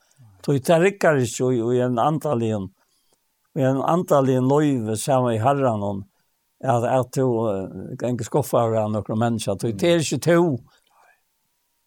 [0.43, 2.69] Så det er ikke ikke i en antalligen,
[3.55, 6.03] i en antalligen løyve sammen i herren, og
[6.64, 7.47] at at to
[8.03, 10.57] en skuffa av mennesker, så människa till ikke to,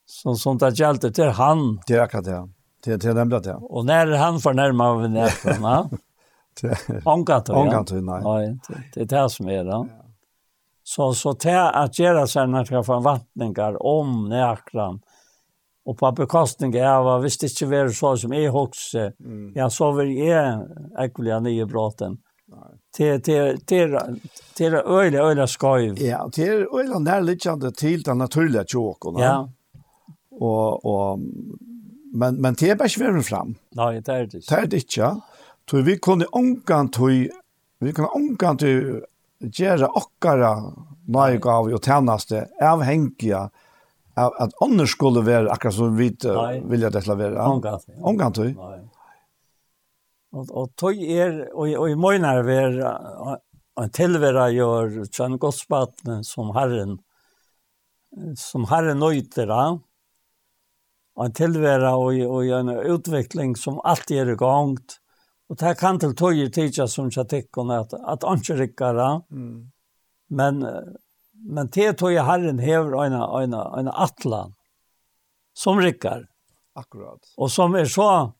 [0.07, 2.49] som sånt där gällde till han det er akkurat det
[2.85, 3.55] Det det nämnde det.
[3.55, 5.91] Och när han får närma av nätterna.
[7.05, 8.23] Ångat Ångat nej.
[8.25, 8.59] Nej,
[8.95, 9.89] det är det som är då.
[10.83, 15.01] Så så det att göra sen när jag får vattningar om näkran.
[15.85, 18.95] Och på bekostning av vad visst inte vara så som är hooks.
[18.95, 19.53] Mm.
[19.55, 20.67] Ja, så vill jag
[20.99, 22.19] äckliga nya brotten.
[22.97, 23.99] Till till till
[24.55, 26.09] till öliga öliga skoj.
[26.09, 29.21] Ja, till lite närliggande till den naturliga tjokorna.
[29.25, 29.53] Ja.
[30.31, 31.19] Och och
[32.13, 33.55] men men det är bara svär fram.
[33.71, 34.49] Nej, det är det.
[34.49, 35.21] Det är det inte.
[35.71, 37.29] Tror vi kunde ångan tog
[37.79, 39.03] vi kunde ångan tog
[39.39, 40.73] göra okkara
[41.07, 43.51] nej gav och tjänaste avhängiga
[44.17, 46.17] av att annars skulle vara akkurat som vi
[46.65, 47.49] vill jag deklarera.
[47.49, 48.05] Ångan tog.
[48.05, 48.47] Ångan tog.
[48.47, 48.89] Nej.
[50.33, 52.99] Och och tog er och och i mojnar är
[53.81, 56.99] en tillvera gör tjän godspatten som Herren
[58.37, 59.81] som Herren nöjter han
[61.21, 64.79] og en tilværa og, og en utvikling som alltid er i gang.
[65.53, 69.09] Og det kan til tøye tidsja som jeg tikkene at, at ikke rikkere.
[69.29, 69.69] Mm.
[70.33, 70.65] Men,
[71.45, 74.57] men til tøye herren hever en, en, en atlan
[75.53, 76.25] som rikkar.
[76.81, 77.21] Akkurat.
[77.37, 78.33] Og som er så,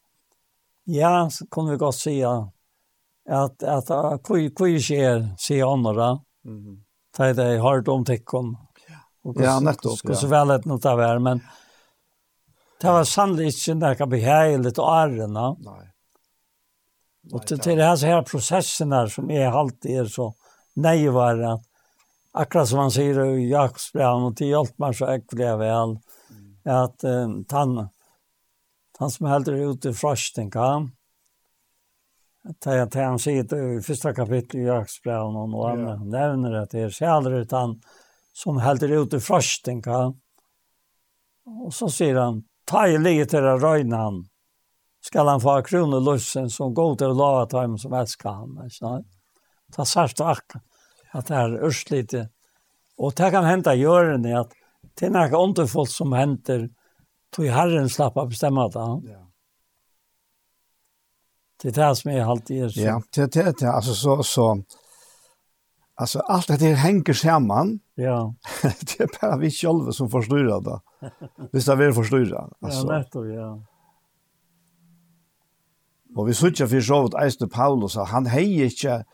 [0.89, 3.93] ja, kan vi godt si at, at
[4.25, 6.15] hvor skjer, sier andre,
[6.47, 6.77] mm.
[7.13, 8.57] det er det hardt om tikkene.
[9.37, 9.99] Ja, nettopp.
[9.99, 11.45] Skal så vel et noe av men...
[11.45, 11.57] Ja
[12.81, 15.27] Det var sannelig ikke når jeg noe behagelig å ære.
[15.31, 15.81] Nei.
[17.29, 20.31] Og til, til disse her prosessene som er alltid er så
[20.81, 21.59] nøyvare,
[22.31, 25.95] akkurat som han sier i Jakobsbrevet, og til hjelp meg så ekkelig jeg vel,
[26.71, 27.77] at um, han,
[28.97, 30.67] han som heldur ut i frøstinga,
[32.65, 35.97] til at han sier det i første kapittel i Jakobsbrevet, og noe ja.
[35.99, 37.77] han nevner at det er særlig ut han
[38.33, 40.05] som heldur ut i frøstinga,
[41.51, 44.21] og så sier han, ta i livet til å røyne han.
[45.01, 48.69] skal han få kronor lussen som går till lava ta hem som elsker han.
[48.69, 49.03] Så,
[49.73, 50.67] ta särskilt og akkurat
[51.11, 52.21] at det er ørslite.
[53.01, 54.53] Og det kan hente gjørende at
[54.99, 56.69] det er något underfullt som henter
[57.33, 58.87] tog herren slapp av bestemme det.
[59.11, 59.19] Ja.
[61.61, 62.81] Det er det som er alltid er så.
[62.81, 63.71] Ja, det är det.
[63.71, 64.63] Alltså så, så
[66.01, 67.79] Alltså allt det här hänger samman.
[67.95, 68.35] Ja.
[68.61, 70.79] det är bara vi själva som förstår det.
[71.51, 72.87] Visst är vi förstår Alltså.
[72.87, 73.59] Ja, nettopp, ja.
[76.15, 79.05] Och vi sutja för så att Eiste Paulus, han hei inte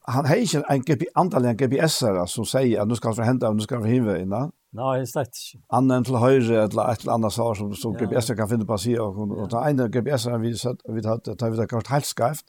[0.00, 3.52] han hei inte en GP, antal en GPS-er som säger att nu ska vi forhenta,
[3.52, 5.58] nu ska vi forhive in Nei, no, slett ikkje.
[5.72, 8.04] Annen til høyre, et eller annet svar som, som ja.
[8.04, 10.54] GPS-er kan finna på sig och och ta en GPS-er vi,
[10.94, 12.44] vi tatt, ta vi det kort helt skreft,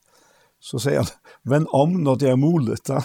[0.60, 1.08] så säger han,
[1.42, 2.86] men om något är möjligt.
[2.86, 3.02] då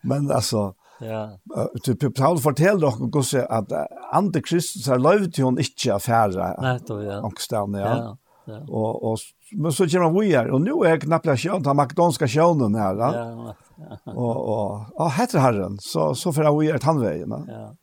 [0.02, 1.38] men alltså, ja.
[1.82, 3.72] typ, Paul fortäller också gosse att
[4.12, 6.62] andre Kristus har löjt hon inte affärer.
[6.62, 7.22] Nej, då, ja.
[7.22, 7.96] Ångstande, ja.
[7.96, 8.16] ja.
[8.46, 8.60] Ja.
[8.68, 9.18] Och, och,
[9.52, 12.96] men så kommer vi här, och nu är knappt sjönt, han makedonska sjönen här.
[12.96, 13.54] Ja, ja.
[14.04, 14.12] ja.
[14.12, 17.30] Och, och, och heter Herren, så, så får vi här tandvägen.
[17.30, 17.44] Ja.
[17.48, 17.76] ja.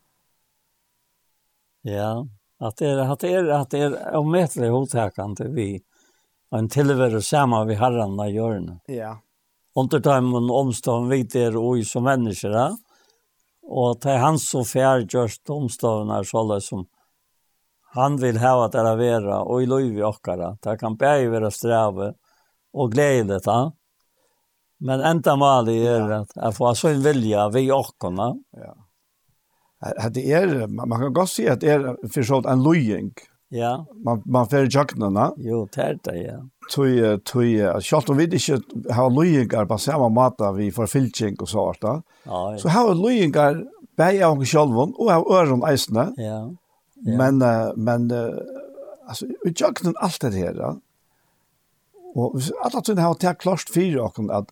[1.82, 2.28] Ja,
[2.68, 5.82] att det är, att det är, att det är ommätliga hotäkande vi
[6.52, 8.80] en tilvære sammen vi herren av hjørnet.
[8.92, 9.16] Ja.
[9.76, 12.70] Under dem og omstående vi der og i som mennesker, ja.
[13.72, 16.88] Og det er han som fjerdgjørst omstående er sånn som
[17.96, 20.54] han vil hava det er være, og i lov i okkara.
[20.64, 22.14] Det kan bare være strave
[22.74, 23.72] og glede det, ja.
[24.82, 28.32] Men enda malig er at jeg får sånn vilja vi okkara.
[28.58, 28.74] Ja.
[30.14, 33.14] Det er, man kan godt si at det er for sånn en løying.
[33.16, 33.86] Ja Ja.
[34.04, 36.40] Man man fer jakna, Jo, tærta, ja.
[36.72, 38.62] Tøy tøy, skalt og vit ikkje
[38.96, 41.98] ha løyingar på sama måte vi for fylking og sånt da.
[42.26, 42.58] Ja.
[42.58, 43.60] Så ha løyingar
[44.00, 46.14] bei av sjálvon og av øron eisne.
[46.18, 46.40] Ja.
[47.04, 47.18] ja.
[47.18, 48.40] Men uh, men uh,
[49.08, 50.72] altså jakna alt det her da.
[52.16, 54.52] Og alla tøy har tær klart fyrir okkum at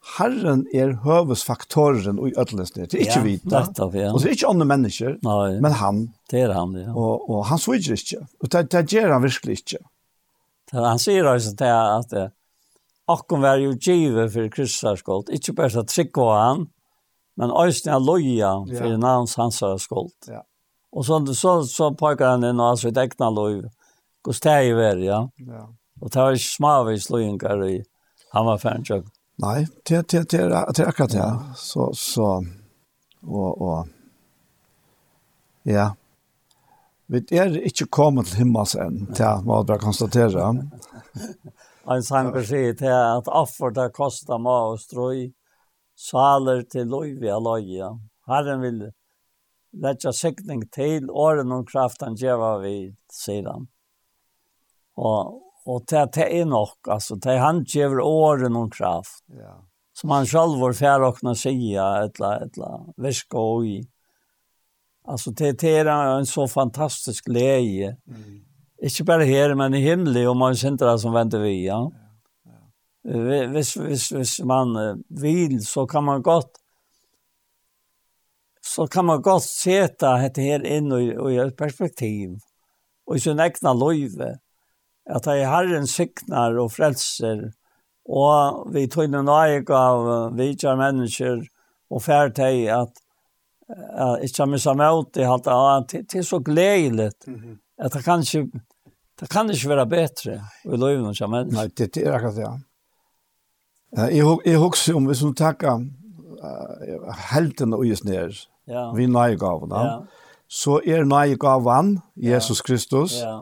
[0.00, 2.90] Herren er høvesfaktoren i ødelestet.
[2.90, 3.50] Det er ikke ja, vita.
[3.52, 4.08] Nettopp, ja.
[4.14, 5.60] Og det er ikke andre mennesker, Nei.
[5.60, 6.02] men han.
[6.32, 6.94] Det er han, ja.
[6.96, 8.22] Og, og han sviger ikke.
[8.40, 9.80] Og det, det gjør han virkelig ikke.
[10.70, 12.26] Det, han sier også til at det,
[13.10, 15.28] akkurat var jo givet for Kristus skuld.
[15.36, 16.64] Ikke bare trygg var han,
[17.36, 18.96] men også han loja for ja.
[18.96, 20.16] navns hans skuld.
[20.28, 20.46] Ja.
[20.96, 23.60] Og så, så, så pakker han inn og altså i dekna loj.
[24.24, 25.20] Hvordan det er jo ja.
[25.46, 25.62] ja.
[26.00, 27.82] Og det var ikke smavis lojengar i
[28.32, 29.12] Hammerfernjøkken.
[29.40, 30.38] Nei, det, det, det,
[30.76, 31.18] det er akkurat det.
[31.18, 31.54] Ja.
[31.56, 32.44] Så, så,
[33.22, 33.88] og, og,
[35.62, 35.90] ja.
[37.10, 40.50] Vi er ikke kommet til himmels enn, det må jeg bare konstatere.
[41.90, 45.30] en sang beskjed til at offer det koster meg å strøy,
[45.96, 47.90] saler til lov i aløya.
[48.30, 48.80] Herren vil
[49.72, 53.66] letja sikning til åren om kraften gjeva vi, sier han.
[55.00, 59.24] Og, Och det, det er nok, alltså, det han ger åren och kraft.
[59.26, 59.66] Ja.
[59.92, 63.88] Som han selv var färd och kunna säga, etla, etla, viska og i.
[65.04, 65.86] Alltså, det, det är
[66.18, 67.96] en så fantastisk leie.
[68.08, 68.40] Mm.
[68.82, 71.92] Inte bara här, men i himlen, och man känner det som venter vi, ja.
[72.44, 73.46] ja.
[73.46, 76.56] Hvis, hvis, hvis man vil, så kan man gott
[78.62, 82.38] så kan man gott seta dette her in och, i et perspektiv
[83.06, 84.24] och i sin egna løyve.
[84.24, 84.49] Mm
[85.10, 87.48] at det er Herren siknar og frelser,
[88.10, 91.42] og vi tog en eik av vidtja mennesker,
[91.90, 92.92] og fært til at
[94.22, 97.10] ikke har missa møt i halte av, det er så gledelig.
[97.78, 98.62] At det kan ikke,
[99.20, 101.58] det kan ikke være bedre, i vi lover noen som mennesker.
[101.58, 102.54] Nei, det er akkurat det, ja.
[104.14, 105.86] Jeg husker om vi som takker
[107.30, 108.34] helten og just nere,
[108.94, 110.06] vi nøyegavene,
[110.50, 113.38] så er nøyegaven Jesus Kristus, ja.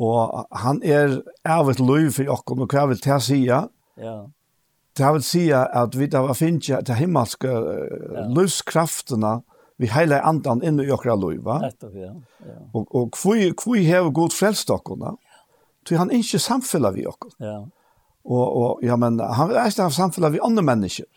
[0.00, 3.58] Og han er av et liv for okken, og hva vil det sige?
[4.00, 4.14] Ja.
[4.96, 8.26] Det vil si at vi da var finnes til himmelske ja.
[8.28, 9.40] livskraftene,
[9.80, 11.58] vi hele andan inn i okra liv, va?
[11.64, 12.12] Nettopp, ja.
[12.46, 12.58] ja.
[12.72, 15.14] Og, og hvor, hvor har god frelst okkene?
[15.16, 15.40] Ja.
[15.88, 17.32] Så han ikke samfella vi okken.
[17.42, 17.56] Ja.
[18.22, 21.08] Og, og ja, men han vil eisne ha samfella vi andre mennesker.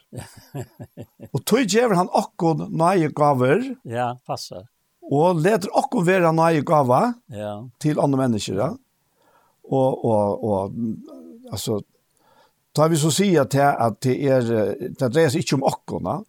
[1.35, 3.61] og tog gjever han okken nøye gaver.
[3.85, 4.65] Ja, passer
[5.11, 7.01] og leder okkur vera nøye gava
[7.33, 7.59] ja.
[7.81, 8.57] til andre mennesker.
[8.57, 8.71] Ja?
[9.65, 11.79] Og, og, og altså,
[12.75, 14.51] tar vi så sier til at det er,
[14.81, 16.19] det dreier seg ikke om okkurna,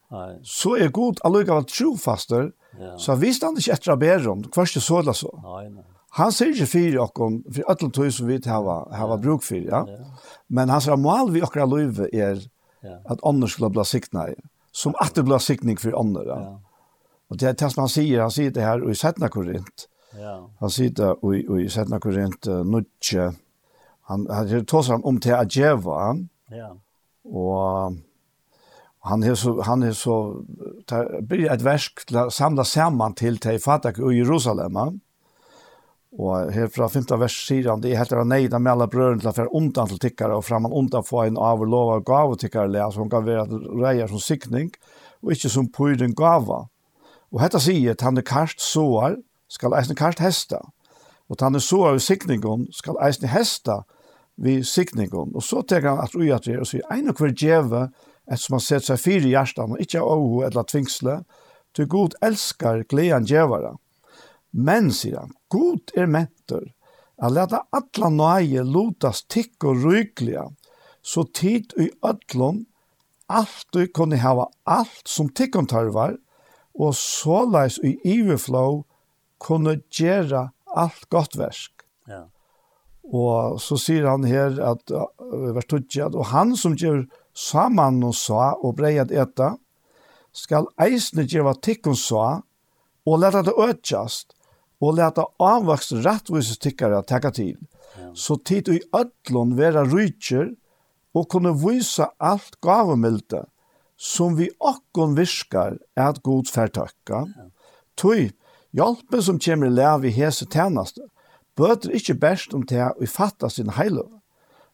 [0.44, 2.94] så er god allikevel trofaster, ja.
[3.00, 5.32] så visste han ikke etter aberon, hva er det så eller så?
[5.44, 5.86] Nei, nei.
[6.16, 9.22] Han sier ikke fyrir okkur, for alle tog som vi hava, hava ja.
[9.24, 9.82] bruk for, ja.
[9.84, 10.36] ja.
[10.48, 12.38] Men hans mål vi okkur løyve er
[12.84, 13.00] ja.
[13.04, 14.36] at ånder skulle bli sikna i,
[14.72, 16.38] som at det blir sikning for ånder, ja.
[16.44, 16.54] ja
[17.28, 19.88] Och det er det som han sier, han sier det her i Sätna Korint.
[20.14, 20.48] Ja.
[20.60, 23.32] Han sier det i, i Sätna Korint, Nudje.
[24.06, 26.16] Han, han tar seg om till Adjeva.
[26.50, 26.76] Ja.
[27.24, 27.92] Och
[28.98, 30.42] han är så, han är så,
[30.86, 35.00] det blir ett versk till samla samman till til Fatak i Jerusalem.
[36.18, 39.32] Och her från femte vers sier han, det är helt av nejda med alla bröderna
[39.32, 42.02] til å være ondan till tickare och framman ondan få en av og lov av
[42.04, 43.46] gav och tickare, alltså kan være
[43.82, 44.70] reier som siktning
[45.22, 46.68] og ikke som pyr gava.
[47.34, 50.60] Og hetta sier at han er karst soar, skal eisne karst hesta.
[51.30, 53.82] Og han er soar vi sikningon, skal eisne hesta
[54.36, 55.34] vi sikningon.
[55.34, 57.88] Og så tenker han at ui at det, og sier, ein og hver djeve,
[58.26, 61.18] et som har sett seg fire hjertan, og ikkje av eller tvingsle,
[61.76, 63.74] til god elskar glean djevara.
[64.56, 66.70] Men, sier han, god er mentor,
[67.22, 70.46] at leta atla nøye lotas tikk og rykliga,
[71.06, 72.64] så tid i ötlom,
[73.26, 76.16] alt du kunne hava alt som tikkum tarvar,
[76.76, 78.82] og såleis i iverflow
[79.42, 81.84] kunne gjøre alt godt versk.
[82.08, 82.26] Ja.
[83.06, 87.04] Og så sier han her at, vers 20, og han som gjør
[87.36, 89.54] saman og sa og brei at eta,
[90.36, 92.42] skal eisne gjøre tikkun sa,
[93.06, 94.34] og leta det øtjast,
[94.82, 97.56] og leta avvokst rettvises tikkare tekka til.
[97.96, 98.10] Ja.
[98.12, 100.52] Så tid i ødlån vera rydkjer,
[101.16, 103.46] og kunne vise alt gavemilde,
[103.96, 107.24] som vi okkon virkar at god færtøkka.
[107.96, 108.30] Tøy,
[108.76, 111.08] hjelpen som kommer lær vi hese tjeneste,
[111.56, 114.04] bøter ikkje best om det og fatta sin heile.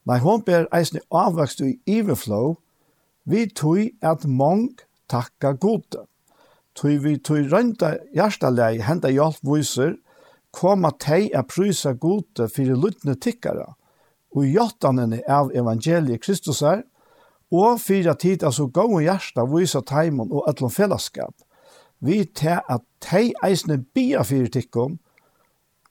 [0.04, 2.56] Nei, hon ber eisne avvakst i iverflow,
[3.24, 4.72] vi tøy at mong
[5.06, 6.02] takka gode.
[6.74, 9.94] Tøy vi tøy rønta hjertalei henta hjelp viser,
[10.50, 13.68] koma tei a prysa gode fyrir lutne tikkara,
[14.34, 16.82] og hjertanene av evangeliet Kristus er,
[17.52, 21.34] og fyrir tid, altså gode hjertet, vise teimen og ætlom fellesskap,
[22.00, 24.98] vi til at tei eisne bia fyrir tikkum,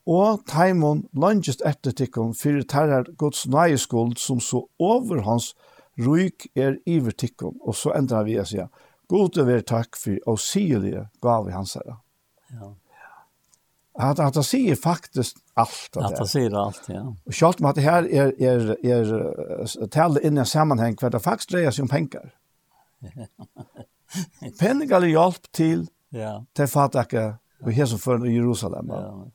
[0.09, 5.53] og teimen langest etter tikkum fyrir terrar gods nøyeskuld som så over hans
[6.01, 8.45] ruik er iver tikkum, og så endrar vi å
[9.11, 11.97] God gode ver takk for å sige det gav vi hans herre.
[12.55, 12.73] Ja.
[13.93, 17.15] Att att det säger faktiskt allt att det säger allt ja.
[17.25, 21.19] Og selv om at det här är är är tale in i sammanhang hver det
[21.19, 22.31] faktiskt det seg som penger.
[24.59, 26.45] Pengar er hjelp till ja.
[26.55, 28.87] Till fatakke og här som för Jerusalem.
[28.89, 29.27] Ja.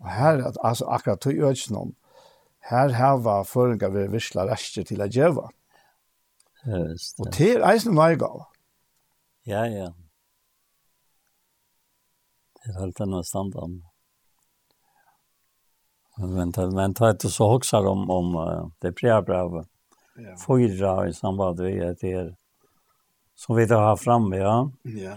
[0.00, 1.94] Och här alltså akkurat till ödsnon.
[2.60, 5.48] Här har vi förringar vi visslar rester till å gjøre.
[6.64, 7.22] Just det.
[7.22, 7.96] Och till eisen
[9.44, 9.92] Ja, ja.
[12.64, 13.60] Det höll den att stanna
[16.16, 19.64] Men, Men men tar inte så huxar om om det priabrev.
[20.16, 20.36] Ja.
[20.46, 22.36] Fyra i samband med det är
[23.34, 24.70] som vi då har framme, ja.
[24.82, 25.14] Ja.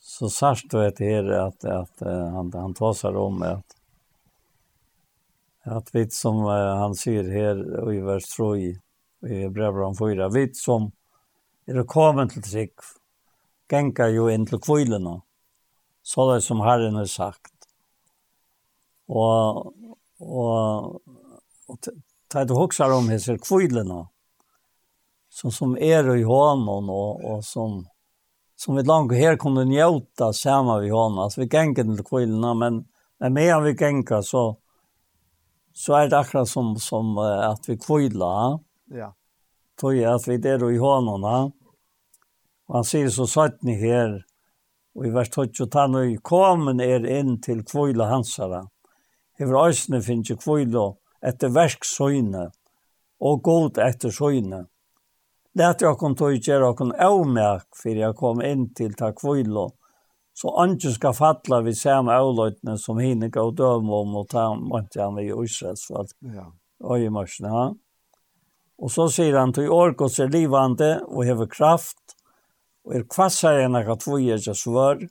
[0.00, 3.76] Så särskilt det är att att han han tar sig om att
[5.64, 8.80] att vi som han säger här i vers 3 i
[9.42, 10.92] Hebreerbrevet 4 vi som
[11.66, 12.72] är kommet till trygg
[13.70, 15.22] gänga ju in till kvillarna
[16.02, 17.52] så det som Herren har sagt.
[19.08, 19.72] Og,
[20.20, 21.02] og,
[21.68, 21.90] og
[22.32, 24.06] ta et hoksar om hese kvidlene,
[25.32, 27.82] som, som er i hånden, og, og som,
[28.56, 31.22] som vi langt her kunne njóta sammen vi hånden.
[31.24, 32.82] Altså, vi genker til kvidlene, men,
[33.20, 34.44] men mer vi genker, så,
[35.72, 38.60] så er det akkurat som, som at vi kvidler.
[38.92, 39.12] Ja.
[39.80, 41.24] Tog at vi der i hånden.
[42.68, 44.20] Og han sier så satt ni her,
[44.96, 48.66] Og i vers 12, han og komen er inn til kvøyla hansara.
[49.40, 50.90] Hever æsne finnes jo kvøyla
[51.24, 52.50] etter verksøyne
[53.22, 54.66] og god etter søyne.
[55.56, 59.68] Læt jeg kom tog gjøre okon avmerk for jeg kom inn til ta kvøyla.
[60.32, 65.02] Så andre skal fatla vi samme avløytene som hinne gav døm om og ta måtte
[65.02, 66.14] han i Israels folk.
[66.24, 66.48] Ja.
[66.82, 67.66] Øyemarsene, ja.
[68.82, 72.11] Og så sier han, «Tøy orkos er livande og hever kraft,
[72.86, 75.06] og er kvassar enn akka tvoi ikke svör.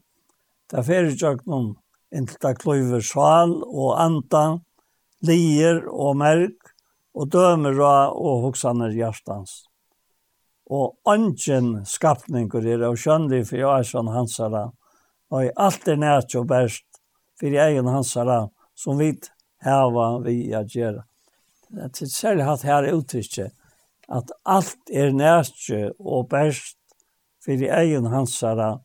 [0.71, 1.75] Det fyrir tjøknum
[2.11, 4.61] inntil det kløyver sval og andan,
[5.23, 6.73] lier og merk
[7.15, 9.65] og dømer og hoksaner hjertans.
[10.71, 14.69] Og ønsken skapninger er av skjønlig for Jason Hansara,
[15.31, 16.87] og alt er nært og best
[17.39, 18.45] for egen Hansara
[18.75, 19.13] som vi
[19.63, 21.03] hava vi a gjera.
[21.71, 23.53] Det er særlig hatt her uttrykket
[24.11, 25.69] at alt er nært
[25.99, 26.75] og best
[27.45, 28.79] för egen hansara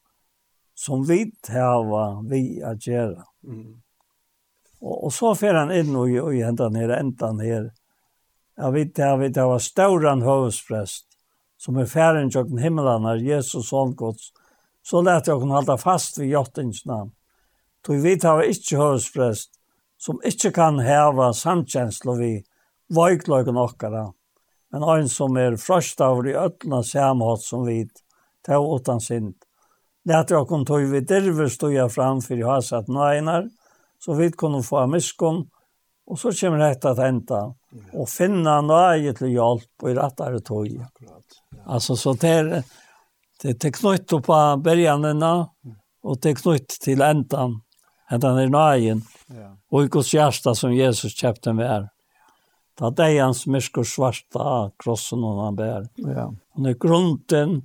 [0.74, 3.24] som vi hava vi att göra.
[3.44, 3.82] Mm.
[4.80, 7.72] Och, og så fer han inn og och enda ner enda här.
[8.56, 11.06] Jag vet jag vet det var stor hövspräst
[11.56, 14.32] som är färden till himmelen når Jesus son Guds
[14.82, 17.12] så lät jag hon hålla fast vid jottens namn.
[17.86, 19.50] vet vi tar inte høvesprest,
[19.98, 22.44] som inte kan heva samkänsla vi
[22.88, 24.12] vajklöken okkara,
[24.70, 27.90] men en som är fröst av i ötlna samhåll som vid
[28.46, 29.34] ta utan synd.
[30.04, 33.50] Lät jag kon tog vi derver stod fram för jag har satt nejnar
[33.98, 35.50] så vi kunne få miskon
[36.06, 37.54] och så kommer det att hända
[37.92, 40.68] och finna nöje till hjälp och i rättare tog.
[40.68, 41.20] Ja.
[41.64, 42.64] Alltså så där
[43.42, 45.48] det är knytt på bergarna
[46.02, 47.62] och det är knytt till ändan.
[48.10, 49.02] Ändan är nöjen.
[49.26, 49.56] Ja.
[49.70, 51.88] Och i Guds hjärta som Jesus kjøpte med är.
[52.76, 55.88] Det er hans myskor svarta krossen och han bär.
[55.96, 56.34] Ja.
[56.54, 57.62] Och när grunden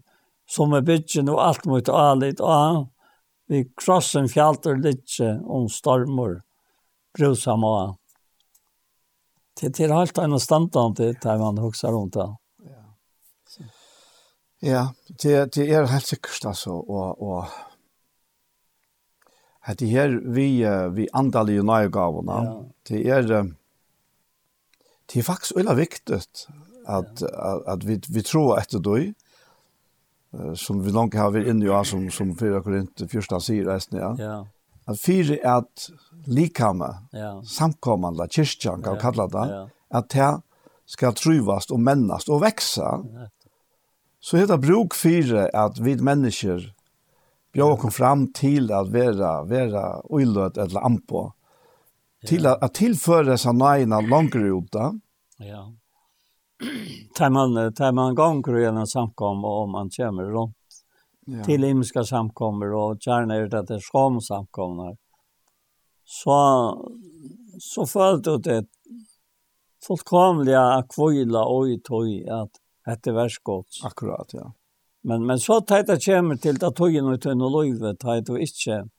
[0.51, 2.87] som er byggen og alt mot alit og
[3.51, 6.39] vi krossen fjalter litt om stormer
[7.17, 7.97] brusam og
[9.59, 12.29] til til halt en standan det der man hugsar rundt det.
[12.67, 12.83] Ja.
[14.61, 14.83] Ja,
[15.23, 17.47] det det er helt sikkert altså og og
[19.67, 20.63] at det her vi
[20.95, 22.55] vi andalige nøygavene, ja.
[22.89, 23.27] det er
[25.11, 26.45] det er faktisk veldig viktig at,
[26.87, 27.23] at,
[27.67, 29.11] at vi, vi tror etter døy,
[30.55, 33.37] som vi langt har vært inne i, som, som 4 Korint 1.
[33.43, 34.11] sier resten, ja.
[34.19, 34.37] ja.
[34.89, 35.89] At fire er at
[36.27, 37.35] likame, ja.
[37.45, 39.61] samkommende, kyrkjan kan vi kalla det, ja.
[39.99, 40.31] at det
[40.91, 43.01] skal truvast og mennast og veksa.
[44.21, 46.67] så er det bruk fire at vi mennesker
[47.55, 51.31] bjør kom fram til at vera, være uiløt eller ampo,
[52.27, 54.91] til at, at tilføre seg nøyene langere ut da,
[55.41, 55.65] ja.
[57.15, 60.55] tar man, tar man gånger genom samkom och man kommer runt
[61.25, 61.43] ja.
[61.43, 64.97] till himmelska samkommer och gärna är det att skam samkommer.
[66.03, 66.91] Så,
[67.59, 68.65] så följde det
[69.87, 73.67] fullkomliga akvila och i tog att det är världskott.
[73.83, 74.53] Akkurat, ja.
[75.03, 78.89] Men, men så tar det kommer till att nog till och livet tar och inte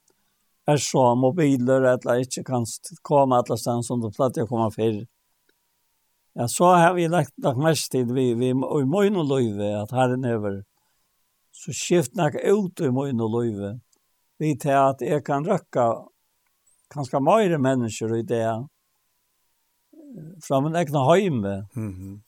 [0.67, 2.67] är så mobiler eller inte kan
[3.03, 5.07] komma alla stans som du plattar komma för.
[6.35, 9.93] Ja, så har vi lagt nok mest tid vi, vi, i møyne og løyve, at
[9.93, 10.63] herren over.
[11.53, 13.73] Så skift nok ut i møyne og løyve.
[14.41, 15.85] Vi til at jeg kan røkke
[16.93, 18.47] ganske mange mennesker i det,
[20.45, 22.21] fra min egna heime, mm -hmm.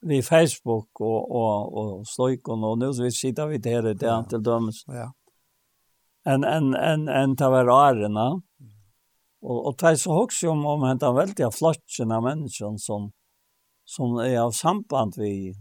[0.00, 4.08] vi Facebook og, og, og sløyken, og nå så vi sitter vi til det, det
[4.08, 4.84] er til dømes.
[4.88, 5.08] Ja.
[6.32, 8.34] En, en, en, en til hver arena.
[8.34, 8.66] Mm.
[9.42, 12.22] Og, og det er så også om, om henne veldig flotjen av
[12.78, 13.10] som
[13.88, 15.54] som er av samband vi,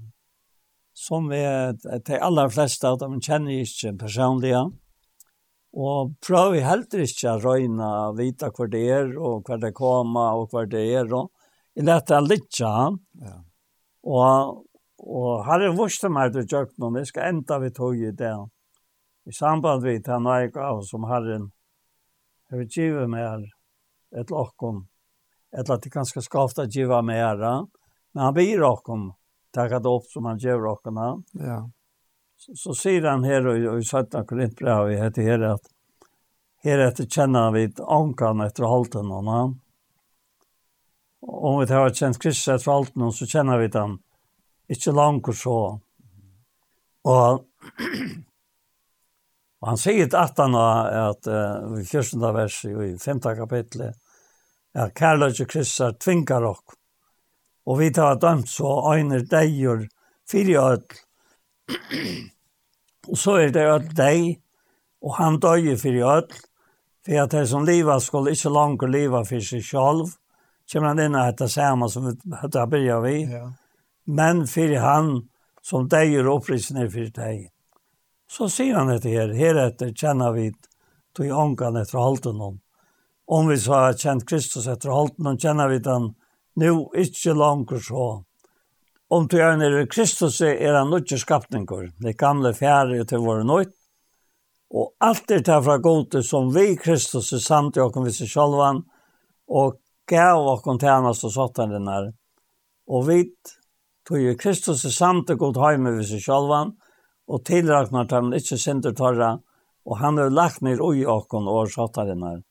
[0.98, 4.56] som er de aller fleste av dem kjenner ikke personlig.
[5.78, 10.40] og prøver heller ikke å røyne og vite hva det er, og hva det kommer,
[10.40, 11.32] og hva det er, og
[11.78, 13.36] jeg lette litt av ja.
[14.04, 14.64] og,
[14.98, 18.34] og her er vårt som er til kjøkkenen, jeg skal enda vi tog i det,
[19.30, 21.52] i samband vi tar nøye av som herren,
[22.50, 23.46] har vil give her,
[24.18, 24.88] et lokken,
[25.54, 27.68] eller at det kanskje skal ofte give meg her,
[28.18, 29.14] Men han blir rocken
[29.54, 31.24] takket opp som han gjør rockarna.
[31.32, 31.70] Ja.
[32.38, 34.24] Så, så sier han här og i sjätte
[34.88, 35.62] vi heter her, at
[36.64, 39.60] her etter kjenner vi ankan etter halten honom.
[41.22, 44.00] Om vi har kjent Kristus etter halten så kjenner vi den
[44.68, 45.80] ikke langt så.
[47.04, 47.46] Og
[49.62, 52.34] Og han sier til at han at uh, i 14.
[52.34, 53.22] vers i 5.
[53.22, 53.94] kapitlet
[54.74, 56.78] at kærløyde Kristus tvinger dere.
[57.68, 59.88] Og vi tar dømt så øyner deg og
[60.30, 61.00] fire ødel.
[63.12, 64.22] og så er det ødel deg,
[65.04, 66.40] og han døyer fire ødel,
[67.06, 70.16] for at det som livet skulle ikke langt leve for seg selv,
[70.72, 73.46] kommer han inn og heter samme som vi heter Birja vi, ja.
[74.06, 75.12] men for han
[75.64, 77.48] som deier opprissene for deg.
[78.28, 80.50] Så sier han dette her, heretter kjenner vi
[81.16, 82.58] til ångan etter halten om.
[83.28, 86.14] Om vi så har kjent Kristus etter halten, kjenner vi den,
[86.58, 88.24] nu ikke langt så.
[89.10, 91.92] Om du er nere Kristus er han ikke skapninger.
[92.04, 93.72] Det gamle fjerde til våre nøyt.
[94.74, 98.82] Og alt er det fra gode som vi Kristus er samt i åkken visse sjalvan
[99.48, 99.78] og
[100.10, 102.10] gav åkken tjenest og satan den her.
[102.92, 103.22] Og vi
[104.08, 106.74] tog jo Kristus er samt i god heime visse sjalvan
[107.32, 109.38] og tilraknar dem ikke synder torra
[109.88, 112.44] og han er lagt ned ui åkken og satan den her.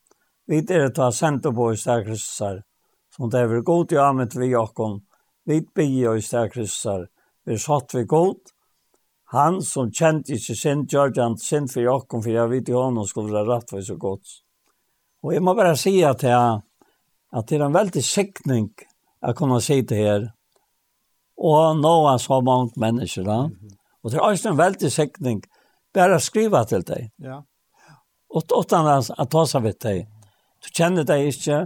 [0.48, 2.62] Vi er det ha sendt på i stedet Kristus her
[3.16, 5.00] som det er god i amet vi okkon,
[5.48, 7.06] vi bygge og stær kristar,
[7.46, 8.52] vi satt vi god,
[9.32, 13.00] han som kjent ikke sin, gjør han sin for okkon, for jeg vet jo han
[13.08, 14.42] skulle være rettvis og gods.
[15.24, 16.60] Og jeg må bare si at jeg,
[17.32, 20.28] at det er en veldig sikning jeg kunne si til her,
[21.36, 23.38] og nå er så mange mennesker da,
[24.02, 25.40] og det er også en veldig sikning,
[25.94, 27.08] bare skriva til deg.
[27.18, 27.40] Ja.
[28.30, 30.06] Og åttan at ta seg vidt deg.
[30.62, 31.64] Du kjenner deg ikke,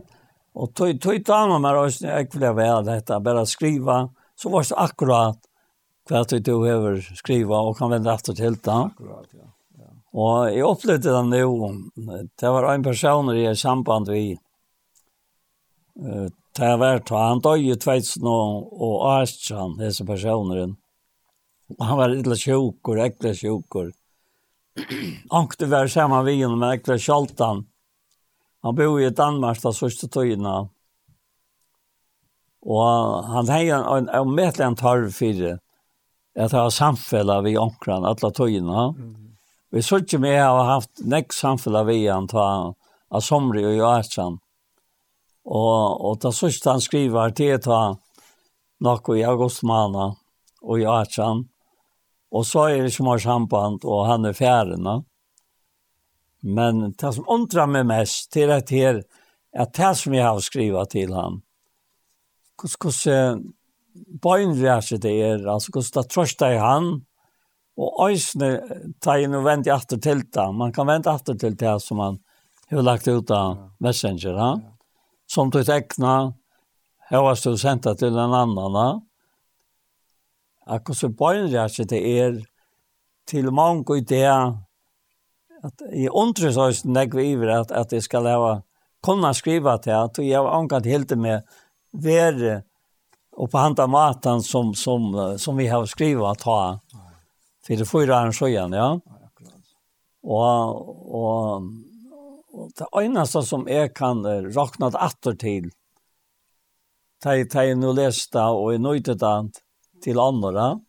[0.53, 4.63] Och tog tog ta med mig jeg jag ville väl detta bara skriva så var
[4.69, 5.39] det akkurat
[6.11, 8.73] vad du då över skriva og kan vende etter till det.
[8.73, 9.47] Akkurat ja.
[10.13, 11.31] Og Och jag upplevde den
[12.41, 14.39] det var en person i samband vi
[16.01, 20.75] eh det var ta han døg i tvärs og och Ashchan dessa personer.
[21.79, 23.95] Han var lite sjuk och äcklig sjuk.
[25.31, 27.70] Ankte var sammen vi med ekle skaltan
[28.63, 30.69] Han bor i Danmark da sørste tøyene.
[32.61, 35.59] Og han har en en, en tarv for det.
[36.37, 38.93] Jeg tar samfellet ved omkring alle tøyene.
[38.93, 39.17] Mm.
[39.73, 42.75] Vi så ikke med jeg har haft nekk samfellet ved han ta
[43.11, 44.39] av somri og jøretsen.
[45.47, 47.81] Og, og da sørste han skriver til ta
[48.81, 50.19] noe i august måned
[50.63, 51.47] og jøretsen.
[52.31, 55.01] Og så er det ikke mer samband, og han er fjerne.
[56.41, 59.05] Men det som undrar mig mest till att det är
[59.77, 61.43] det som jag har skrivit till han.
[62.63, 63.37] Hur eh,
[64.23, 66.91] bøynrjæse det er, altså hvordan det trøsta i han,
[67.81, 68.51] og øysene
[69.01, 70.47] tar inn og venter etter til det.
[70.55, 72.19] Man kan vente etter til det som man
[72.71, 74.51] har lagt ut av Messenger, Ja.
[75.27, 76.35] som du tekna,
[77.09, 78.75] har du sendte til en annan.
[78.77, 79.01] Ha?
[80.67, 82.43] At hvordan bøynrjæse det er,
[83.27, 84.57] til mange i det,
[85.63, 88.61] at jeg undrer så nek vi iver at, at jeg skal lave
[89.05, 91.47] kunna skriva til at jeg har angat helt med
[91.93, 92.63] være
[93.41, 96.81] og på handa maten som, som, som vi har skriva att ha
[97.67, 99.01] for det får ju en siden, ja.
[100.23, 101.69] Og, og,
[102.53, 104.25] og det eneste som jeg kan
[104.55, 105.71] rakna atter til
[107.21, 109.61] Ta jeg nå leste og jeg nøyte det
[110.01, 110.81] til andre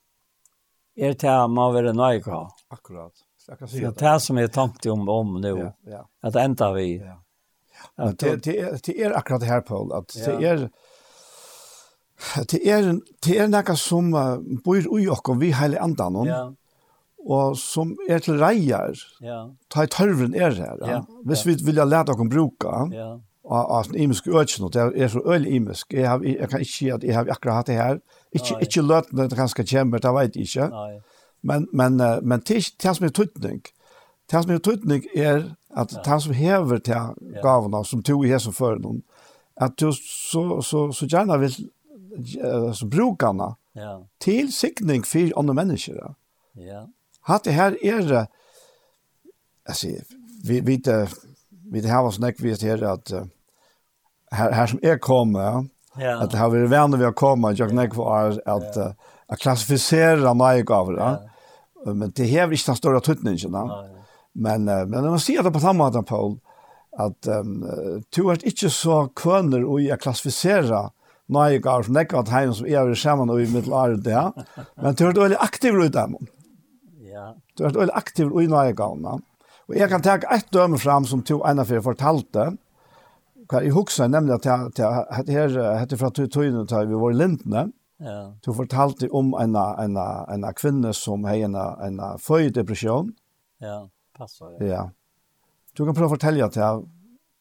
[0.95, 2.45] er til at man vil nøyka.
[2.72, 3.91] Akkurat jag kan säga.
[3.91, 5.71] Det som är tomt om om nu.
[5.85, 6.09] Ja.
[6.21, 6.97] Att ända vi.
[6.97, 7.23] Ja.
[7.95, 10.69] Men det det det är akkurat det här Paul att det är
[12.47, 14.11] det är det är något som
[14.63, 16.25] bor i och vi hela andan.
[16.25, 16.53] Ja.
[17.17, 18.95] Och som är till rejer.
[19.19, 19.55] Ja.
[19.67, 21.03] Ta tölven är det här.
[21.25, 22.89] Hvis vi vill lära oss bruka.
[22.91, 25.93] Ja Och att en imisk øtjen, og det är så öl imisk.
[25.93, 27.99] jag har, kan inte si att jag har akkurat hatt det her.
[28.31, 30.69] Ikke, ikke løtene det ganska kommer, det vet jag inte.
[30.69, 31.01] Nej.
[31.41, 33.61] Men, men, men det er ikke det som er tutning
[34.31, 36.95] Det som er tøytning er at det som hever til
[37.43, 39.01] gavene, som to i hese for noen,
[39.55, 41.51] at du så, så, så gärna vil
[42.73, 43.97] så brukarna ja.
[44.19, 46.15] til signing for andre mennesker.
[46.55, 46.85] Ja.
[47.22, 48.26] hat det her er det,
[49.65, 49.88] altså,
[50.43, 51.09] vi vi det
[51.72, 53.11] vi det har oss näck vi her at
[54.31, 57.73] her, her som är kom, ja, at det har vi venner vi har kommet, jeg
[57.73, 58.95] näck för for at, at,
[59.30, 61.30] at mig meg ja.
[61.85, 63.55] Men det hever ikke den store tøtningen.
[64.33, 66.37] Men, uh, men man sier det på samme måte, Paul,
[66.99, 67.63] at um,
[68.11, 70.91] du er ikke så kønner og jeg klassifiserer
[71.31, 74.23] nøye gav som nekka at heim som er sammen og i middelare det,
[74.75, 76.17] men du er veldig aktiv ut dem.
[77.07, 77.31] Ja.
[77.55, 79.19] Du er veldig aktiv i nøye gavna.
[79.71, 82.49] Og jeg kan ta ett døme fram som to ene for fortalte,
[83.51, 87.51] hva jeg husker nemlig at jeg, at jeg, at jeg, at jeg, at jeg, at
[87.51, 87.69] jeg, at
[88.01, 88.33] Ja.
[88.41, 93.13] Du fortalte om en en en kvinne som har en en føydepresjon.
[93.61, 93.87] Ja,
[94.17, 94.67] passar Ja.
[94.67, 94.89] Ja.
[95.77, 96.83] Du kan prøve å fortelle til.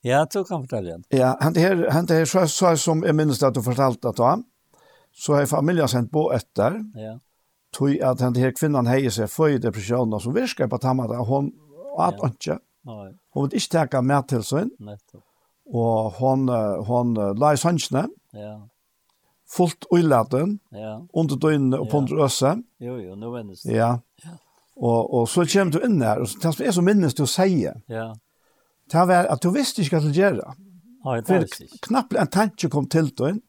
[0.02, 1.18] Ja, du kan fortelle det.
[1.18, 4.18] Ja, han det her han her så, så som jeg minnes at du fortalte at
[4.18, 4.44] han
[5.12, 6.78] så har familien sendt på etter.
[6.94, 7.18] Ja.
[7.74, 11.52] Tui at han det her kvinnan heier seg fødedepression og så virker på tamma hun
[11.98, 12.30] at ja.
[12.30, 12.58] ikke.
[12.86, 13.10] Nei.
[13.34, 14.70] Hun vil ikke teka med til sin.
[14.78, 15.24] Nettopp.
[15.70, 18.08] Og hon, hon, hon la i sannsene.
[18.34, 18.56] Ja
[19.50, 21.00] fullt uilaten, ja.
[21.12, 22.28] under døgnene og pondre ja.
[22.28, 22.54] øse.
[22.80, 23.74] Jo, jo, nå vennes det.
[23.74, 23.96] Ja.
[24.80, 27.28] Og, og så kommer du inn her, og det som er så minnes du å
[27.28, 28.06] si, ja.
[28.92, 30.56] det var at du visste ikke hva til å gjøre.
[31.04, 31.82] Ja, det visste ikke.
[31.88, 33.42] Knapt en tanke kom til døgn,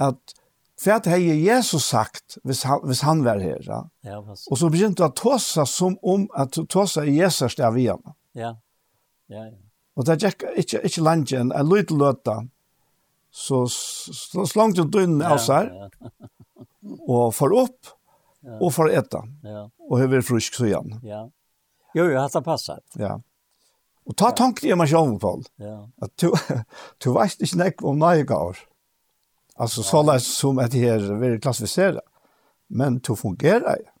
[0.00, 0.36] at
[0.78, 3.80] for at hei Jesus sagt, hvis han, hvis han var her, ja.
[4.06, 7.72] ja og så begynte du å tåse som om at du tåse i Jesus der
[7.74, 8.14] vi gjør.
[8.38, 8.52] Ja,
[9.26, 9.56] ja, ja.
[9.98, 12.36] Og det gikk ikke, ikke langt igjen, en liten løte,
[13.38, 15.70] så, så slangt ut døgnet av seg,
[17.14, 17.94] og får opp,
[18.58, 19.64] og får etta, ja.
[19.88, 20.96] og høver frusk så igjen.
[21.06, 21.24] Ja.
[21.96, 22.84] Jo, jo, hatt det passet.
[23.00, 23.16] Ja.
[24.08, 25.82] Og ta tanken i meg selv, Paul, ja.
[26.04, 26.32] at du,
[27.02, 28.64] du vet ikke nek om nøye gaver.
[29.58, 32.02] Altså, så lær som at her vil klassifisere,
[32.68, 33.92] men du fungerer jo.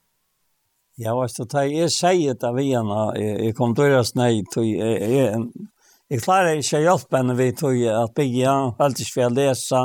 [0.98, 5.10] Ja, altså, da jeg sier det av igjen, jeg kom til å gjøre snøy, jeg,
[5.14, 5.68] jeg,
[6.08, 9.80] Jeg klarer ikke å hjelpe henne vi tog at bygge helt ikke vi å lese,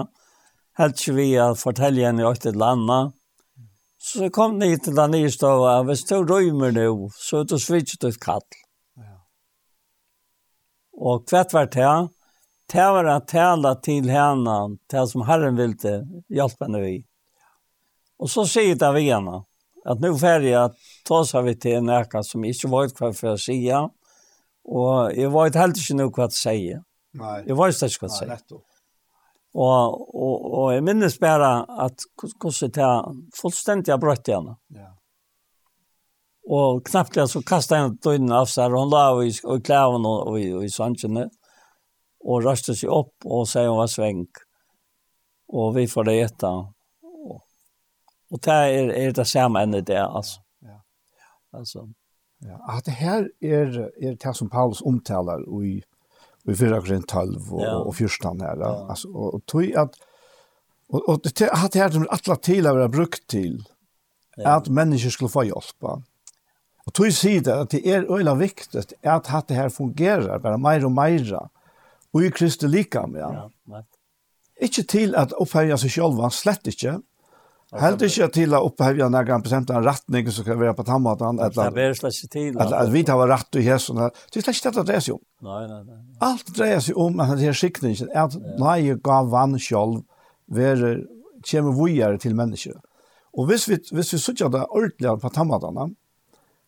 [0.80, 3.12] helt ikke vi å fortelle henne i til landet.
[4.04, 6.86] Så kom ni til den nye stava, hvis du røymer nå,
[7.16, 8.44] så er du svitset ut kall.
[9.00, 9.18] Ja.
[10.96, 11.92] Og hva var det,
[12.72, 14.58] det var å tale til henne,
[14.92, 15.98] til som Herren ville
[16.32, 16.98] hjelpe henne vi.
[18.24, 19.42] Og så sier det vi henne,
[19.84, 23.34] at nå får jeg ta seg vi til en eka som ikke var hva for
[23.34, 23.84] å sige,
[24.64, 26.74] Og jeg var helt ikke noe hva å si.
[27.20, 27.40] Nei.
[27.48, 28.28] Jeg var ikke hva å si.
[28.28, 28.64] Nei, nettopp.
[29.54, 31.50] Og, og, og jeg minnes bare
[31.86, 34.50] at hvordan det er fullstendig jeg brøtt igjen.
[34.74, 34.90] Ja.
[36.58, 40.08] Og knappt jeg så kastet jeg døgnet av seg, og hun la i, i klæven
[40.10, 41.28] og, og, og i sansjene,
[42.24, 44.42] og rastet seg opp og sier hun var svenk.
[45.54, 46.64] Og vi får det etter.
[47.06, 47.40] Og,
[48.34, 50.42] og det er, er det samme enn det, altså.
[50.66, 50.80] Ja.
[51.22, 51.34] ja.
[51.60, 51.86] Altså.
[52.44, 55.76] Ja, at det her er, er det som Paulus omtaler i,
[56.46, 57.76] i 4 Korint 12 og, ja.
[57.80, 58.58] og 14 her.
[58.60, 58.74] Ja.
[58.90, 60.02] Altså, og, og tog at
[60.94, 63.62] og, og det, at det her som alle tidligere har brukt til
[64.38, 64.58] ja.
[64.58, 65.88] at mennesker skulle få hjelp.
[66.84, 70.86] Og tog sier det at det er øyla viktig at det her fungerer bare mer
[70.86, 71.50] og mer
[72.14, 73.48] og i Kristi likam, ja.
[73.72, 73.82] ja.
[74.62, 77.00] Ikke til at opphøye seg selv, slett ikke,
[77.82, 81.40] Helt ikke til å opphevja når han bestemt en retning som kan være på tannmaten.
[81.42, 82.60] Det er slett ikke til.
[82.62, 84.02] At at vi tar rett og hesen.
[84.04, 85.24] Det er slett ikke det det dreier seg om.
[85.48, 85.98] Nei, nei, nei.
[86.28, 88.12] Alt dreier seg om at det er skikningen.
[88.14, 88.78] At nei
[89.08, 90.04] gav vann selv
[90.54, 90.94] være
[91.44, 92.78] kommer vujere til mennesker.
[93.34, 95.96] Og hvis vi, hvis vi sier det ordentlig på tannmaten,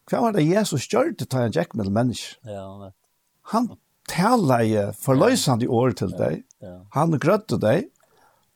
[0.10, 2.40] hva var det Jesus gjør til å ta en jack med mennesker?
[2.50, 2.90] Ja, nei.
[3.54, 3.70] Han
[4.10, 6.42] taler i forløsende år til deg.
[6.66, 6.80] Ja.
[6.98, 7.92] Han grøtte deg.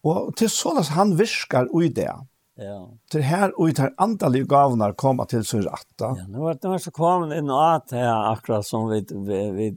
[0.07, 2.09] Og til sånn at han virker ui det.
[2.09, 2.17] Ja
[2.59, 2.79] Ja.
[3.11, 6.11] Til her og til ter antallige gavnar koma til så ratta.
[6.17, 9.69] Ja, nu var det så kom inn og at er akkurat som vi vi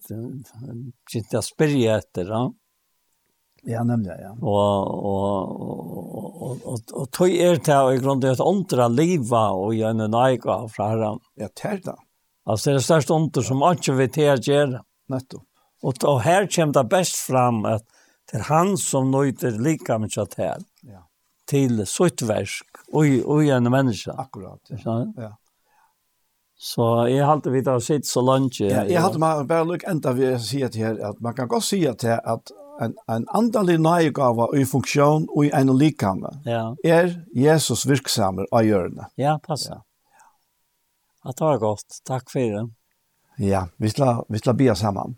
[1.39, 2.43] å spørre etter, ja.
[3.63, 4.33] Ja, nemlig, ja.
[4.43, 9.45] Og, og, og, og, og, og tog er til i grunnen til at åndra liva
[9.55, 11.21] og gjerne nøyga fra herren.
[11.39, 11.95] Ja, til da.
[12.43, 14.83] Altså det er det største som ikke vi til å gjøre.
[15.15, 15.47] Nettopp.
[15.83, 17.87] Og, og her kommer det best fram at
[18.31, 20.67] det er han som nøyter lika mye til.
[20.89, 21.05] Ja.
[21.51, 24.13] Til sitt versk Oj oj en menneske.
[24.13, 24.61] Akkurat.
[24.85, 25.07] Ja.
[25.17, 25.31] ja.
[26.63, 28.61] Så jeg halte vi da sitt så langt.
[28.61, 31.61] Ja, jeg hade man bara lukk enda vi sier til här att man kan gå
[31.61, 36.31] se att att en en andalig nöjgåva i funktion og i en likande.
[36.45, 36.77] Ja.
[36.85, 39.07] er Jesus virksamer av hjørnet.
[39.17, 39.71] Ja, passa.
[39.73, 39.83] Ja.
[41.31, 42.01] Att var gott.
[42.05, 42.69] Tack för det.
[43.37, 45.17] Ja, vi skal, vi skal be samman.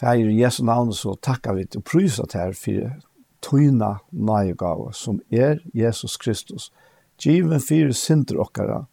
[0.00, 3.00] För i Jesu namn så tackar vi och prisar her för
[3.42, 6.72] tøyna nægave som er Jesus Kristus.
[7.18, 8.84] Given fyrir synder okkara,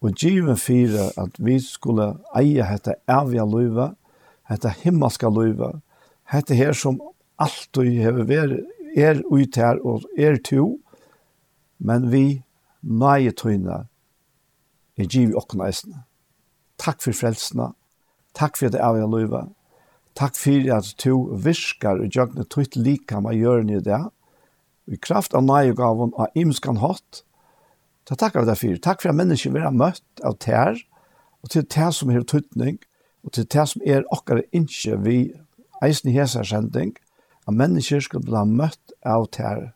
[0.00, 3.92] og given fyrir at vi skulle eie hetta evige løyve,
[4.48, 5.80] hetta himmelska løyve,
[6.32, 7.00] hetta her som
[7.38, 8.58] alltid hever vært
[8.96, 10.78] er ut her og er to,
[11.78, 12.42] men vi
[12.82, 13.84] nægge tøyna
[14.98, 16.04] er givet okkara eisne.
[16.78, 17.72] Takk for frelsene,
[18.34, 19.48] takk for det evige løyve,
[20.18, 24.00] Takk for at du virkar og gjør det tøyt lika med gjørne i det.
[24.90, 27.22] I kraft av nøyegavn av imskan hatt.
[28.08, 28.78] Så takkar vi deg for.
[28.82, 30.80] Takk for at mennesker vil ha møtt av tær,
[31.44, 32.80] og til tær som er tøytning,
[33.22, 35.18] og til tær som er okkar innskje vi
[35.84, 36.96] eisen i hesarsending,
[37.46, 39.68] at mennesker skal bli møtt av tær.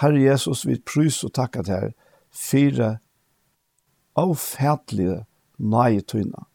[0.00, 1.92] Herre Jesus, vi prys og takkar tær
[2.34, 2.96] fire
[4.18, 5.20] avfætlige
[5.58, 6.48] nøyetøyna.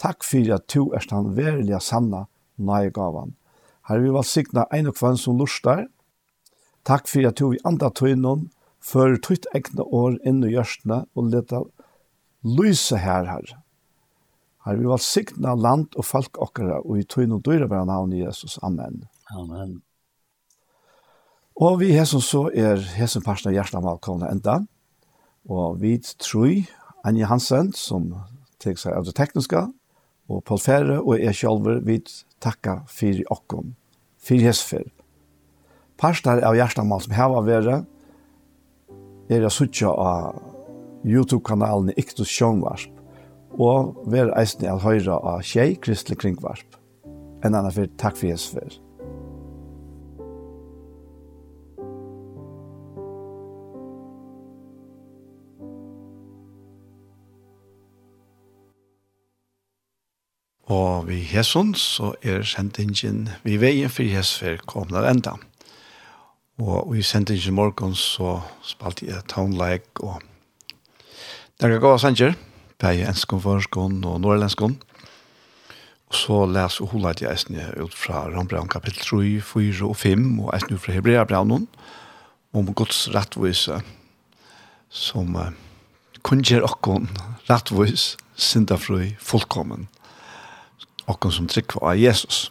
[0.00, 2.24] Takk for at du er den verilige sanna,
[2.58, 3.34] nøye gavan.
[3.88, 5.86] Herre, vi vil signa ein og kvann som lustar.
[6.86, 8.48] Takk for at du vi andre tøynon,
[8.80, 11.62] for tøyt egna år inn i hjørstene og leta
[12.46, 13.58] lyse her, herre.
[14.66, 18.22] Herre, vi vil signa land og folk okkara, og i tøynon døyre vera navn i
[18.22, 18.58] Jesus.
[18.62, 19.04] Amen.
[19.34, 19.80] Amen.
[21.56, 24.60] Og vi hesson så er hesson parten av hjertet velkomne enda.
[25.48, 26.66] Og vi tror
[27.06, 28.10] Anja Hansen, som
[28.60, 29.62] tek seg av det tekniske,
[30.26, 32.00] og Paul Ferre og jeg selv, vi
[32.46, 33.74] takka fyrir okkom,
[34.22, 34.86] fyrir hesfer.
[35.98, 37.80] Parstar av hjertamal som heva vera,
[39.32, 40.38] er jeg suttja av
[41.06, 42.92] YouTube-kanalen Iktus Sjønvarsp,
[43.56, 46.76] og vera eisne al høyra av Kjei Kristelig Kringvarsp.
[47.44, 48.76] En annan fyrir takk fyrir hesfer.
[60.66, 65.36] Og vi hesson så er sendingen vi veien for hesfer kommer enda.
[66.58, 70.24] Og vi sendingen morgen så spalte jeg townlike og
[71.56, 72.34] der er gå sanger,
[72.76, 74.74] begge enskån, forskån og nordlenskån.
[76.06, 80.26] Og så les og holde jeg eisne ut fra Rambraun kapittel 3, 4 og 5
[80.40, 81.64] og eisne ut fra Hebrea Hebreabraunen
[82.52, 83.80] om Guds rettvise
[84.90, 85.48] som uh,
[86.22, 87.08] kunngjør okkon
[87.48, 89.88] rettvis, sindafrøy, fullkommen
[91.10, 92.50] okken som trykk av Jesus.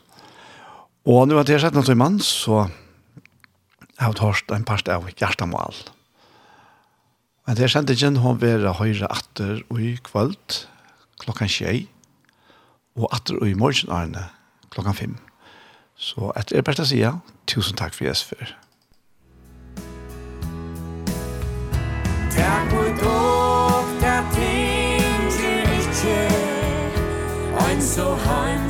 [1.06, 2.66] Og nu at jeg sett noen til mann, så
[3.96, 5.78] jeg har hørt en part av hjertemål.
[7.46, 10.66] Men det er kjent ikke hun være høyre atter og i kvöld
[11.22, 11.88] klokkan tjei,
[12.98, 14.30] og atter og i morgen Arne
[14.74, 15.16] klokkan fem.
[15.96, 18.56] Så etter er best å si ja, tusen takk for jeg for.
[22.36, 22.85] Takk for
[27.96, 28.65] so high